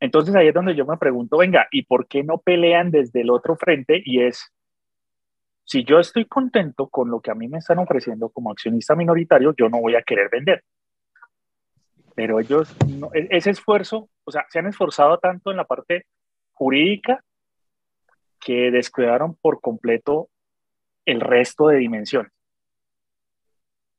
Entonces 0.00 0.34
ahí 0.34 0.48
es 0.48 0.54
donde 0.54 0.74
yo 0.74 0.86
me 0.86 0.96
pregunto, 0.96 1.36
venga, 1.36 1.68
¿y 1.70 1.82
por 1.82 2.08
qué 2.08 2.24
no 2.24 2.38
pelean 2.38 2.90
desde 2.90 3.20
el 3.20 3.28
otro 3.28 3.56
frente? 3.56 4.00
Y 4.02 4.22
es 4.22 4.50
si 5.64 5.84
yo 5.84 5.98
estoy 5.98 6.24
contento 6.24 6.88
con 6.88 7.10
lo 7.10 7.20
que 7.20 7.30
a 7.30 7.34
mí 7.34 7.46
me 7.46 7.58
están 7.58 7.78
ofreciendo 7.78 8.30
como 8.30 8.50
accionista 8.50 8.94
minoritario, 8.94 9.54
yo 9.54 9.68
no 9.68 9.82
voy 9.82 9.96
a 9.96 10.02
querer 10.02 10.30
vender. 10.32 10.64
Pero 12.14 12.40
ellos, 12.40 12.74
e, 13.12 13.28
ese 13.30 13.50
esfuerzo, 13.50 14.08
o 14.24 14.30
sea, 14.30 14.46
se 14.48 14.60
han 14.60 14.66
esforzado 14.66 15.18
tanto 15.18 15.50
en 15.50 15.58
la 15.58 15.64
parte 15.64 16.06
jurídica 16.54 17.22
que 18.40 18.70
descuidaron 18.70 19.36
por 19.42 19.60
completo 19.60 20.30
el 21.04 21.20
resto 21.20 21.68
de 21.68 21.76
dimensiones. 21.76 22.32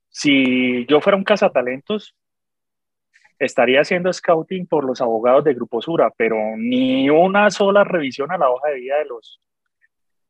Si 0.09 0.85
yo 0.87 1.01
fuera 1.01 1.17
un 1.17 1.23
cazatalentos, 1.23 2.15
estaría 3.39 3.81
haciendo 3.81 4.11
scouting 4.11 4.67
por 4.67 4.83
los 4.83 5.01
abogados 5.01 5.43
de 5.45 5.53
Grupo 5.53 5.81
Sura, 5.81 6.11
pero 6.15 6.35
ni 6.57 7.09
una 7.09 7.49
sola 7.49 7.83
revisión 7.83 8.31
a 8.31 8.37
la 8.37 8.49
hoja 8.49 8.69
de 8.69 8.75
vida 8.75 8.97
de 8.97 9.05
los, 9.05 9.39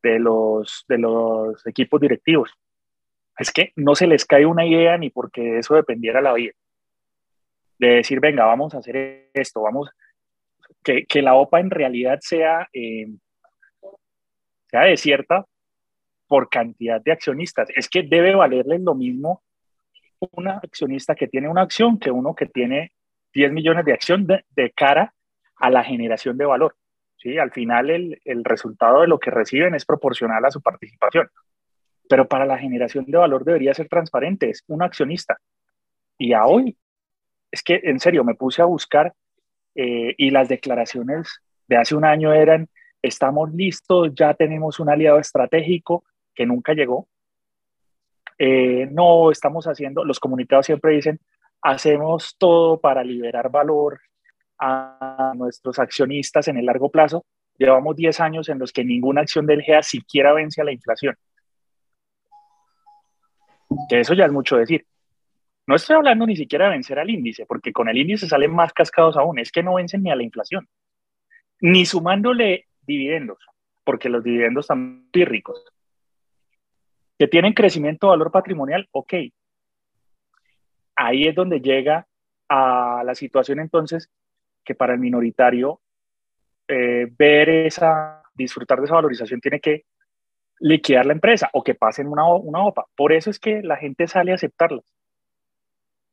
de 0.02 0.18
los, 0.20 0.84
de 0.88 0.98
los 0.98 1.66
equipos 1.66 2.00
directivos. 2.00 2.52
Es 3.36 3.50
que 3.52 3.72
no 3.74 3.94
se 3.94 4.06
les 4.06 4.24
cae 4.24 4.46
una 4.46 4.66
idea 4.66 4.96
ni 4.96 5.10
porque 5.10 5.58
eso 5.58 5.74
dependiera 5.74 6.20
la 6.20 6.34
vida. 6.34 6.52
De 7.78 7.88
decir, 7.96 8.20
venga, 8.20 8.44
vamos 8.44 8.74
a 8.74 8.78
hacer 8.78 9.30
esto, 9.32 9.62
vamos, 9.62 9.90
que, 10.84 11.06
que 11.06 11.22
la 11.22 11.34
OPA 11.34 11.60
en 11.60 11.70
realidad 11.70 12.18
sea, 12.20 12.68
eh, 12.72 13.08
sea 14.68 14.82
desierta 14.82 15.46
por 16.28 16.48
cantidad 16.48 17.00
de 17.00 17.12
accionistas. 17.12 17.70
Es 17.74 17.88
que 17.88 18.02
debe 18.02 18.34
valerles 18.34 18.82
lo 18.82 18.94
mismo 18.94 19.42
una 20.32 20.58
accionista 20.58 21.14
que 21.14 21.28
tiene 21.28 21.48
una 21.48 21.62
acción 21.62 21.98
que 21.98 22.10
uno 22.10 22.34
que 22.34 22.46
tiene 22.46 22.92
10 23.32 23.52
millones 23.52 23.84
de 23.84 23.92
acción 23.92 24.26
de, 24.26 24.72
cara 24.74 25.14
a 25.56 25.70
la 25.70 25.84
generación 25.84 26.36
de 26.36 26.46
valor. 26.46 26.76
¿sí? 27.16 27.38
Al 27.38 27.52
final 27.52 27.90
el, 27.90 28.20
el, 28.24 28.44
resultado 28.44 29.02
de 29.02 29.08
lo 29.08 29.18
que 29.18 29.30
reciben 29.30 29.74
es 29.74 29.84
proporcional 29.84 30.44
a 30.44 30.50
su 30.50 30.60
participación. 30.60 31.28
Pero 32.08 32.26
para 32.26 32.44
la 32.44 32.58
generación 32.58 33.04
de 33.06 33.18
valor 33.18 33.44
debería 33.44 33.74
ser 33.74 33.88
transparente, 33.88 34.50
es 34.50 34.64
un 34.66 34.82
accionista. 34.82 35.38
Y 36.18 36.32
a 36.32 36.44
hoy, 36.44 36.76
es 37.50 37.62
que 37.62 37.80
en 37.84 38.00
serio, 38.00 38.24
me 38.24 38.34
puse 38.34 38.62
a 38.62 38.66
buscar 38.66 39.14
eh, 39.74 40.14
y 40.18 40.30
las 40.30 40.48
declaraciones 40.48 41.40
de 41.66 41.76
hace 41.76 41.94
un 41.94 42.04
año 42.04 42.32
eran, 42.32 42.68
estamos 43.00 43.52
listos, 43.52 44.10
ya 44.14 44.34
tenemos 44.34 44.80
un 44.80 44.90
aliado 44.90 45.18
estratégico 45.18 46.04
que 46.34 46.46
nunca 46.46 46.74
llegó. 46.74 47.08
Eh, 48.42 48.88
no 48.90 49.30
estamos 49.30 49.66
haciendo, 49.66 50.02
los 50.02 50.18
comunicados 50.18 50.64
siempre 50.64 50.94
dicen, 50.94 51.20
hacemos 51.60 52.36
todo 52.38 52.80
para 52.80 53.04
liberar 53.04 53.50
valor 53.50 54.00
a 54.58 55.34
nuestros 55.36 55.78
accionistas 55.78 56.48
en 56.48 56.56
el 56.56 56.64
largo 56.64 56.90
plazo. 56.90 57.26
Llevamos 57.58 57.96
10 57.96 58.18
años 58.20 58.48
en 58.48 58.58
los 58.58 58.72
que 58.72 58.82
ninguna 58.82 59.20
acción 59.20 59.44
del 59.44 59.60
GEA 59.60 59.82
siquiera 59.82 60.32
vence 60.32 60.62
a 60.62 60.64
la 60.64 60.72
inflación. 60.72 61.14
Que 63.90 64.00
eso 64.00 64.14
ya 64.14 64.24
es 64.24 64.32
mucho 64.32 64.56
decir. 64.56 64.86
No 65.66 65.76
estoy 65.76 65.96
hablando 65.96 66.24
ni 66.26 66.34
siquiera 66.34 66.64
de 66.64 66.70
vencer 66.70 66.98
al 66.98 67.10
índice, 67.10 67.44
porque 67.44 67.74
con 67.74 67.90
el 67.90 67.98
índice 67.98 68.26
salen 68.26 68.54
más 68.54 68.72
cascados 68.72 69.18
aún. 69.18 69.38
Es 69.38 69.52
que 69.52 69.62
no 69.62 69.74
vencen 69.74 70.02
ni 70.02 70.10
a 70.10 70.16
la 70.16 70.22
inflación, 70.22 70.66
ni 71.60 71.84
sumándole 71.84 72.68
dividendos, 72.86 73.38
porque 73.84 74.08
los 74.08 74.24
dividendos 74.24 74.64
están 74.64 75.10
muy 75.14 75.24
ricos. 75.26 75.62
Que 77.20 77.28
tienen 77.28 77.52
crecimiento 77.52 78.06
de 78.06 78.12
valor 78.12 78.32
patrimonial, 78.32 78.88
ok, 78.92 79.12
ahí 80.96 81.28
es 81.28 81.34
donde 81.34 81.60
llega 81.60 82.06
a 82.48 83.02
la 83.04 83.14
situación 83.14 83.60
entonces 83.60 84.10
que 84.64 84.74
para 84.74 84.94
el 84.94 85.00
minoritario 85.00 85.82
eh, 86.66 87.12
ver 87.18 87.50
esa, 87.50 88.22
disfrutar 88.32 88.78
de 88.78 88.86
esa 88.86 88.94
valorización 88.94 89.38
tiene 89.38 89.60
que 89.60 89.84
liquidar 90.60 91.04
la 91.04 91.12
empresa 91.12 91.50
o 91.52 91.62
que 91.62 91.74
pasen 91.74 92.06
una, 92.06 92.26
una 92.26 92.64
OPA. 92.64 92.86
Por 92.96 93.12
eso 93.12 93.28
es 93.28 93.38
que 93.38 93.60
la 93.60 93.76
gente 93.76 94.08
sale 94.08 94.32
a 94.32 94.36
aceptarlas. 94.36 94.90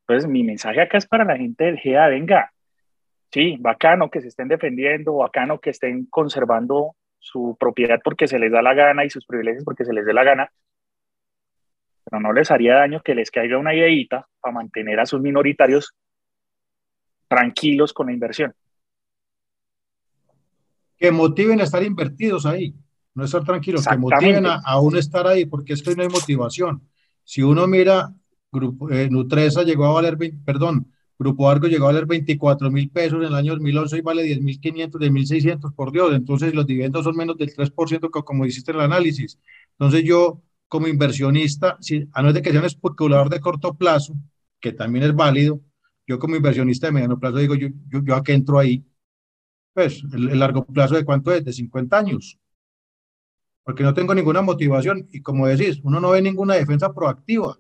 Entonces, 0.02 0.30
mi 0.30 0.44
mensaje 0.44 0.82
acá 0.82 0.98
es 0.98 1.08
para 1.08 1.24
la 1.24 1.38
gente 1.38 1.64
del 1.64 1.80
GEA, 1.80 2.10
venga, 2.10 2.52
sí, 3.32 3.56
bacano 3.62 4.10
que 4.10 4.20
se 4.20 4.28
estén 4.28 4.50
defendiendo, 4.50 5.16
bacano 5.16 5.62
que 5.62 5.70
estén 5.70 6.06
conservando 6.08 6.98
su 7.18 7.56
propiedad 7.58 8.02
porque 8.04 8.28
se 8.28 8.40
les 8.40 8.52
da 8.52 8.62
la 8.62 8.74
gana 8.74 9.06
y 9.06 9.10
sus 9.10 9.26
privilegios 9.26 9.64
porque 9.64 9.86
se 9.86 9.94
les 9.94 10.06
dé 10.06 10.14
la 10.14 10.26
gana, 10.26 10.52
pero 12.10 12.22
no 12.22 12.32
les 12.32 12.50
haría 12.52 12.76
daño 12.76 13.02
que 13.04 13.16
les 13.16 13.32
caiga 13.32 13.58
una 13.58 13.76
ideita 13.76 14.28
para 14.40 14.54
mantener 14.54 15.00
a 15.00 15.06
sus 15.06 15.20
minoritarios 15.20 15.94
tranquilos 17.28 17.92
con 17.92 18.08
la 18.08 18.14
inversión. 18.14 18.54
Que 20.98 21.12
motiven 21.12 21.60
a 21.60 21.64
estar 21.64 21.84
invertidos 21.84 22.46
ahí, 22.46 22.74
no 23.14 23.26
estar 23.26 23.44
tranquilos, 23.44 23.86
que 23.86 23.98
motiven 23.98 24.46
a, 24.46 24.62
aún 24.66 24.96
estar 24.96 25.28
ahí, 25.28 25.46
porque 25.46 25.74
es 25.74 25.84
que 25.84 25.96
no 25.96 26.04
hay 26.04 26.10
motivación. 26.10 26.82
Si 27.26 27.44
uno 27.44 27.68
mira, 27.68 28.14
Grupo, 28.52 28.90
eh, 28.90 29.10
Nutresa 29.10 29.64
llegó 29.64 29.86
a 29.88 29.92
valer, 29.92 30.18
perdón, 30.46 30.94
Grupo 31.20 31.50
Argo 31.50 31.68
llegó 31.68 31.86
a 31.86 31.92
valer 31.92 32.06
24 32.06 32.72
mil 32.72 32.90
pesos 32.90 33.20
en 33.20 33.28
el 33.28 33.36
año 33.36 33.52
2011 33.54 33.98
y 33.98 34.02
vale 34.02 34.24
10 34.24 34.42
mil 34.42 34.62
500, 34.62 35.02
10 35.02 35.12
mil 35.12 35.28
600 35.28 35.74
por 35.74 35.92
Dios. 35.92 36.14
Entonces 36.14 36.54
los 36.54 36.66
dividendos 36.66 37.04
son 37.04 37.18
menos 37.18 37.38
del 37.38 37.54
3% 37.54 38.24
como 38.24 38.46
hiciste 38.46 38.72
el 38.72 38.80
análisis. 38.80 39.38
Entonces 39.72 40.04
yo 40.06 40.42
como 40.68 40.88
inversionista, 40.88 41.78
si, 41.80 42.08
a 42.14 42.22
no 42.22 42.32
ser 42.32 42.42
que 42.42 42.52
sea 42.52 42.60
un 42.60 42.66
especulador 42.66 43.30
de 43.30 43.40
corto 43.40 43.76
plazo, 43.76 44.16
que 44.60 44.74
también 44.74 45.06
es 45.06 45.16
válido, 45.16 45.62
yo 46.06 46.20
como 46.20 46.36
inversionista 46.36 46.88
de 46.88 46.94
mediano 46.94 47.20
plazo 47.20 47.38
digo, 47.38 47.56
yo, 47.56 47.68
yo, 47.90 48.02
yo 48.04 48.16
a 48.16 48.24
qué 48.24 48.34
entro 48.34 48.60
ahí, 48.60 48.86
pues 49.74 50.04
el, 50.14 50.40
largo 50.40 50.66
plazo 50.66 50.96
de 50.96 51.06
cuánto 51.06 51.32
es, 51.34 51.44
de 51.44 51.54
50 51.54 51.98
años, 51.98 52.40
porque 53.64 53.84
no 53.84 53.94
tengo 53.94 54.16
ninguna 54.16 54.42
motivación 54.42 55.08
y 55.12 55.22
como 55.22 55.48
decís, 55.48 55.80
uno 55.84 56.00
no 56.00 56.12
ve 56.12 56.22
ninguna 56.22 56.56
defensa 56.56 56.94
proactiva, 56.94 57.60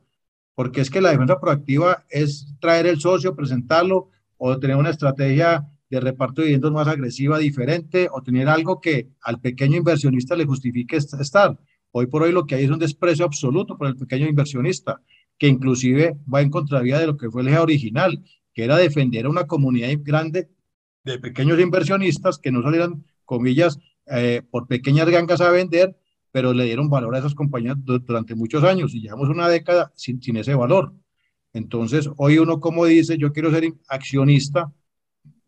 porque 0.55 0.81
es 0.81 0.89
que 0.89 1.01
la 1.01 1.11
defensa 1.11 1.39
proactiva 1.39 2.05
es 2.09 2.55
traer 2.59 2.87
el 2.87 2.99
socio, 2.99 3.35
presentarlo 3.35 4.09
o 4.37 4.57
tener 4.57 4.77
una 4.77 4.89
estrategia 4.89 5.69
de 5.89 5.99
reparto 5.99 6.41
de 6.41 6.47
dividendos 6.47 6.71
más 6.71 6.87
agresiva, 6.87 7.37
diferente, 7.37 8.09
o 8.11 8.21
tener 8.21 8.49
algo 8.49 8.81
que 8.81 9.09
al 9.21 9.39
pequeño 9.39 9.77
inversionista 9.77 10.35
le 10.35 10.45
justifique 10.45 10.97
estar. 10.97 11.57
Hoy 11.99 12.05
por 12.05 12.21
hoy 12.21 12.31
lo 12.31 12.45
que 12.45 12.53
hay 12.53 12.65
es 12.65 12.69
un 12.69 12.77
desprecio 12.77 13.25
absoluto 13.25 13.75
por 13.75 13.87
el 13.87 13.95
pequeño 13.95 14.27
inversionista, 14.27 15.01
que 15.35 15.47
inclusive 15.47 16.15
va 16.31 16.43
en 16.43 16.51
contravía 16.51 16.99
de 16.99 17.07
lo 17.07 17.17
que 17.17 17.31
fue 17.31 17.41
el 17.41 17.47
eje 17.47 17.57
original, 17.57 18.23
que 18.53 18.65
era 18.65 18.77
defender 18.77 19.25
a 19.25 19.29
una 19.29 19.47
comunidad 19.47 19.89
grande 20.01 20.47
de 21.03 21.17
pequeños 21.17 21.59
inversionistas 21.59 22.37
que 22.37 22.51
no 22.51 22.61
salieran, 22.61 23.03
comillas, 23.25 23.79
eh, 24.05 24.43
por 24.51 24.67
pequeñas 24.67 25.09
gangas 25.09 25.41
a 25.41 25.49
vender, 25.49 25.97
pero 26.31 26.53
le 26.53 26.65
dieron 26.65 26.87
valor 26.87 27.15
a 27.15 27.17
esas 27.17 27.33
compañías 27.33 27.77
durante 27.79 28.35
muchos 28.35 28.63
años 28.63 28.93
y 28.93 29.01
llevamos 29.01 29.29
una 29.29 29.49
década 29.49 29.91
sin, 29.95 30.21
sin 30.21 30.37
ese 30.37 30.53
valor. 30.53 30.93
Entonces, 31.51 32.11
hoy 32.17 32.37
uno 32.37 32.59
como 32.59 32.85
dice, 32.85 33.17
yo 33.17 33.33
quiero 33.33 33.49
ser 33.49 33.73
accionista 33.87 34.71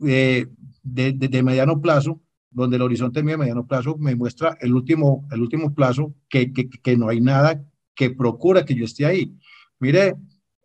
eh, 0.04 0.48
de, 0.82 1.14
de, 1.14 1.44
mediano 1.44 1.80
plazo, 1.80 2.20
donde 2.52 2.78
el 2.78 2.82
horizonte 2.82 3.24
mío 3.24 3.34
de 3.34 3.38
mediano 3.38 3.68
plazo 3.68 3.98
me 3.98 4.16
muestra 4.16 4.58
el 4.62 4.74
último, 4.74 5.28
el 5.32 5.42
último 5.42 5.74
plazo 5.74 6.14
que, 6.30 6.52
que, 6.52 6.70
que 6.70 6.98
no 6.98 7.10
hay 7.10 7.22
nada 7.22 7.64
que 7.96 8.10
procura 8.10 8.66
que 8.66 8.76
yo 8.76 8.86
esté 8.86 9.06
ahí. 9.06 9.36
Mire, 9.80 10.16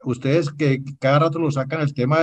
ustedes 0.04 0.52
que 0.52 0.82
cada 0.98 1.20
rato 1.20 1.38
lo 1.38 1.50
sacan 1.50 1.80
el 1.80 1.94
tema, 1.94 2.18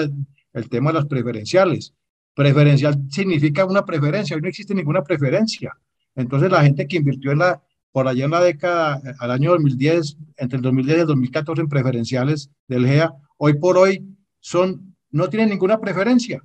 el 0.53 0.69
tema 0.69 0.91
de 0.91 0.99
las 0.99 1.05
preferenciales. 1.05 1.93
Preferencial 2.33 2.97
significa 3.09 3.65
una 3.65 3.85
preferencia, 3.85 4.35
hoy 4.35 4.41
no 4.41 4.47
existe 4.47 4.73
ninguna 4.73 5.03
preferencia. 5.03 5.77
Entonces 6.15 6.49
la 6.51 6.63
gente 6.63 6.87
que 6.87 6.97
invirtió 6.97 7.31
en 7.31 7.39
la, 7.39 7.61
por 7.91 8.07
allá 8.07 8.25
en 8.25 8.31
la 8.31 8.41
década, 8.41 9.01
al 9.19 9.31
año 9.31 9.51
2010, 9.51 10.17
entre 10.37 10.57
el 10.57 10.63
2010 10.63 10.97
y 10.97 11.01
el 11.01 11.07
2014 11.07 11.61
en 11.61 11.69
preferenciales 11.69 12.49
del 12.67 12.85
GEA, 12.85 13.13
hoy 13.37 13.55
por 13.55 13.77
hoy 13.77 14.05
son, 14.39 14.95
no 15.09 15.29
tienen 15.29 15.49
ninguna 15.49 15.79
preferencia. 15.79 16.41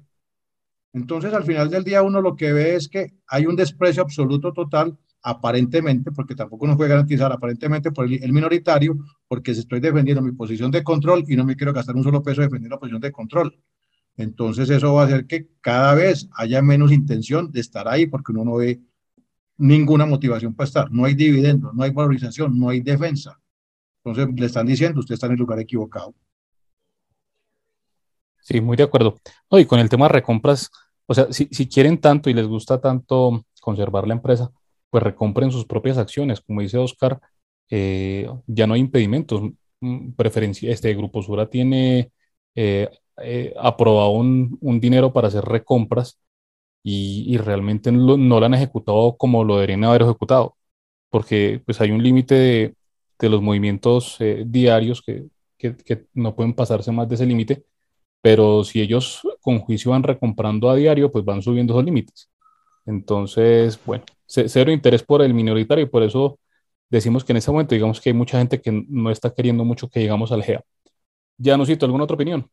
Entonces, 0.97 1.35
al 1.35 1.45
final 1.45 1.69
del 1.69 1.85
día, 1.85 2.03
uno 2.03 2.23
lo 2.23 2.35
que 2.35 2.55
ve 2.55 2.75
es 2.75 2.89
que 2.89 3.13
hay 3.27 3.45
un 3.45 3.55
desprecio 3.55 4.03
absoluto 4.03 4.55
total, 4.55 4.97
aparentemente, 5.23 6.11
porque 6.11 6.35
tampoco 6.35 6.67
nos 6.67 6.79
puede 6.79 6.89
garantizar, 6.89 7.31
aparentemente 7.31 7.93
por 7.93 8.07
el, 8.07 8.33
minoritario, 8.33 8.97
porque 9.29 9.51
estoy 9.51 9.81
defendiendo 9.81 10.23
mi 10.23 10.33
posición 10.33 10.71
de 10.71 10.83
control 10.83 11.23
y 11.29 11.37
no 11.37 11.45
me 11.45 11.55
quiero 11.55 11.75
gastar 11.75 11.97
un 11.97 12.03
solo 12.03 12.23
peso 12.23 12.41
defendiendo 12.41 12.77
la 12.77 12.81
posición 12.81 13.03
de 13.03 13.13
control. 13.13 13.61
Entonces, 14.17 14.71
eso 14.71 14.95
va 14.95 15.03
a 15.03 15.05
hacer 15.05 15.27
que 15.27 15.49
cada 15.61 15.95
vez 15.95 16.31
haya 16.35 16.63
menos 16.63 16.91
intención 16.91 17.53
de 17.53 17.61
estar 17.61 17.87
ahí, 17.89 18.07
porque 18.07 18.33
uno 18.33 18.47
no 18.47 18.55
ve 18.55 18.81
ninguna 19.59 20.07
motivación 20.07 20.55
para 20.55 20.67
estar. 20.67 20.91
No 20.91 21.05
hay 21.05 21.13
dividendo, 21.13 21.75
no 21.75 21.83
hay 21.83 21.91
valorización, 21.91 22.59
no 22.59 22.71
hay 22.71 22.81
defensa. 22.81 23.39
Entonces, 24.03 24.35
le 24.35 24.47
están 24.47 24.67
diciendo, 24.67 25.01
usted 25.01 25.13
está 25.13 25.27
en 25.27 25.33
el 25.33 25.39
lugar 25.39 25.61
equivocado. 25.61 26.15
Sí, 28.41 28.61
muy 28.63 28.77
de 28.77 28.85
acuerdo. 28.85 29.21
No, 29.51 29.59
y 29.59 29.67
con 29.67 29.81
el 29.81 29.89
tema 29.89 30.07
de 30.07 30.13
recompras, 30.13 30.71
o 31.07 31.15
sea, 31.15 31.29
si, 31.33 31.47
quieren 31.69 31.99
tanto 32.01 32.31
y 32.31 32.35
les 32.35 32.47
gusta 32.47 32.81
tanto 32.81 33.45
conservar 33.61 34.07
la 34.07 34.15
empresa, 34.15 34.51
pues 34.91 35.03
recompren 35.03 35.51
sus 35.53 35.67
propias 35.67 35.99
acciones. 35.99 36.41
Como 36.41 36.61
dice 36.63 36.79
Oscar, 36.79 37.21
eh, 37.71 38.29
ya 38.47 38.67
no 38.67 38.75
hay 38.75 38.81
impedimentos. 38.81 39.43
Mm, 39.81 40.13
preferencia, 40.13 40.71
este 40.73 40.95
Grupo 40.95 41.23
Sura 41.23 41.49
tiene 41.49 42.11
eh, 42.55 42.91
eh, 43.23 43.55
aprobado 43.59 44.11
un, 44.11 44.59
dinero 44.81 45.13
para 45.13 45.29
hacer 45.29 45.45
recompras 45.45 46.19
y, 46.83 47.37
realmente 47.39 47.93
no 47.93 48.17
lo 48.17 48.47
han 48.47 48.55
ejecutado 48.55 49.17
como 49.17 49.45
lo 49.45 49.57
deberían 49.57 49.85
haber 49.85 50.03
ejecutado, 50.03 50.57
porque 51.11 51.63
pues 51.67 51.81
hay 51.81 51.91
un 51.93 52.03
límite 52.03 52.35
de, 52.35 52.77
de 53.19 53.29
los 53.31 53.43
movimientos 53.43 54.17
eh, 54.21 54.45
diarios 54.47 55.03
que, 55.03 55.27
que, 55.59 55.77
que, 55.77 56.07
no 56.15 56.35
pueden 56.37 56.55
pasarse 56.55 56.93
más 56.93 57.09
de 57.09 57.17
ese 57.17 57.27
límite, 57.27 57.65
pero 58.23 58.65
si 58.65 58.81
ellos 58.81 59.23
con 59.47 59.61
juicio 59.61 59.93
van 59.93 60.03
recomprando 60.03 60.69
a 60.69 60.75
diario, 60.75 61.13
pues 61.13 61.25
van 61.25 61.41
subiendo 61.41 61.73
esos 61.73 61.85
límites. 61.85 62.29
Entonces, 62.85 63.79
bueno, 63.87 64.05
cero 64.27 64.73
interés 64.73 65.05
por 65.05 65.23
el 65.23 65.33
minoritario 65.35 65.85
y 65.85 65.89
por 65.89 66.03
eso 66.03 66.41
decimos 66.91 67.25
que 67.25 67.33
en 67.33 67.37
este 67.37 67.53
momento 67.53 67.77
digamos 67.77 68.01
que 68.01 68.11
hay 68.11 68.15
mucha 68.15 68.39
gente 68.39 68.61
que 68.61 68.85
no 68.89 69.09
está 69.09 69.33
queriendo 69.33 69.65
mucho 69.65 69.89
que 69.89 70.01
llegamos 70.01 70.33
al 70.33 70.43
GEA. 70.43 70.65
Ya 71.39 71.57
no 71.57 71.65
cito 71.65 71.87
alguna 71.87 72.03
otra 72.03 72.17
opinión. 72.17 72.51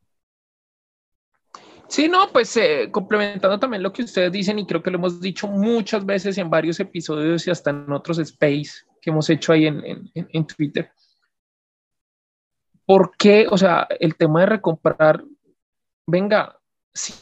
Sí, 1.87 2.07
no, 2.07 2.29
pues 2.31 2.55
eh, 2.57 2.89
complementando 2.91 3.59
también 3.59 3.81
lo 3.81 3.91
que 3.91 4.03
ustedes 4.03 4.31
dicen 4.31 4.59
y 4.59 4.67
creo 4.67 4.83
que 4.83 4.91
lo 4.91 4.99
hemos 4.99 5.19
dicho 5.19 5.47
muchas 5.47 6.05
veces 6.05 6.37
en 6.37 6.51
varios 6.51 6.79
episodios 6.79 7.47
y 7.47 7.49
hasta 7.49 7.71
en 7.71 7.91
otros 7.91 8.19
space 8.19 8.85
que 9.01 9.09
hemos 9.09 9.27
hecho 9.31 9.51
ahí 9.51 9.65
en, 9.65 9.83
en, 9.83 10.11
en 10.13 10.45
Twitter. 10.45 10.91
¿Por 12.85 13.17
qué? 13.17 13.47
O 13.49 13.57
sea, 13.57 13.87
el 13.99 14.15
tema 14.15 14.41
de 14.41 14.45
recomprar, 14.45 15.23
venga, 16.05 16.59
si 16.93 17.13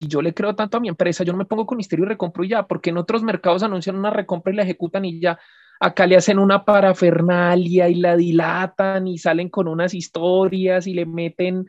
yo 0.00 0.22
le 0.22 0.32
creo 0.32 0.54
tanto 0.54 0.78
a 0.78 0.80
mi 0.80 0.88
empresa, 0.88 1.24
yo 1.24 1.32
no 1.32 1.38
me 1.38 1.44
pongo 1.44 1.66
con 1.66 1.76
misterio 1.76 2.04
y 2.04 2.08
recompro 2.08 2.44
ya, 2.44 2.66
porque 2.66 2.90
en 2.90 2.98
otros 2.98 3.22
mercados 3.22 3.62
anuncian 3.62 3.96
una 3.96 4.10
recompra 4.10 4.52
y 4.52 4.56
la 4.56 4.62
ejecutan 4.62 5.04
y 5.04 5.20
ya. 5.20 5.38
Acá 5.78 6.06
le 6.06 6.16
hacen 6.16 6.38
una 6.38 6.64
parafernalia 6.64 7.88
y 7.88 7.94
la 7.96 8.16
dilatan 8.16 9.06
y 9.06 9.18
salen 9.18 9.48
con 9.48 9.68
unas 9.68 9.94
historias 9.94 10.86
y 10.86 10.94
le 10.94 11.06
meten 11.06 11.68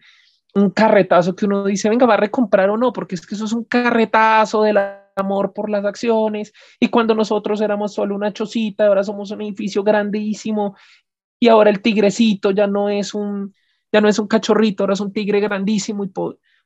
un 0.53 0.69
carretazo 0.71 1.35
que 1.35 1.45
uno 1.45 1.63
dice, 1.63 1.89
venga, 1.89 2.05
va 2.05 2.15
a 2.15 2.17
recomprar 2.17 2.69
o 2.69 2.77
no, 2.77 2.91
porque 2.91 3.15
es 3.15 3.25
que 3.25 3.35
eso 3.35 3.45
es 3.45 3.53
un 3.53 3.63
carretazo 3.63 4.63
del 4.63 4.77
amor 5.15 5.53
por 5.53 5.69
las 5.69 5.85
acciones. 5.85 6.53
Y 6.79 6.89
cuando 6.89 7.15
nosotros 7.15 7.61
éramos 7.61 7.93
solo 7.93 8.15
una 8.15 8.33
chocita, 8.33 8.87
ahora 8.87 9.03
somos 9.03 9.31
un 9.31 9.41
edificio 9.41 9.83
grandísimo 9.83 10.75
y 11.39 11.47
ahora 11.47 11.69
el 11.69 11.81
tigrecito 11.81 12.51
ya 12.51 12.67
no 12.67 12.89
es 12.89 13.13
un, 13.13 13.53
ya 13.91 14.01
no 14.01 14.09
es 14.09 14.19
un 14.19 14.27
cachorrito, 14.27 14.83
ahora 14.83 14.93
es 14.93 15.01
un 15.01 15.13
tigre 15.13 15.39
grandísimo 15.39 16.03
y 16.03 16.09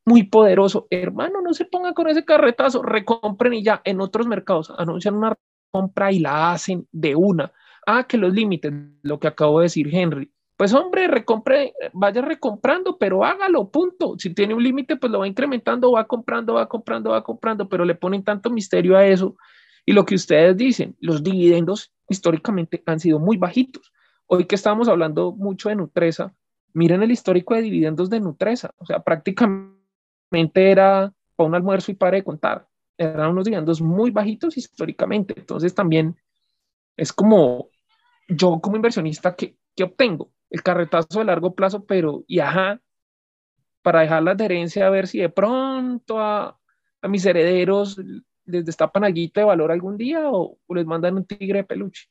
muy 0.05 0.23
poderoso. 0.23 0.87
Hermano, 0.89 1.41
no 1.41 1.53
se 1.53 1.65
ponga 1.65 1.93
con 1.93 2.07
ese 2.07 2.23
carretazo, 2.23 2.83
recompren 2.83 3.53
y 3.53 3.63
ya. 3.63 3.81
En 3.83 3.99
otros 4.01 4.27
mercados 4.27 4.71
anuncian 4.77 5.15
una 5.15 5.35
compra 5.71 6.11
y 6.11 6.19
la 6.19 6.51
hacen 6.51 6.87
de 6.91 7.15
una. 7.15 7.51
Ah, 7.87 8.05
que 8.07 8.17
los 8.17 8.33
límites, 8.33 8.71
lo 9.01 9.19
que 9.19 9.27
acabo 9.27 9.59
de 9.59 9.65
decir 9.65 9.93
Henry. 9.93 10.31
Pues 10.57 10.73
hombre, 10.73 11.07
recompre, 11.07 11.73
vaya 11.91 12.21
recomprando, 12.21 12.97
pero 12.97 13.25
hágalo, 13.25 13.69
punto. 13.69 14.15
Si 14.17 14.33
tiene 14.33 14.53
un 14.53 14.63
límite, 14.63 14.95
pues 14.95 15.11
lo 15.11 15.19
va 15.19 15.27
incrementando, 15.27 15.91
va 15.91 16.05
comprando, 16.07 16.53
va 16.53 16.69
comprando, 16.69 17.09
va 17.09 17.23
comprando, 17.23 17.67
pero 17.67 17.83
le 17.83 17.95
ponen 17.95 18.23
tanto 18.23 18.49
misterio 18.49 18.95
a 18.95 19.05
eso. 19.05 19.35
Y 19.85 19.91
lo 19.91 20.05
que 20.05 20.15
ustedes 20.15 20.55
dicen, 20.55 20.95
los 20.99 21.23
dividendos 21.23 21.93
históricamente 22.07 22.81
han 22.85 22.99
sido 22.99 23.19
muy 23.19 23.37
bajitos. 23.37 23.91
Hoy 24.27 24.45
que 24.45 24.55
estamos 24.55 24.87
hablando 24.87 25.33
mucho 25.33 25.69
de 25.69 25.75
Nutresa, 25.75 26.33
miren 26.73 27.03
el 27.03 27.11
histórico 27.11 27.53
de 27.53 27.61
dividendos 27.61 28.09
de 28.09 28.21
Nutresa. 28.21 28.71
O 28.77 28.85
sea, 28.85 29.01
prácticamente 29.01 29.74
era 30.32 31.13
para 31.36 31.47
un 31.47 31.55
almuerzo 31.55 31.91
y 31.91 31.95
para 31.95 32.17
de 32.17 32.23
contar. 32.23 32.67
Eran 32.97 33.32
unos 33.32 33.45
dividendos 33.45 33.82
muy 33.82 34.11
bajitos 34.11 34.57
históricamente. 34.57 35.34
Entonces 35.38 35.73
también 35.73 36.15
es 36.97 37.11
como 37.11 37.69
yo 38.28 38.59
como 38.61 38.76
inversionista, 38.76 39.36
¿qué, 39.36 39.57
qué 39.76 39.84
obtengo? 39.84 40.32
el 40.49 40.63
carretazo 40.63 41.19
de 41.19 41.26
largo 41.26 41.53
plazo, 41.53 41.86
pero 41.86 42.23
y 42.28 42.39
ajá, 42.39 42.80
para 43.82 44.01
dejar 44.01 44.23
la 44.23 44.32
adherencia 44.32 44.88
a 44.88 44.89
ver 44.89 45.07
si 45.07 45.19
de 45.19 45.30
pronto 45.30 46.19
a, 46.19 46.57
a 47.01 47.07
mis 47.07 47.26
herederos 47.26 47.99
les 48.45 48.65
destapan 48.65 49.03
algo 49.03 49.19
de 49.34 49.43
valor 49.43 49.71
algún 49.71 49.97
día 49.97 50.30
o, 50.30 50.57
o, 50.65 50.76
les 50.76 50.86
mandan 50.86 51.15
un 51.15 51.26
tigre 51.26 51.59
de 51.59 51.63
peluche. 51.65 52.05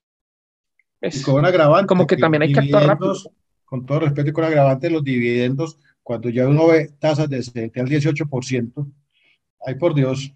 Es, 1.01 1.25
con 1.25 1.45
agravante, 1.45 1.87
como 1.87 2.07
que, 2.07 2.17
que 2.17 2.21
también 2.21 2.43
hay 2.43 2.53
que 2.53 2.61
actuar 2.61 2.87
rápido. 2.87 3.15
Con 3.65 3.87
todo 3.87 4.01
respeto 4.01 4.31
y 4.31 4.33
con 4.33 4.45
agravante, 4.45 4.91
los 4.91 5.03
dividendos, 5.03 5.79
cuando 6.05 6.29
ya 6.29 6.47
uno 6.47 6.69
ve 6.69 6.91
tasas 7.01 7.29
de 7.29 7.43
70 7.43 7.81
al 7.81 7.89
18%, 7.89 8.93
ay 9.67 9.75
por 9.77 9.95
Dios, 9.95 10.33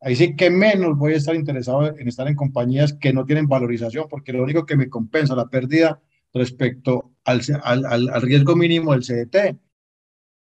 ahí 0.00 0.16
sí 0.16 0.36
que 0.36 0.50
menos 0.50 0.98
voy 0.98 1.14
a 1.14 1.16
estar 1.16 1.36
interesado 1.36 1.96
en 1.96 2.08
estar 2.08 2.26
en 2.28 2.34
compañías 2.34 2.92
que 2.92 3.12
no 3.12 3.24
tienen 3.24 3.46
valorización, 3.46 4.08
porque 4.10 4.32
lo 4.32 4.42
único 4.42 4.66
que 4.66 4.76
me 4.76 4.90
compensa 4.90 5.36
la 5.36 5.48
pérdida 5.48 6.02
respecto 6.34 7.12
al, 7.24 7.40
al, 7.62 7.86
al, 7.86 8.22
riesgo 8.22 8.56
mínimo 8.56 8.92
del 8.92 9.04
CDT 9.04 9.56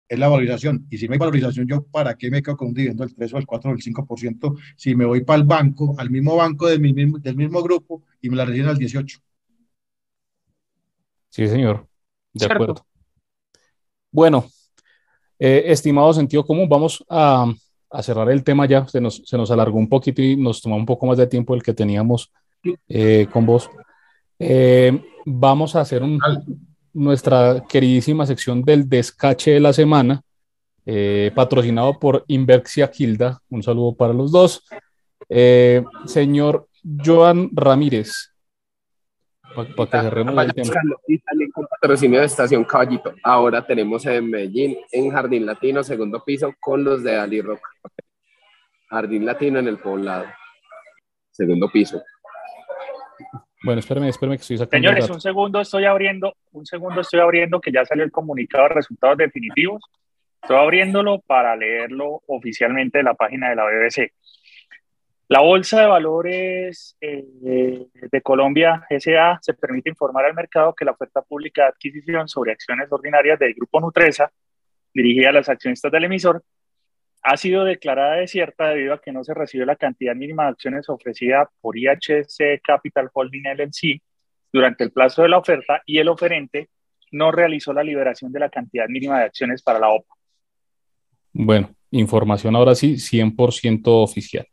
es 0.09 0.19
la 0.19 0.29
valorización. 0.29 0.87
Y 0.91 0.97
si 0.97 1.09
no 1.09 1.15
hay 1.15 1.19
valorización, 1.19 1.67
¿yo 1.67 1.83
para 1.83 2.17
qué 2.17 2.31
me 2.31 2.41
quedo 2.41 2.57
con 2.57 2.69
un 2.69 2.75
dividendo 2.75 3.05
del 3.05 3.17
3 3.17 3.35
o 3.35 3.37
del 3.39 3.47
4 3.47 3.71
o 3.71 3.75
del 3.75 3.83
5% 3.83 4.57
si 4.77 4.95
me 4.95 5.05
voy 5.05 5.25
para 5.25 5.41
el 5.41 5.45
banco, 5.45 5.97
al 5.99 6.09
mismo 6.09 6.37
banco 6.37 6.69
del 6.69 6.81
mismo, 6.81 7.19
del 7.19 7.37
mismo 7.37 7.63
grupo 7.63 8.05
y 8.21 8.31
me 8.31 8.37
la 8.37 8.45
reciben 8.45 8.69
al 8.69 8.79
18? 8.79 9.19
Sí, 11.31 11.49
señor. 11.49 11.89
De 12.33 12.47
Cierto. 12.47 12.55
acuerdo. 12.55 12.92
Bueno, 14.13 14.45
eh, 15.39 15.65
estimado 15.73 16.13
sentido 16.13 16.45
común, 16.45 16.69
vamos 16.69 17.03
a, 17.09 17.51
a, 17.91 18.03
cerrar 18.03 18.31
el 18.31 18.45
tema 18.45 18.67
ya. 18.67 18.87
Se 18.87 19.01
nos, 19.01 19.23
se 19.25 19.39
nos 19.39 19.51
alargó 19.51 19.79
un 19.79 19.89
poquito 19.89 20.21
y 20.21 20.37
nos 20.37 20.61
tomó 20.61 20.77
un 20.77 20.85
poco 20.85 21.07
más 21.07 21.17
de 21.17 21.27
tiempo 21.27 21.55
del 21.55 21.63
que 21.63 21.73
teníamos 21.73 22.31
eh, 22.89 23.27
con 23.33 23.47
vos. 23.47 23.71
Eh, 24.39 25.03
vamos 25.25 25.75
a 25.75 25.81
hacer 25.81 26.03
un, 26.03 26.21
nuestra 26.93 27.65
queridísima 27.67 28.27
sección 28.27 28.63
del 28.63 28.87
descache 28.87 29.53
de 29.53 29.61
la 29.61 29.73
semana, 29.73 30.23
patrocinado 31.35 31.99
por 31.99 32.25
Inverxia 32.29 32.91
Kilda. 32.91 33.41
Un 33.49 33.63
saludo 33.63 33.95
para 33.95 34.13
los 34.13 34.31
dos. 34.31 34.65
Señor 36.07 36.69
Joan 37.05 37.49
Ramírez. 37.53 38.32
Para 39.55 39.69
pa 39.75 39.87
que 39.87 40.01
cerremos 40.01 40.45
el 40.45 40.53
tema. 40.53 40.75
con 41.53 41.67
patrocinio 41.67 42.21
de 42.21 42.27
Estación 42.27 42.65
Caballito. 42.65 43.15
Ahora 43.23 43.67
tenemos 43.67 44.05
en 44.07 44.31
Medellín, 44.31 44.79
en 44.91 45.11
Jardín 45.11 45.47
Latino, 45.47 45.83
segundo 45.83 46.25
piso, 46.25 46.55
con 46.61 46.85
los 46.85 47.03
de 47.03 47.17
Ali 47.17 47.41
Rock. 47.41 47.61
Jardín 48.89 49.25
Latino 49.25 49.59
en 49.59 49.69
el 49.69 49.79
poblado. 49.79 50.27
Segundo 51.31 51.69
piso. 51.71 52.03
Bueno, 53.65 53.79
espérame, 53.79 54.09
espérame 54.09 54.37
que 54.37 54.43
estoy 54.43 54.59
sacando. 54.59 54.89
Señores, 54.89 55.11
un 55.11 55.21
segundo 55.21 55.61
estoy 55.61 55.85
abriendo, 55.85 56.35
un 56.53 56.67
segundo 56.67 57.01
estoy 57.01 57.21
abriendo 57.21 57.61
que 57.61 57.71
ya 57.71 57.85
salió 57.85 58.05
el 58.05 58.11
comunicado 58.11 58.65
de 58.65 58.75
resultados 58.75 59.17
definitivos. 59.19 59.83
Estoy 60.43 60.57
abriéndolo 60.57 61.21
para 61.21 61.55
leerlo 61.55 62.23
oficialmente 62.27 62.99
de 62.99 63.05
la 63.05 63.15
página 63.15 63.51
de 63.51 63.57
la 63.57 63.65
BBC. 63.65 64.13
La 65.33 65.41
Bolsa 65.41 65.81
de 65.81 65.87
Valores 65.87 66.95
eh, 67.01 67.87
de 68.13 68.21
Colombia, 68.21 68.87
SA, 68.91 69.39
se 69.41 69.55
permite 69.55 69.89
informar 69.89 70.27
al 70.27 70.35
mercado 70.35 70.75
que 70.75 70.85
la 70.85 70.91
oferta 70.91 71.23
pública 71.23 71.63
de 71.63 71.69
adquisición 71.69 72.29
sobre 72.29 72.53
acciones 72.53 72.93
ordinarias 72.93 73.39
del 73.39 73.55
Grupo 73.55 73.81
Nutresa, 73.81 74.31
dirigida 74.93 75.31
a 75.31 75.33
los 75.33 75.49
accionistas 75.49 75.91
del 75.91 76.05
emisor, 76.05 76.45
ha 77.23 77.39
sido 77.39 77.65
declarada 77.65 78.17
desierta 78.17 78.69
debido 78.69 78.93
a 78.93 79.01
que 79.01 79.11
no 79.11 79.25
se 79.25 79.33
recibió 79.33 79.65
la 79.65 79.77
cantidad 79.77 80.15
mínima 80.15 80.43
de 80.43 80.51
acciones 80.51 80.87
ofrecida 80.91 81.49
por 81.63 81.79
IHC 81.79 82.61
Capital 82.63 83.09
Holding 83.11 83.45
LLC 83.57 84.03
durante 84.53 84.85
el 84.85 84.93
plazo 84.93 85.23
de 85.23 85.31
la 85.31 85.39
oferta 85.39 85.81
y 85.87 85.97
el 85.97 86.09
oferente 86.09 86.69
no 87.11 87.33
realizó 87.33 87.73
la 87.73 87.83
liberación 87.83 88.33
de 88.33 88.41
la 88.41 88.51
cantidad 88.51 88.87
mínima 88.87 89.21
de 89.21 89.25
acciones 89.25 89.63
para 89.63 89.79
la 89.79 89.89
OPA. 89.89 90.15
Bueno, 91.33 91.75
información 91.91 92.55
ahora 92.55 92.75
sí, 92.75 92.97
100% 92.97 93.81
oficial. 93.87 94.47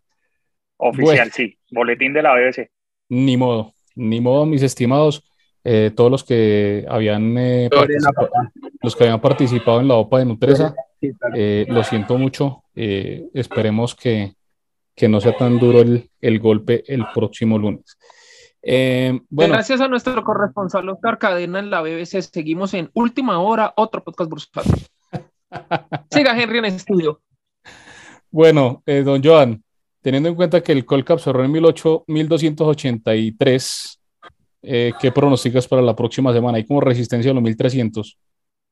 Oficial, 0.82 1.18
bueno, 1.18 1.32
sí, 1.34 1.58
boletín 1.72 2.14
de 2.14 2.24
la 2.24 2.34
BBC. 2.34 2.72
Ni 3.10 3.38
modo, 3.38 3.74
ni 3.96 4.22
modo, 4.22 4.46
mis 4.46 4.64
estimados. 4.64 5.26
Eh, 5.64 5.92
todos 5.94 6.10
los 6.10 6.24
que 6.24 6.86
habían 6.88 7.38
eh, 7.38 7.70
los 8.82 8.96
que 8.96 9.04
habían 9.04 9.20
participado 9.20 9.82
en 9.82 9.90
la 9.90 9.96
OPA 9.96 10.20
de 10.20 10.26
Nutresa, 10.26 10.74
eh, 11.36 11.66
lo 11.68 11.84
siento 11.84 12.18
mucho. 12.18 12.64
Eh, 12.74 13.28
esperemos 13.34 13.94
que, 13.94 14.34
que, 14.96 15.10
no 15.10 15.20
sea 15.20 15.36
tan 15.36 15.60
duro 15.60 15.82
el, 15.82 16.10
el 16.22 16.40
golpe 16.40 16.84
el 16.88 17.06
próximo 17.14 17.58
lunes. 17.58 17.98
Eh, 18.62 19.20
bueno. 19.30 19.54
Gracias 19.54 19.82
a 19.82 19.88
nuestro 19.88 20.24
corresponsal 20.24 20.90
Oscar 20.90 21.18
Cadena 21.18 21.60
en 21.60 21.70
la 21.70 21.82
BBC. 21.82 22.22
Seguimos 22.22 22.74
en 22.74 22.90
Última 22.94 23.40
Hora, 23.40 23.74
otro 23.76 24.04
podcast 24.04 24.30
bursátil. 24.30 24.88
Siga 26.12 26.40
Henry 26.40 26.60
en 26.60 26.66
el 26.66 26.76
estudio. 26.76 27.22
Bueno, 28.32 28.84
eh, 28.86 29.02
don 29.04 29.24
Joan, 29.24 29.64
teniendo 30.02 30.30
en 30.30 30.36
cuenta 30.36 30.62
que 30.62 30.72
el 30.72 30.86
Colcap 30.86 31.20
cerró 31.20 31.44
en 31.44 31.54
18, 31.54 32.06
1283, 32.08 34.00
eh, 34.62 34.94
¿qué 35.00 35.12
pronosticas 35.12 35.68
para 35.68 35.82
la 35.82 35.96
próxima 35.96 36.34
semana? 36.34 36.58
Hay 36.58 36.66
como 36.66 36.82
resistencia 36.82 37.32
a 37.32 37.34
los 37.34 37.44
1300. 37.44 38.18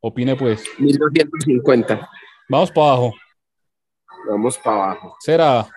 Opine 0.01 0.36
pues. 0.36 0.63
1250. 0.80 2.09
Vamos 2.49 2.71
para 2.71 2.88
abajo. 2.88 3.13
Vamos 4.30 4.57
para 4.57 4.75
abajo. 4.75 5.15
Será. 5.19 5.67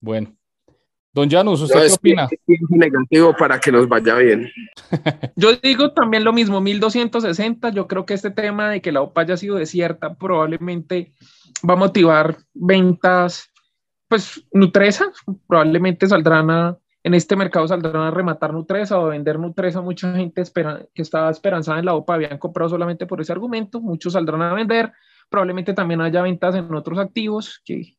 Bueno. 0.00 0.34
Don 1.12 1.28
Janus, 1.28 1.60
¿usted 1.62 1.74
no, 1.74 1.80
qué 1.82 1.92
opina? 1.92 2.28
negativo 2.68 3.34
para 3.36 3.58
que 3.58 3.72
nos 3.72 3.88
vaya 3.88 4.14
bien. 4.14 4.48
Yo 5.36 5.56
digo 5.56 5.92
también 5.92 6.22
lo 6.22 6.32
mismo, 6.32 6.60
1260. 6.60 7.70
Yo 7.70 7.88
creo 7.88 8.06
que 8.06 8.14
este 8.14 8.30
tema 8.30 8.70
de 8.70 8.80
que 8.80 8.92
la 8.92 9.02
OPA 9.02 9.22
haya 9.22 9.36
sido 9.36 9.56
desierta 9.56 10.14
probablemente 10.14 11.12
va 11.68 11.74
a 11.74 11.78
motivar 11.78 12.36
ventas, 12.54 13.49
pues 14.10 14.44
Nutresa, 14.52 15.12
probablemente 15.46 16.08
saldrán 16.08 16.50
a, 16.50 16.76
en 17.04 17.14
este 17.14 17.36
mercado 17.36 17.68
saldrán 17.68 18.02
a 18.02 18.10
rematar 18.10 18.52
Nutresa 18.52 18.98
o 18.98 19.06
a 19.06 19.10
vender 19.10 19.38
Nutresa. 19.38 19.80
Mucha 19.82 20.12
gente 20.16 20.40
espera, 20.40 20.84
que 20.92 21.02
estaba 21.02 21.30
esperanzada 21.30 21.78
en 21.78 21.84
la 21.84 21.94
OPA 21.94 22.14
habían 22.14 22.36
comprado 22.38 22.70
solamente 22.70 23.06
por 23.06 23.20
ese 23.20 23.30
argumento. 23.30 23.80
Muchos 23.80 24.14
saldrán 24.14 24.42
a 24.42 24.52
vender. 24.52 24.92
Probablemente 25.28 25.74
también 25.74 26.00
haya 26.00 26.22
ventas 26.22 26.56
en 26.56 26.74
otros 26.74 26.98
activos 26.98 27.62
que 27.64 27.96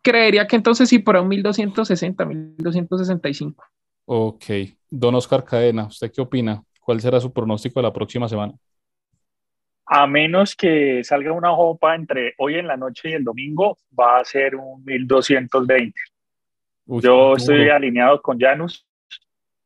creería 0.00 0.46
que 0.46 0.56
entonces 0.56 0.88
sí 0.88 1.00
por 1.00 1.16
un 1.16 1.28
1260, 1.28 2.24
1265. 2.24 3.64
Ok. 4.06 4.44
Don 4.88 5.14
Oscar 5.16 5.44
Cadena, 5.44 5.84
¿usted 5.84 6.10
qué 6.10 6.22
opina? 6.22 6.64
¿Cuál 6.80 6.98
será 7.02 7.20
su 7.20 7.30
pronóstico 7.30 7.78
de 7.78 7.84
la 7.84 7.92
próxima 7.92 8.26
semana? 8.26 8.54
A 9.86 10.06
menos 10.06 10.54
que 10.54 11.02
salga 11.04 11.32
una 11.32 11.52
OPA 11.52 11.94
entre 11.94 12.34
hoy 12.38 12.56
en 12.56 12.66
la 12.66 12.76
noche 12.76 13.10
y 13.10 13.12
el 13.14 13.24
domingo, 13.24 13.78
va 13.98 14.18
a 14.18 14.24
ser 14.24 14.54
un 14.56 14.84
1220. 14.84 16.00
Yo 16.86 17.34
estoy 17.36 17.68
alineado 17.68 18.20
con 18.20 18.38
Janus, 18.38 18.86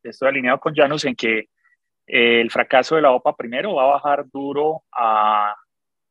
estoy 0.03 0.29
alineado 0.29 0.59
con 0.59 0.73
Janus 0.73 1.05
en 1.05 1.15
que 1.15 1.49
eh, 2.07 2.41
el 2.41 2.51
fracaso 2.51 2.95
de 2.95 3.01
la 3.01 3.11
OPA 3.11 3.35
primero 3.35 3.75
va 3.75 3.83
a 3.83 3.93
bajar 3.93 4.25
duro 4.29 4.83
a, 4.91 5.55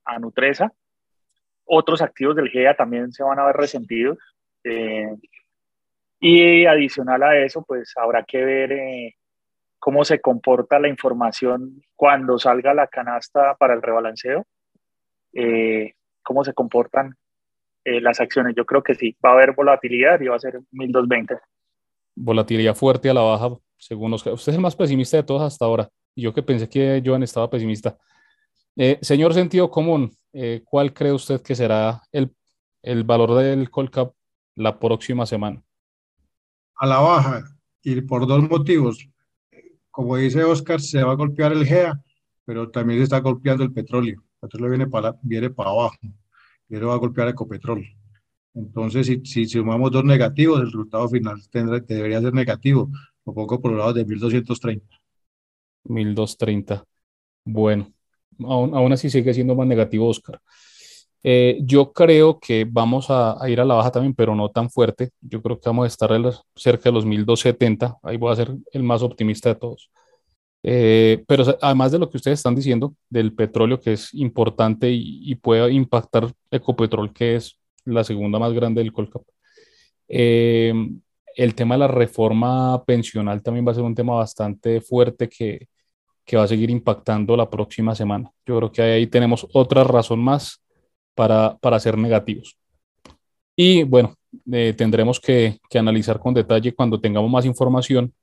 a 0.04 0.18
Nutresa. 0.18 0.72
Otros 1.64 2.02
activos 2.02 2.36
del 2.36 2.50
GEA 2.50 2.76
también 2.76 3.12
se 3.12 3.22
van 3.22 3.38
a 3.38 3.46
ver 3.46 3.56
resentidos. 3.56 4.18
Eh, 4.62 5.14
y 6.20 6.64
adicional 6.66 7.22
a 7.22 7.38
eso, 7.38 7.62
pues 7.62 7.92
habrá 7.96 8.24
que 8.24 8.44
ver 8.44 8.72
eh, 8.72 9.16
cómo 9.78 10.04
se 10.04 10.20
comporta 10.20 10.78
la 10.78 10.88
información 10.88 11.82
cuando 11.94 12.38
salga 12.38 12.74
la 12.74 12.86
canasta 12.86 13.54
para 13.56 13.74
el 13.74 13.82
rebalanceo, 13.82 14.44
cómo 16.22 16.44
se 16.44 16.54
comportan 16.54 17.16
eh, 17.86 18.00
las 18.00 18.18
acciones. 18.18 18.54
Yo 18.56 18.66
creo 18.66 18.82
que 18.82 18.96
sí, 18.96 19.16
va 19.24 19.30
a 19.30 19.32
haber 19.34 19.54
volatilidad 19.54 20.20
y 20.20 20.26
va 20.26 20.34
a 20.34 20.40
ser 20.40 20.60
1220. 20.72 21.38
Volatilidad 22.16 22.74
fuerte 22.74 23.08
a 23.08 23.14
la 23.14 23.20
baja, 23.20 23.50
según 23.78 24.10
los... 24.10 24.26
Usted 24.26 24.50
es 24.50 24.56
el 24.56 24.60
más 24.60 24.74
pesimista 24.74 25.18
de 25.18 25.22
todos 25.22 25.42
hasta 25.42 25.66
ahora. 25.66 25.88
Yo 26.16 26.34
que 26.34 26.42
pensé 26.42 26.68
que 26.68 27.00
Joan 27.04 27.22
estaba 27.22 27.48
pesimista. 27.48 27.96
Eh, 28.74 28.98
señor 29.02 29.34
sentido 29.34 29.70
común, 29.70 30.10
eh, 30.32 30.62
¿cuál 30.64 30.92
cree 30.92 31.12
usted 31.12 31.40
que 31.42 31.54
será 31.54 32.02
el, 32.10 32.34
el 32.82 33.04
valor 33.04 33.34
del 33.34 33.70
Colcap 33.70 34.12
la 34.56 34.80
próxima 34.80 35.24
semana? 35.24 35.62
A 36.74 36.86
la 36.86 36.98
baja, 36.98 37.44
y 37.84 38.00
por 38.00 38.26
dos 38.26 38.42
motivos. 38.50 39.08
Como 39.96 40.18
dice 40.18 40.44
Oscar, 40.44 40.78
se 40.78 41.02
va 41.02 41.12
a 41.12 41.14
golpear 41.14 41.52
el 41.54 41.64
GEA, 41.64 41.98
pero 42.44 42.70
también 42.70 42.98
se 42.98 43.04
está 43.04 43.18
golpeando 43.20 43.64
el 43.64 43.72
petróleo. 43.72 44.22
El 44.34 44.40
petróleo 44.40 44.68
viene 44.68 44.86
para, 44.86 45.16
viene 45.22 45.48
para 45.48 45.70
abajo 45.70 45.96
y 46.68 46.76
eso 46.76 46.88
va 46.88 46.96
a 46.96 46.98
golpear 46.98 47.28
Ecopetrol. 47.28 47.82
Entonces, 48.52 49.06
si, 49.06 49.24
si 49.24 49.46
sumamos 49.46 49.90
dos 49.90 50.04
negativos, 50.04 50.60
el 50.60 50.66
resultado 50.66 51.08
final 51.08 51.40
tendrá, 51.48 51.80
debería 51.80 52.20
ser 52.20 52.34
negativo, 52.34 52.90
un 53.24 53.34
poco 53.34 53.58
por 53.58 53.72
el 53.72 53.78
lado 53.78 53.94
de 53.94 54.04
1230. 54.04 54.86
1230. 55.84 56.84
Bueno, 57.46 57.90
aún, 58.40 58.74
aún 58.74 58.92
así 58.92 59.08
sigue 59.08 59.32
siendo 59.32 59.54
más 59.54 59.66
negativo, 59.66 60.10
Oscar. 60.10 60.42
Eh, 61.28 61.58
yo 61.64 61.92
creo 61.92 62.38
que 62.38 62.64
vamos 62.70 63.06
a, 63.08 63.36
ir 63.48 63.60
a 63.60 63.64
la 63.64 63.74
baja 63.74 63.90
también, 63.90 64.14
pero 64.14 64.36
no 64.36 64.48
tan 64.48 64.70
fuerte. 64.70 65.10
Yo 65.20 65.42
creo 65.42 65.58
que 65.58 65.68
vamos 65.68 65.84
a 65.84 65.88
estar 65.88 66.10
cerca 66.54 66.88
de 66.88 66.92
los 66.92 67.04
1270. 67.04 67.96
Ahí 68.04 68.16
voy 68.16 68.32
a 68.32 68.36
ser 68.36 68.54
el 68.70 68.84
más 68.84 69.02
optimista 69.02 69.48
de 69.48 69.56
todos. 69.56 69.90
Eh, 70.62 71.24
pero 71.26 71.44
además 71.60 71.90
de 71.90 71.98
lo 71.98 72.08
que 72.08 72.18
ustedes 72.18 72.38
están 72.38 72.54
diciendo 72.54 72.94
del 73.10 73.34
petróleo, 73.34 73.80
que 73.80 73.94
es 73.94 74.14
importante 74.14 74.88
y, 74.92 75.34
puede 75.34 75.72
impactar 75.72 76.32
Ecopetrol, 76.48 77.12
que 77.12 77.34
es 77.34 77.58
la 77.84 78.04
segunda 78.04 78.38
más 78.38 78.52
grande 78.52 78.80
del 78.80 78.92
Colcap, 78.92 79.22
eh, 80.08 80.72
el 81.34 81.54
tema 81.56 81.74
de 81.74 81.80
la 81.80 81.88
reforma 81.88 82.84
pensional 82.84 83.42
también 83.42 83.66
va 83.66 83.72
a 83.72 83.74
ser 83.74 83.84
un 83.84 83.96
tema 83.96 84.14
bastante 84.14 84.80
fuerte 84.80 85.28
que, 85.28 85.66
que 86.24 86.36
va 86.36 86.44
a 86.44 86.48
seguir 86.48 86.70
impactando 86.70 87.36
la 87.36 87.50
próxima 87.50 87.96
semana. 87.96 88.30
Yo 88.46 88.58
creo 88.58 88.72
que 88.72 88.82
ahí 88.82 89.06
tenemos 89.08 89.46
otra 89.52 89.82
razón 89.82 90.20
más 90.20 90.62
para, 91.16 91.56
para 91.58 91.80
ser 91.80 91.98
negativos. 91.98 92.56
Y 93.56 93.82
bueno, 93.82 94.14
eh, 94.52 94.74
tendremos 94.76 95.18
que, 95.18 95.58
que 95.68 95.78
analizar 95.80 96.20
con 96.20 96.34
detalle 96.34 96.74
cuando 96.74 97.00
tengamos 97.00 97.28
más 97.28 97.44
información 97.44 98.14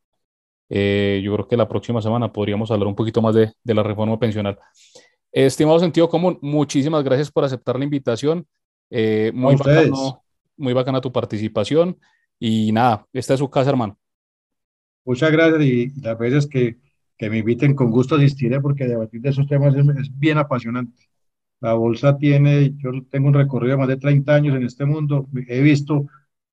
eh, 0.69 1.21
yo 1.23 1.33
creo 1.33 1.47
que 1.47 1.55
la 1.55 1.67
próxima 1.67 2.01
semana 2.01 2.33
podríamos 2.33 2.71
hablar 2.71 2.87
un 2.87 2.95
poquito 2.95 3.21
más 3.21 3.35
de, 3.35 3.53
de 3.63 3.73
la 3.73 3.83
reforma 3.83 4.17
pensional. 4.17 4.57
Estimado 5.31 5.79
sentido 5.79 6.09
común, 6.09 6.39
muchísimas 6.41 7.03
gracias 7.03 7.31
por 7.31 7.43
aceptar 7.43 7.77
la 7.77 7.83
invitación. 7.83 8.47
Eh, 8.89 9.31
muy, 9.35 9.55
bacano, 9.55 10.23
muy 10.57 10.73
bacana 10.73 10.99
tu 10.99 11.11
participación. 11.11 11.97
Y 12.39 12.71
nada, 12.71 13.05
esta 13.13 13.33
es 13.33 13.39
su 13.39 13.49
casa, 13.51 13.69
hermano. 13.69 13.97
Muchas 15.05 15.31
gracias 15.31 15.61
y 15.61 16.01
las 16.01 16.17
veces 16.17 16.47
que, 16.47 16.77
que 17.17 17.29
me 17.29 17.39
inviten 17.39 17.75
con 17.75 17.91
gusto 17.91 18.15
asistiré 18.15 18.59
porque 18.59 18.85
debatir 18.85 19.21
de 19.21 19.29
esos 19.29 19.47
temas 19.47 19.75
es, 19.75 19.85
es, 19.87 20.19
bien 20.19 20.39
apasionante. 20.39 20.93
La 21.63 21.75
bolsa 21.75 22.17
tiene, 22.17 22.73
yo 22.77 22.91
tengo 23.09 23.29
un 23.29 23.33
recorrido 23.35 23.71
de 23.71 23.77
más 23.77 23.87
de 23.87 23.95
30 23.95 24.35
años 24.35 24.53
en 24.57 24.63
este 24.63 24.83
mundo, 24.83 25.29
he 25.47 25.61
visto 25.61 26.07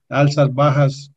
alzas, 0.08 0.54
bajas, 0.54 1.10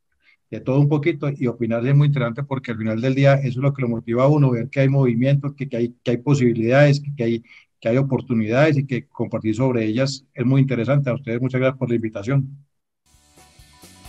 de 0.49 0.59
todo 0.61 0.79
un 0.79 0.89
poquito 0.89 1.29
y 1.29 1.45
opinar 1.45 1.85
es 1.85 1.95
muy 1.95 2.07
interesante 2.07 2.41
porque 2.41 2.71
al 2.71 2.79
final 2.79 2.99
del 2.99 3.13
día 3.13 3.35
eso 3.35 3.47
es 3.47 3.55
lo 3.57 3.71
que 3.71 3.83
lo 3.83 3.89
motiva 3.89 4.23
a 4.23 4.27
uno, 4.27 4.49
ver 4.49 4.67
que 4.69 4.79
hay 4.79 4.89
movimiento, 4.89 5.53
que, 5.55 5.69
que 5.69 5.77
hay, 5.77 5.95
que 6.03 6.09
hay 6.11 6.17
posibilidades, 6.17 7.01
que, 7.01 7.13
que, 7.15 7.23
hay, 7.23 7.43
que 7.79 7.89
hay 7.89 7.97
oportunidades 7.97 8.77
y 8.77 8.87
que 8.87 9.05
compartir 9.07 9.55
sobre 9.55 9.85
ellas 9.85 10.25
es 10.33 10.45
muy 10.45 10.61
interesante. 10.61 11.11
A 11.11 11.13
ustedes 11.13 11.39
muchas 11.39 11.61
gracias 11.61 11.77
por 11.77 11.89
la 11.89 11.95
invitación. 11.95 12.47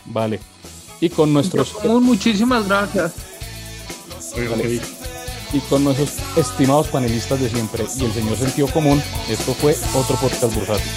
Vale. 0.07 0.41
Y 0.99 1.11
con 1.11 1.30
nuestros... 1.30 1.76
Muchísimas 1.85 2.66
gracias. 2.66 3.16
Y 5.53 5.61
con 5.61 5.84
nuestros 5.84 6.14
estimados 6.36 6.88
panelistas 6.88 7.40
de 7.40 7.49
siempre 7.49 7.84
y 7.99 8.05
el 8.05 8.12
señor 8.12 8.36
Sentido 8.36 8.68
Común, 8.68 9.03
esto 9.28 9.55
fue 9.55 9.76
otro 9.95 10.16
podcast 10.16 10.55
bursátil. 10.55 10.90